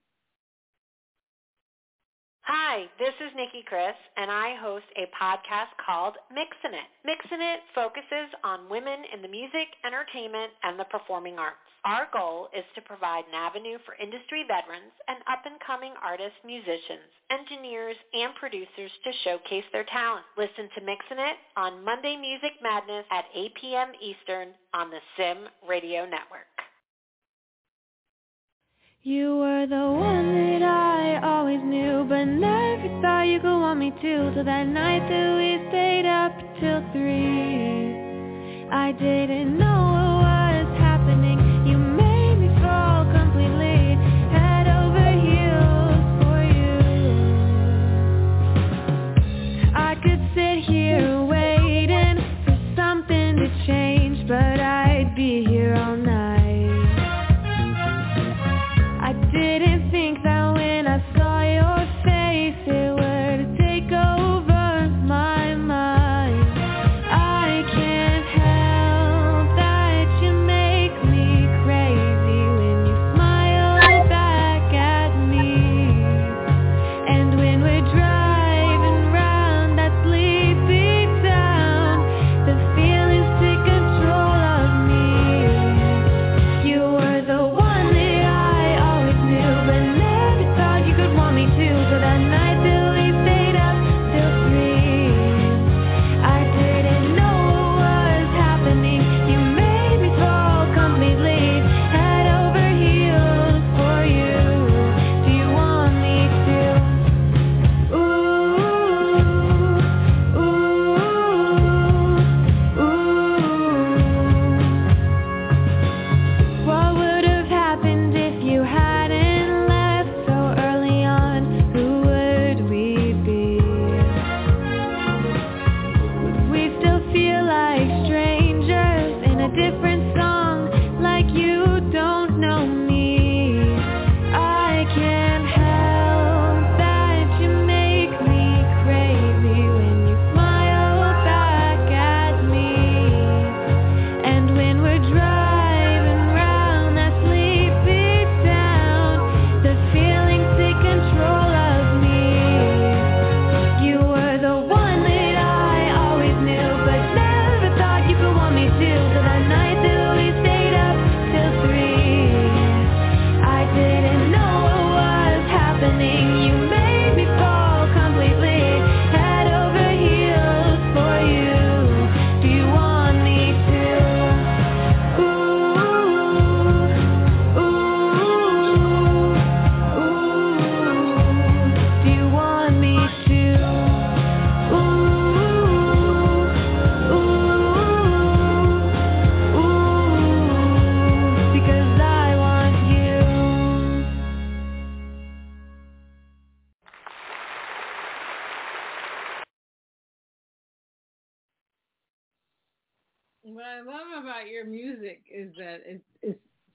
Hi, 2.43 2.90
this 2.99 3.14
is 3.22 3.30
Nikki 3.36 3.62
Chris, 3.62 3.95
and 4.16 4.28
I 4.28 4.57
host 4.59 4.86
a 4.99 5.07
podcast 5.14 5.70
called 5.78 6.18
Mixin' 6.34 6.74
It. 6.74 6.90
Mixin' 7.07 7.40
It 7.40 7.61
focuses 7.72 8.34
on 8.43 8.68
women 8.68 9.07
in 9.14 9.22
the 9.22 9.30
music, 9.30 9.70
entertainment, 9.86 10.51
and 10.64 10.74
the 10.74 10.90
performing 10.90 11.38
arts. 11.38 11.62
Our 11.84 12.09
goal 12.12 12.49
is 12.51 12.66
to 12.74 12.82
provide 12.82 13.26
an 13.30 13.38
avenue 13.38 13.78
for 13.86 13.95
industry 13.95 14.43
veterans 14.43 14.90
and 15.07 15.22
up-and-coming 15.30 15.95
artists, 16.03 16.38
musicians, 16.45 17.07
engineers, 17.30 17.97
and 18.12 18.34
producers 18.34 18.90
to 19.07 19.12
showcase 19.22 19.66
their 19.72 19.86
talent. 19.86 20.26
Listen 20.36 20.66
to 20.74 20.82
Mixin' 20.82 21.22
It 21.22 21.38
on 21.57 21.84
Monday 21.84 22.16
Music 22.18 22.59
Madness 22.61 23.07
at 23.14 23.30
8 23.34 23.55
p.m. 23.55 23.88
Eastern 24.03 24.49
on 24.74 24.90
the 24.90 24.99
Sim 25.16 25.47
Radio 25.62 26.03
Network. 26.11 26.51
You 29.05 29.38
were 29.38 29.66
the 29.66 29.90
one 29.98 30.61
that 30.61 30.62
I 30.62 31.18
always 31.26 31.59
knew, 31.61 32.05
but 32.09 32.24
never 32.24 32.86
thought 33.03 33.22
you 33.22 33.40
could 33.40 33.59
want 33.59 33.80
me 33.80 33.90
to. 33.90 34.32
Till 34.32 34.44
that 34.44 34.68
night 34.68 35.09
that 35.09 35.36
we 35.36 35.59
stayed 35.70 36.07
up 36.07 36.30
till 36.61 36.80
three, 36.92 38.68
I 38.70 38.92
didn't 38.92 39.59
know 39.59 40.22
what 40.22 40.51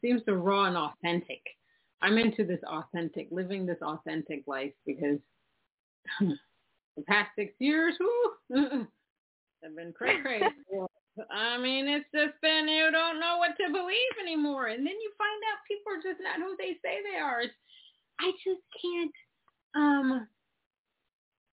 seems 0.08 0.24
to 0.24 0.38
raw 0.38 0.66
and 0.66 0.78
authentic. 0.78 1.42
I'm 2.02 2.18
into 2.18 2.46
this 2.46 2.62
authentic, 2.68 3.28
living 3.32 3.66
this 3.66 3.82
authentic 3.82 4.44
life 4.48 4.74
because 4.86 5.18
the 6.20 7.04
past 7.08 7.30
six 7.36 7.54
years, 7.60 7.96
whoo, 8.00 8.62
have 9.64 9.76
been 9.76 9.94
crazy. 9.94 10.22
crazy. 10.22 10.46
I 11.32 11.58
mean, 11.58 11.88
it's 11.88 12.06
just 12.14 12.40
been 12.42 12.68
you 12.68 12.92
don't 12.92 13.20
know 13.20 13.38
what 13.40 13.58
to 13.58 13.74
believe 13.74 14.16
anymore, 14.22 14.68
and 14.68 14.86
then 14.86 14.94
you 14.94 15.12
find 15.18 15.42
out 15.52 15.66
people 15.68 15.92
are 15.94 16.12
just 16.12 16.22
not 16.22 16.38
who 16.38 16.56
they 16.58 16.74
say 16.86 17.00
they 17.02 17.20
are. 17.20 17.42
It's, 17.42 17.54
I 18.20 18.32
just 18.44 18.62
can't. 18.80 19.12
Um, 19.76 20.28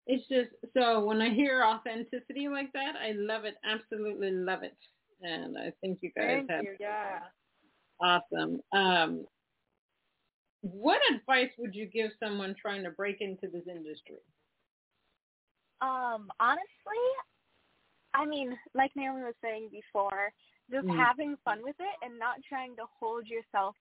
it's 0.06 0.26
just 0.28 0.50
so 0.74 1.04
when 1.04 1.20
I 1.20 1.32
hear 1.34 1.62
authenticity 1.62 2.48
like 2.48 2.72
that, 2.72 2.94
I 2.96 3.12
love 3.12 3.44
it. 3.44 3.56
Absolutely 3.64 4.30
love 4.30 4.62
it, 4.62 4.78
and 5.20 5.58
I 5.58 5.72
think 5.82 5.98
you 6.00 6.10
guys 6.16 6.46
Thank 6.48 6.50
have 6.50 6.64
you. 6.64 6.76
Yeah. 6.80 7.18
Awesome. 8.00 8.60
Um, 8.72 9.26
what 10.62 11.00
advice 11.14 11.50
would 11.58 11.74
you 11.74 11.86
give 11.86 12.10
someone 12.22 12.54
trying 12.60 12.84
to 12.84 12.90
break 12.90 13.20
into 13.20 13.48
this 13.48 13.66
industry? 13.66 14.18
Um, 15.80 16.30
honestly, 16.38 17.02
I 18.12 18.26
mean, 18.26 18.58
like 18.74 18.94
Naomi 18.94 19.22
was 19.22 19.34
saying 19.42 19.68
before, 19.70 20.32
just 20.70 20.86
Mm. 20.86 20.96
having 20.96 21.36
fun 21.38 21.62
with 21.62 21.76
it 21.80 21.96
and 22.02 22.18
not 22.18 22.42
trying 22.42 22.76
to 22.76 22.86
hold 22.98 23.26
yourself 23.26 23.76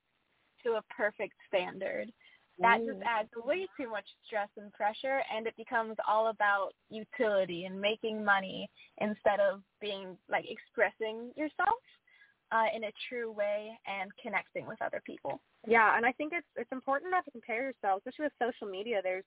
to 0.63 0.73
a 0.75 0.81
perfect 0.83 1.35
standard. 1.47 2.11
That 2.59 2.83
just 2.85 2.99
Mm. 2.99 3.05
adds 3.05 3.29
way 3.35 3.67
too 3.77 3.89
much 3.89 4.05
stress 4.25 4.49
and 4.57 4.71
pressure 4.73 5.23
and 5.33 5.47
it 5.47 5.55
becomes 5.55 5.97
all 6.07 6.27
about 6.27 6.73
utility 6.89 7.65
and 7.65 7.79
making 7.79 8.23
money 8.23 8.69
instead 8.97 9.39
of 9.39 9.63
being 9.79 10.17
like 10.29 10.45
expressing 10.49 11.31
yourself. 11.35 11.79
Uh, 12.51 12.65
in 12.75 12.85
a 12.85 12.91
true 13.07 13.31
way 13.31 13.71
and 13.85 14.11
connecting 14.21 14.65
with 14.67 14.81
other 14.81 15.01
people. 15.05 15.39
Yeah, 15.67 15.95
and 15.95 16.05
I 16.05 16.11
think 16.13 16.33
it's 16.33 16.47
it's 16.55 16.71
important 16.71 17.11
not 17.11 17.25
to 17.25 17.31
compare 17.31 17.63
yourself, 17.63 18.01
especially 18.05 18.25
with 18.25 18.53
social 18.53 18.71
media. 18.71 19.01
There's 19.03 19.25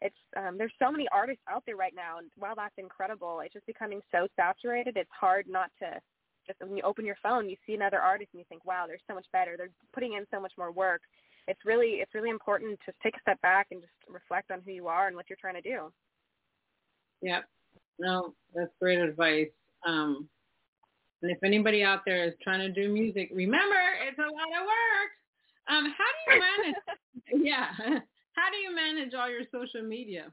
it's 0.00 0.16
um, 0.36 0.58
there's 0.58 0.72
so 0.78 0.90
many 0.90 1.06
artists 1.12 1.42
out 1.50 1.62
there 1.66 1.76
right 1.76 1.94
now, 1.94 2.18
and 2.18 2.30
while 2.36 2.54
that's 2.56 2.74
incredible, 2.78 3.40
it's 3.40 3.52
just 3.52 3.66
becoming 3.66 4.00
so 4.10 4.26
saturated. 4.36 4.96
It's 4.96 5.10
hard 5.18 5.46
not 5.48 5.70
to 5.80 6.00
just 6.46 6.60
when 6.60 6.76
you 6.76 6.82
open 6.82 7.04
your 7.04 7.16
phone, 7.22 7.48
you 7.48 7.56
see 7.66 7.74
another 7.74 8.00
artist 8.00 8.30
and 8.32 8.40
you 8.40 8.44
think, 8.48 8.64
wow, 8.64 8.84
they're 8.86 8.98
so 9.08 9.14
much 9.14 9.26
better. 9.32 9.54
They're 9.56 9.70
putting 9.92 10.14
in 10.14 10.26
so 10.32 10.40
much 10.40 10.52
more 10.58 10.72
work. 10.72 11.02
It's 11.48 11.60
really 11.64 12.00
it's 12.00 12.14
really 12.14 12.30
important 12.30 12.78
to 12.86 12.92
take 13.02 13.16
a 13.16 13.20
step 13.20 13.40
back 13.42 13.68
and 13.70 13.80
just 13.80 13.92
reflect 14.08 14.50
on 14.50 14.60
who 14.64 14.72
you 14.72 14.88
are 14.88 15.06
and 15.06 15.16
what 15.16 15.26
you're 15.28 15.38
trying 15.40 15.60
to 15.60 15.60
do. 15.60 15.92
Yep. 17.22 17.44
No, 17.98 18.34
that's 18.54 18.70
great 18.80 18.98
advice. 18.98 19.50
Um, 19.86 20.28
and 21.22 21.30
if 21.30 21.42
anybody 21.44 21.82
out 21.82 22.00
there 22.04 22.24
is 22.24 22.34
trying 22.42 22.60
to 22.60 22.70
do 22.70 22.92
music, 22.92 23.30
remember 23.32 23.76
it's 24.06 24.18
a 24.18 24.22
lot 24.22 24.50
of 24.60 24.66
work. 24.66 25.10
Um, 25.68 25.94
how 25.96 26.10
do 26.14 26.20
you 26.32 26.40
manage? 26.40 26.76
yeah, 27.44 27.68
how 28.32 28.50
do 28.50 28.56
you 28.56 28.74
manage 28.74 29.14
all 29.14 29.30
your 29.30 29.42
social 29.52 29.82
media? 29.86 30.26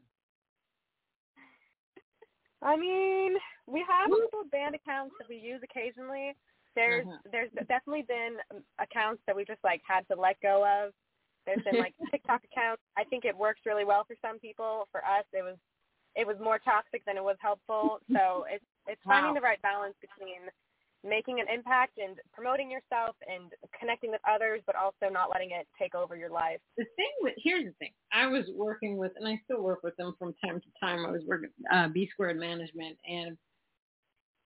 I 2.61 2.75
mean, 2.75 3.35
we 3.67 3.85
have 3.87 4.11
little 4.11 4.43
band 4.51 4.75
accounts 4.75 5.15
that 5.19 5.29
we 5.29 5.37
use 5.37 5.61
occasionally. 5.63 6.35
There's 6.75 7.07
Uh-huh. 7.07 7.17
there's 7.31 7.51
definitely 7.67 8.03
been 8.07 8.37
accounts 8.79 9.21
that 9.27 9.35
we 9.35 9.45
just 9.45 9.63
like 9.63 9.81
had 9.87 10.07
to 10.09 10.19
let 10.19 10.39
go 10.41 10.65
of. 10.65 10.93
There's 11.45 11.63
been 11.63 11.77
like 11.77 11.93
TikTok 12.11 12.41
accounts. 12.51 12.81
I 12.97 13.03
think 13.05 13.25
it 13.25 13.35
works 13.35 13.61
really 13.65 13.85
well 13.85 14.03
for 14.05 14.15
some 14.21 14.39
people. 14.39 14.87
For 14.91 14.99
us, 15.05 15.25
it 15.33 15.43
was 15.43 15.57
it 16.15 16.27
was 16.27 16.37
more 16.41 16.59
toxic 16.59 17.03
than 17.05 17.17
it 17.17 17.23
was 17.23 17.37
helpful. 17.39 17.99
So 18.13 18.45
it's 18.49 18.65
it's 18.87 19.01
finding 19.07 19.33
Wow. 19.33 19.39
the 19.39 19.41
right 19.45 19.61
balance 19.61 19.95
between 20.01 20.41
making 21.04 21.39
an 21.39 21.45
impact 21.54 21.97
and 21.97 22.18
promoting 22.34 22.70
yourself 22.70 23.16
and 23.28 23.52
connecting 23.80 24.12
with 24.12 24.22
others, 24.30 24.62
but 24.66 24.76
also 24.76 25.12
not 25.12 25.30
letting 25.32 25.52
it 25.52 25.68
take 25.80 25.95
over 25.95 26.16
your 26.16 26.30
life. 26.30 26.60
the 26.78 26.86
thing 26.95 27.12
with 27.22 27.34
here's 27.38 27.66
the 27.66 27.72
thing. 27.80 27.91
I 28.12 28.28
was 28.28 28.45
working 28.54 28.97
with, 28.97 29.12
and 29.16 29.28
I 29.28 29.39
still 29.45 29.62
work 29.62 29.84
with 29.84 29.95
them 29.97 30.16
from 30.20 30.34
time 30.43 30.60
to 30.60 30.68
time. 30.80 31.06
I 31.06 31.12
was 31.12 31.22
working 31.26 31.50
uh, 31.72 31.88
B 31.89 32.10
Squared 32.12 32.39
Management, 32.39 32.97
and 33.08 33.38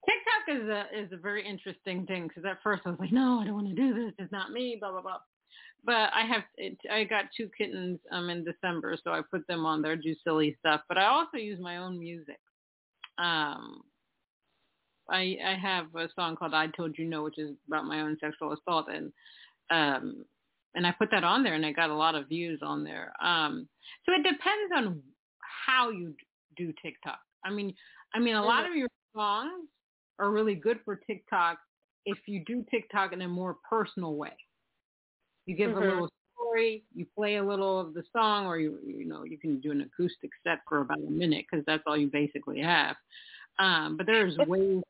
TikTok 0.04 0.62
is 0.62 0.68
a 0.68 1.04
is 1.04 1.12
a 1.12 1.16
very 1.16 1.46
interesting 1.46 2.06
thing 2.06 2.28
because 2.28 2.44
at 2.44 2.58
first 2.62 2.82
I 2.84 2.90
was 2.90 2.98
like, 2.98 3.12
no, 3.12 3.40
I 3.40 3.44
don't 3.44 3.54
want 3.54 3.68
to 3.68 3.74
do 3.74 3.94
this. 3.94 4.12
It's 4.18 4.32
not 4.32 4.50
me. 4.52 4.76
Blah 4.78 4.92
blah 4.92 5.02
blah. 5.02 5.18
But 5.84 6.10
I 6.14 6.24
have 6.28 6.42
it, 6.56 6.78
I 6.90 7.04
got 7.04 7.24
two 7.36 7.48
kittens 7.56 7.98
um 8.10 8.28
in 8.30 8.44
December, 8.44 8.96
so 9.02 9.10
I 9.12 9.20
put 9.30 9.46
them 9.46 9.64
on 9.64 9.80
there, 9.80 9.96
do 9.96 10.14
silly 10.22 10.56
stuff. 10.60 10.82
But 10.88 10.98
I 10.98 11.06
also 11.06 11.38
use 11.38 11.60
my 11.60 11.78
own 11.78 11.98
music. 11.98 12.40
Um, 13.18 13.82
I 15.12 15.36
I 15.44 15.54
have 15.60 15.94
a 15.94 16.08
song 16.16 16.36
called 16.36 16.54
"I 16.54 16.68
Told 16.68 16.98
You 16.98 17.04
No," 17.06 17.22
which 17.24 17.38
is 17.38 17.56
about 17.68 17.84
my 17.86 18.00
own 18.00 18.16
sexual 18.20 18.52
assault, 18.52 18.88
and 18.88 19.12
um, 19.70 20.24
and 20.74 20.86
I 20.86 20.92
put 20.92 21.10
that 21.12 21.24
on 21.24 21.42
there, 21.42 21.54
and 21.54 21.66
I 21.66 21.72
got 21.72 21.90
a 21.90 21.94
lot 21.94 22.14
of 22.14 22.28
views 22.28 22.60
on 22.62 22.84
there. 22.84 23.12
Um, 23.22 23.68
so 24.06 24.12
it 24.14 24.22
depends 24.22 24.72
on 24.76 25.02
how 25.66 25.90
you 25.90 26.14
do 26.56 26.72
TikTok. 26.82 27.20
I 27.44 27.50
mean, 27.50 27.74
I 28.14 28.18
mean, 28.18 28.36
a 28.36 28.44
lot 28.44 28.66
of 28.66 28.74
your 28.74 28.88
songs 29.14 29.68
are 30.18 30.30
really 30.30 30.54
good 30.54 30.80
for 30.84 30.96
TikTok 30.96 31.58
if 32.06 32.18
you 32.26 32.44
do 32.44 32.64
TikTok 32.70 33.12
in 33.12 33.22
a 33.22 33.28
more 33.28 33.56
personal 33.68 34.16
way. 34.16 34.36
You 35.46 35.56
give 35.56 35.72
Mhm. 35.72 35.76
a 35.76 35.80
little 35.80 36.08
story, 36.34 36.84
you 36.94 37.06
play 37.14 37.36
a 37.36 37.44
little 37.44 37.78
of 37.80 37.94
the 37.94 38.04
song, 38.12 38.46
or 38.46 38.58
you 38.58 38.78
you 38.86 39.04
know 39.06 39.24
you 39.24 39.38
can 39.38 39.60
do 39.60 39.70
an 39.72 39.82
acoustic 39.82 40.30
set 40.44 40.60
for 40.68 40.80
about 40.80 40.98
a 40.98 41.10
minute 41.10 41.46
because 41.50 41.64
that's 41.66 41.82
all 41.86 41.96
you 41.96 42.08
basically 42.10 42.60
have. 42.60 42.96
Um, 43.58 43.96
but 43.96 44.06
there's 44.06 44.36
ways 44.38 44.82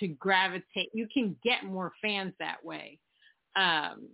to 0.00 0.08
gravitate. 0.08 0.90
You 0.92 1.06
can 1.12 1.36
get 1.44 1.64
more 1.64 1.92
fans 2.02 2.32
that 2.38 2.64
way. 2.64 2.98
Um, 3.56 4.08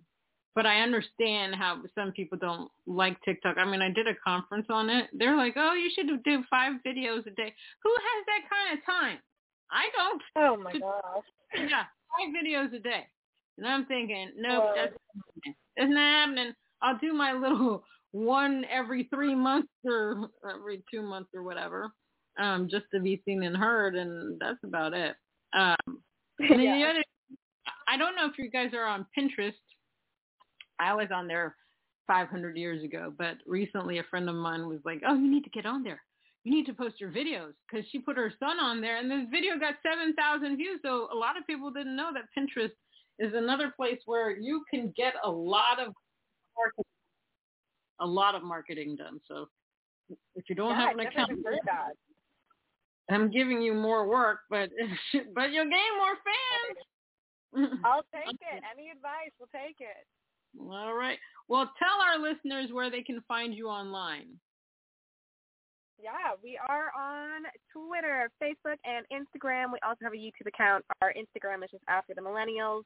but 0.55 0.67
I 0.67 0.81
understand 0.81 1.55
how 1.55 1.81
some 1.95 2.13
people 2.13 2.37
don't 2.39 2.71
like 2.87 3.17
TikTok. 3.25 3.57
I 3.59 3.65
mean, 3.65 3.81
I 3.81 3.91
did 3.91 4.07
a 4.07 4.15
conference 4.27 4.67
on 4.69 4.91
it. 4.91 5.09
They're 5.15 5.37
like, 5.37 5.55
"Oh, 5.57 5.73
you 5.73 5.91
should 5.95 6.09
do 6.25 6.45
five 6.51 6.75
videos 6.87 7.27
a 7.27 7.31
day." 7.31 7.55
Who 7.83 7.91
has 7.91 8.27
that 8.27 8.51
kind 8.51 8.79
of 8.79 8.85
time? 8.85 9.19
I 9.71 9.89
don't. 9.97 10.23
Oh 10.37 10.57
my 10.57 10.73
gosh. 10.73 11.25
Yeah, 11.69 11.85
five 11.85 12.35
videos 12.35 12.75
a 12.75 12.79
day. 12.79 13.07
And 13.59 13.67
I'm 13.67 13.85
thinking, 13.85 14.31
nope, 14.39 14.71
that's, 14.75 14.95
that's 15.77 15.91
not 15.91 16.01
happening. 16.01 16.55
I'll 16.81 16.99
do 16.99 17.13
my 17.13 17.33
little 17.35 17.85
one 18.13 18.65
every 18.71 19.09
three 19.15 19.35
months 19.35 19.69
or 19.85 20.31
every 20.49 20.83
two 20.91 21.03
months 21.03 21.31
or 21.35 21.43
whatever, 21.43 21.93
um, 22.39 22.68
just 22.70 22.87
to 22.93 23.01
be 23.01 23.20
seen 23.24 23.43
and 23.43 23.57
heard, 23.57 23.95
and 23.95 24.41
that's 24.41 24.62
about 24.64 24.95
it. 24.95 25.16
Um, 25.55 25.76
and 26.39 26.51
then 26.51 26.59
the 26.59 26.85
other, 26.85 27.03
I 27.89 27.97
don't 27.97 28.16
know 28.16 28.26
if 28.26 28.39
you 28.39 28.51
guys 28.51 28.72
are 28.74 28.87
on 28.87 29.07
Pinterest. 29.16 29.53
I 30.80 30.95
was 30.95 31.09
on 31.14 31.28
there 31.28 31.55
500 32.07 32.57
years 32.57 32.83
ago, 32.83 33.12
but 33.16 33.37
recently 33.47 33.99
a 33.99 34.05
friend 34.05 34.28
of 34.28 34.35
mine 34.35 34.66
was 34.68 34.80
like, 34.85 35.03
"Oh, 35.07 35.14
you 35.14 35.30
need 35.30 35.45
to 35.45 35.51
get 35.51 35.66
on 35.66 35.83
there. 35.83 36.03
You 36.45 36.53
need 36.53 36.66
to 36.66 36.74
post 36.74 37.01
your 37.01 37.11
videos," 37.11 37.53
because 37.70 37.87
she 37.91 37.99
put 37.99 38.16
her 38.16 38.33
son 38.41 38.59
on 38.59 38.80
there, 38.80 38.97
and 38.99 39.11
this 39.11 39.26
video 39.30 39.59
got 39.59 39.74
7,000 39.83 40.57
views. 40.57 40.80
So 40.83 41.09
a 41.12 41.16
lot 41.16 41.37
of 41.37 41.47
people 41.47 41.70
didn't 41.70 41.97
know 41.97 42.11
that 42.14 42.24
Pinterest 42.37 42.72
is 43.18 43.35
another 43.35 43.72
place 43.76 44.01
where 44.07 44.30
you 44.37 44.64
can 44.70 44.93
get 44.97 45.14
a 45.22 45.30
lot 45.30 45.78
of 45.78 45.93
marketing, 46.57 46.85
a 48.01 48.07
lot 48.07 48.35
of 48.35 48.43
marketing 48.43 48.97
done. 48.97 49.20
So 49.28 49.49
if 50.35 50.49
you 50.49 50.55
don't 50.55 50.70
Yeah, 50.70 50.89
have 50.89 50.99
an 50.99 51.07
account. 51.07 51.30
I'm 53.11 53.31
giving 53.31 53.61
you 53.61 53.75
more 53.75 54.07
work, 54.09 54.41
but 54.49 54.71
but 55.35 55.53
you'll 55.53 55.65
gain 55.65 55.93
more 55.99 56.17
fans. 56.25 57.81
I'll 57.85 58.05
take 58.13 58.35
it. 58.35 58.63
Any 58.73 58.91
advice, 58.91 59.33
we'll 59.39 59.49
take 59.53 59.77
it. 59.81 60.07
All 60.61 60.95
right. 60.95 61.19
Well, 61.49 61.71
tell 61.79 62.01
our 62.01 62.19
listeners 62.19 62.71
where 62.73 62.91
they 62.91 63.03
can 63.03 63.23
find 63.29 63.55
you 63.55 63.69
online. 63.69 64.39
Yeah, 66.03 66.35
we 66.43 66.59
are 66.69 66.91
on 66.99 67.43
Twitter, 67.73 68.29
Facebook, 68.43 68.77
and 68.85 69.07
Instagram. 69.13 69.73
We 69.73 69.79
also 69.87 70.01
have 70.03 70.13
a 70.13 70.17
YouTube 70.17 70.49
account. 70.49 70.85
Our 71.01 71.13
Instagram 71.15 71.63
is 71.63 71.71
just 71.71 71.85
After 71.89 72.13
the 72.15 72.21
Millennials. 72.21 72.83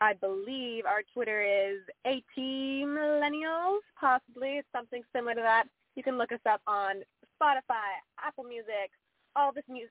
I 0.00 0.12
believe 0.14 0.84
our 0.84 1.00
Twitter 1.14 1.42
is 1.42 1.78
AT 2.04 2.36
Millennials, 2.36 3.80
possibly. 3.98 4.58
It's 4.58 4.68
something 4.70 5.02
similar 5.14 5.34
to 5.34 5.40
that. 5.40 5.64
You 5.96 6.02
can 6.02 6.18
look 6.18 6.30
us 6.30 6.44
up 6.48 6.60
on 6.66 7.02
Spotify, 7.40 7.98
Apple 8.22 8.44
Music, 8.44 8.92
all 9.36 9.52
this 9.52 9.64
music 9.68 9.90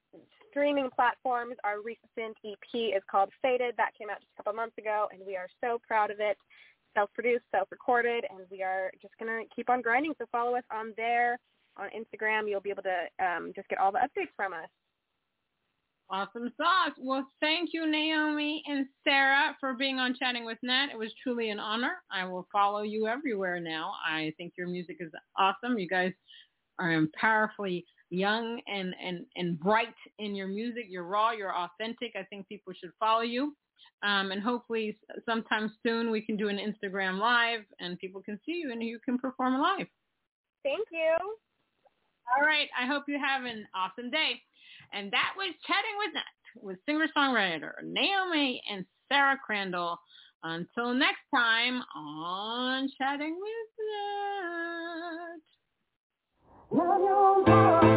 streaming 0.49 0.89
platforms. 0.95 1.55
Our 1.63 1.81
recent 1.81 2.37
EP 2.45 2.95
is 2.95 3.03
called 3.09 3.29
Faded. 3.41 3.75
That 3.77 3.91
came 3.97 4.09
out 4.09 4.19
just 4.19 4.31
a 4.33 4.43
couple 4.43 4.53
months 4.53 4.77
ago, 4.77 5.07
and 5.11 5.21
we 5.25 5.35
are 5.35 5.47
so 5.61 5.79
proud 5.87 6.11
of 6.11 6.19
it. 6.19 6.37
Self-produced, 6.95 7.43
self-recorded, 7.53 8.25
and 8.29 8.39
we 8.49 8.63
are 8.63 8.91
just 9.01 9.13
going 9.19 9.29
to 9.29 9.55
keep 9.55 9.69
on 9.69 9.81
grinding. 9.81 10.13
So 10.17 10.25
follow 10.31 10.55
us 10.55 10.63
on 10.71 10.93
there 10.97 11.37
on 11.77 11.89
Instagram. 11.89 12.49
You'll 12.49 12.61
be 12.61 12.71
able 12.71 12.83
to 12.83 13.25
um, 13.25 13.51
just 13.55 13.67
get 13.69 13.79
all 13.79 13.91
the 13.91 13.99
updates 13.99 14.33
from 14.35 14.53
us. 14.53 14.69
Awesome 16.09 16.51
sauce. 16.55 16.95
Well, 16.97 17.27
thank 17.41 17.71
you, 17.73 17.85
Naomi 17.85 18.63
and 18.65 18.85
Sarah, 19.03 19.57
for 19.59 19.73
being 19.73 19.99
on 19.99 20.15
Chatting 20.17 20.45
with 20.45 20.57
Nat. 20.63 20.87
It 20.91 20.97
was 20.97 21.11
truly 21.21 21.49
an 21.49 21.59
honor. 21.59 21.95
I 22.09 22.23
will 22.23 22.47
follow 22.51 22.81
you 22.81 23.07
everywhere 23.07 23.59
now. 23.59 23.91
I 24.07 24.33
think 24.37 24.53
your 24.57 24.67
music 24.67 24.97
is 25.01 25.11
awesome. 25.37 25.77
You 25.77 25.87
guys 25.87 26.13
are 26.79 27.03
powerfully 27.19 27.85
young 28.09 28.61
and, 28.67 28.95
and, 29.03 29.25
and 29.35 29.59
bright 29.59 29.95
in 30.19 30.35
your 30.35 30.47
music. 30.47 30.85
You're 30.89 31.03
raw. 31.03 31.31
You're 31.31 31.55
authentic. 31.55 32.13
I 32.17 32.23
think 32.23 32.47
people 32.47 32.73
should 32.79 32.91
follow 32.99 33.21
you. 33.21 33.55
Um, 34.03 34.31
and 34.31 34.41
hopefully 34.41 34.97
sometime 35.25 35.73
soon 35.85 36.11
we 36.11 36.21
can 36.21 36.37
do 36.37 36.49
an 36.49 36.57
Instagram 36.57 37.19
live 37.19 37.61
and 37.79 37.97
people 37.97 38.21
can 38.21 38.39
see 38.45 38.61
you 38.63 38.71
and 38.71 38.83
you 38.83 38.99
can 39.03 39.17
perform 39.17 39.59
live. 39.59 39.87
Thank 40.63 40.87
you. 40.91 41.15
All 42.35 42.45
right. 42.45 42.67
I 42.79 42.85
hope 42.85 43.05
you 43.07 43.19
have 43.19 43.45
an 43.45 43.65
awesome 43.75 44.11
day. 44.11 44.41
And 44.93 45.11
that 45.11 45.33
was 45.35 45.53
Chatting 45.65 45.97
with 45.97 46.13
Nat 46.13 46.23
with 46.61 46.77
singer-songwriter 46.85 47.71
Naomi 47.83 48.61
and 48.71 48.85
Sarah 49.11 49.37
Crandall. 49.43 49.97
Until 50.43 50.93
next 50.93 51.23
time 51.33 51.81
on 51.95 52.89
Chatting 52.97 53.37
with 53.41 53.69
Nat. 56.71 57.96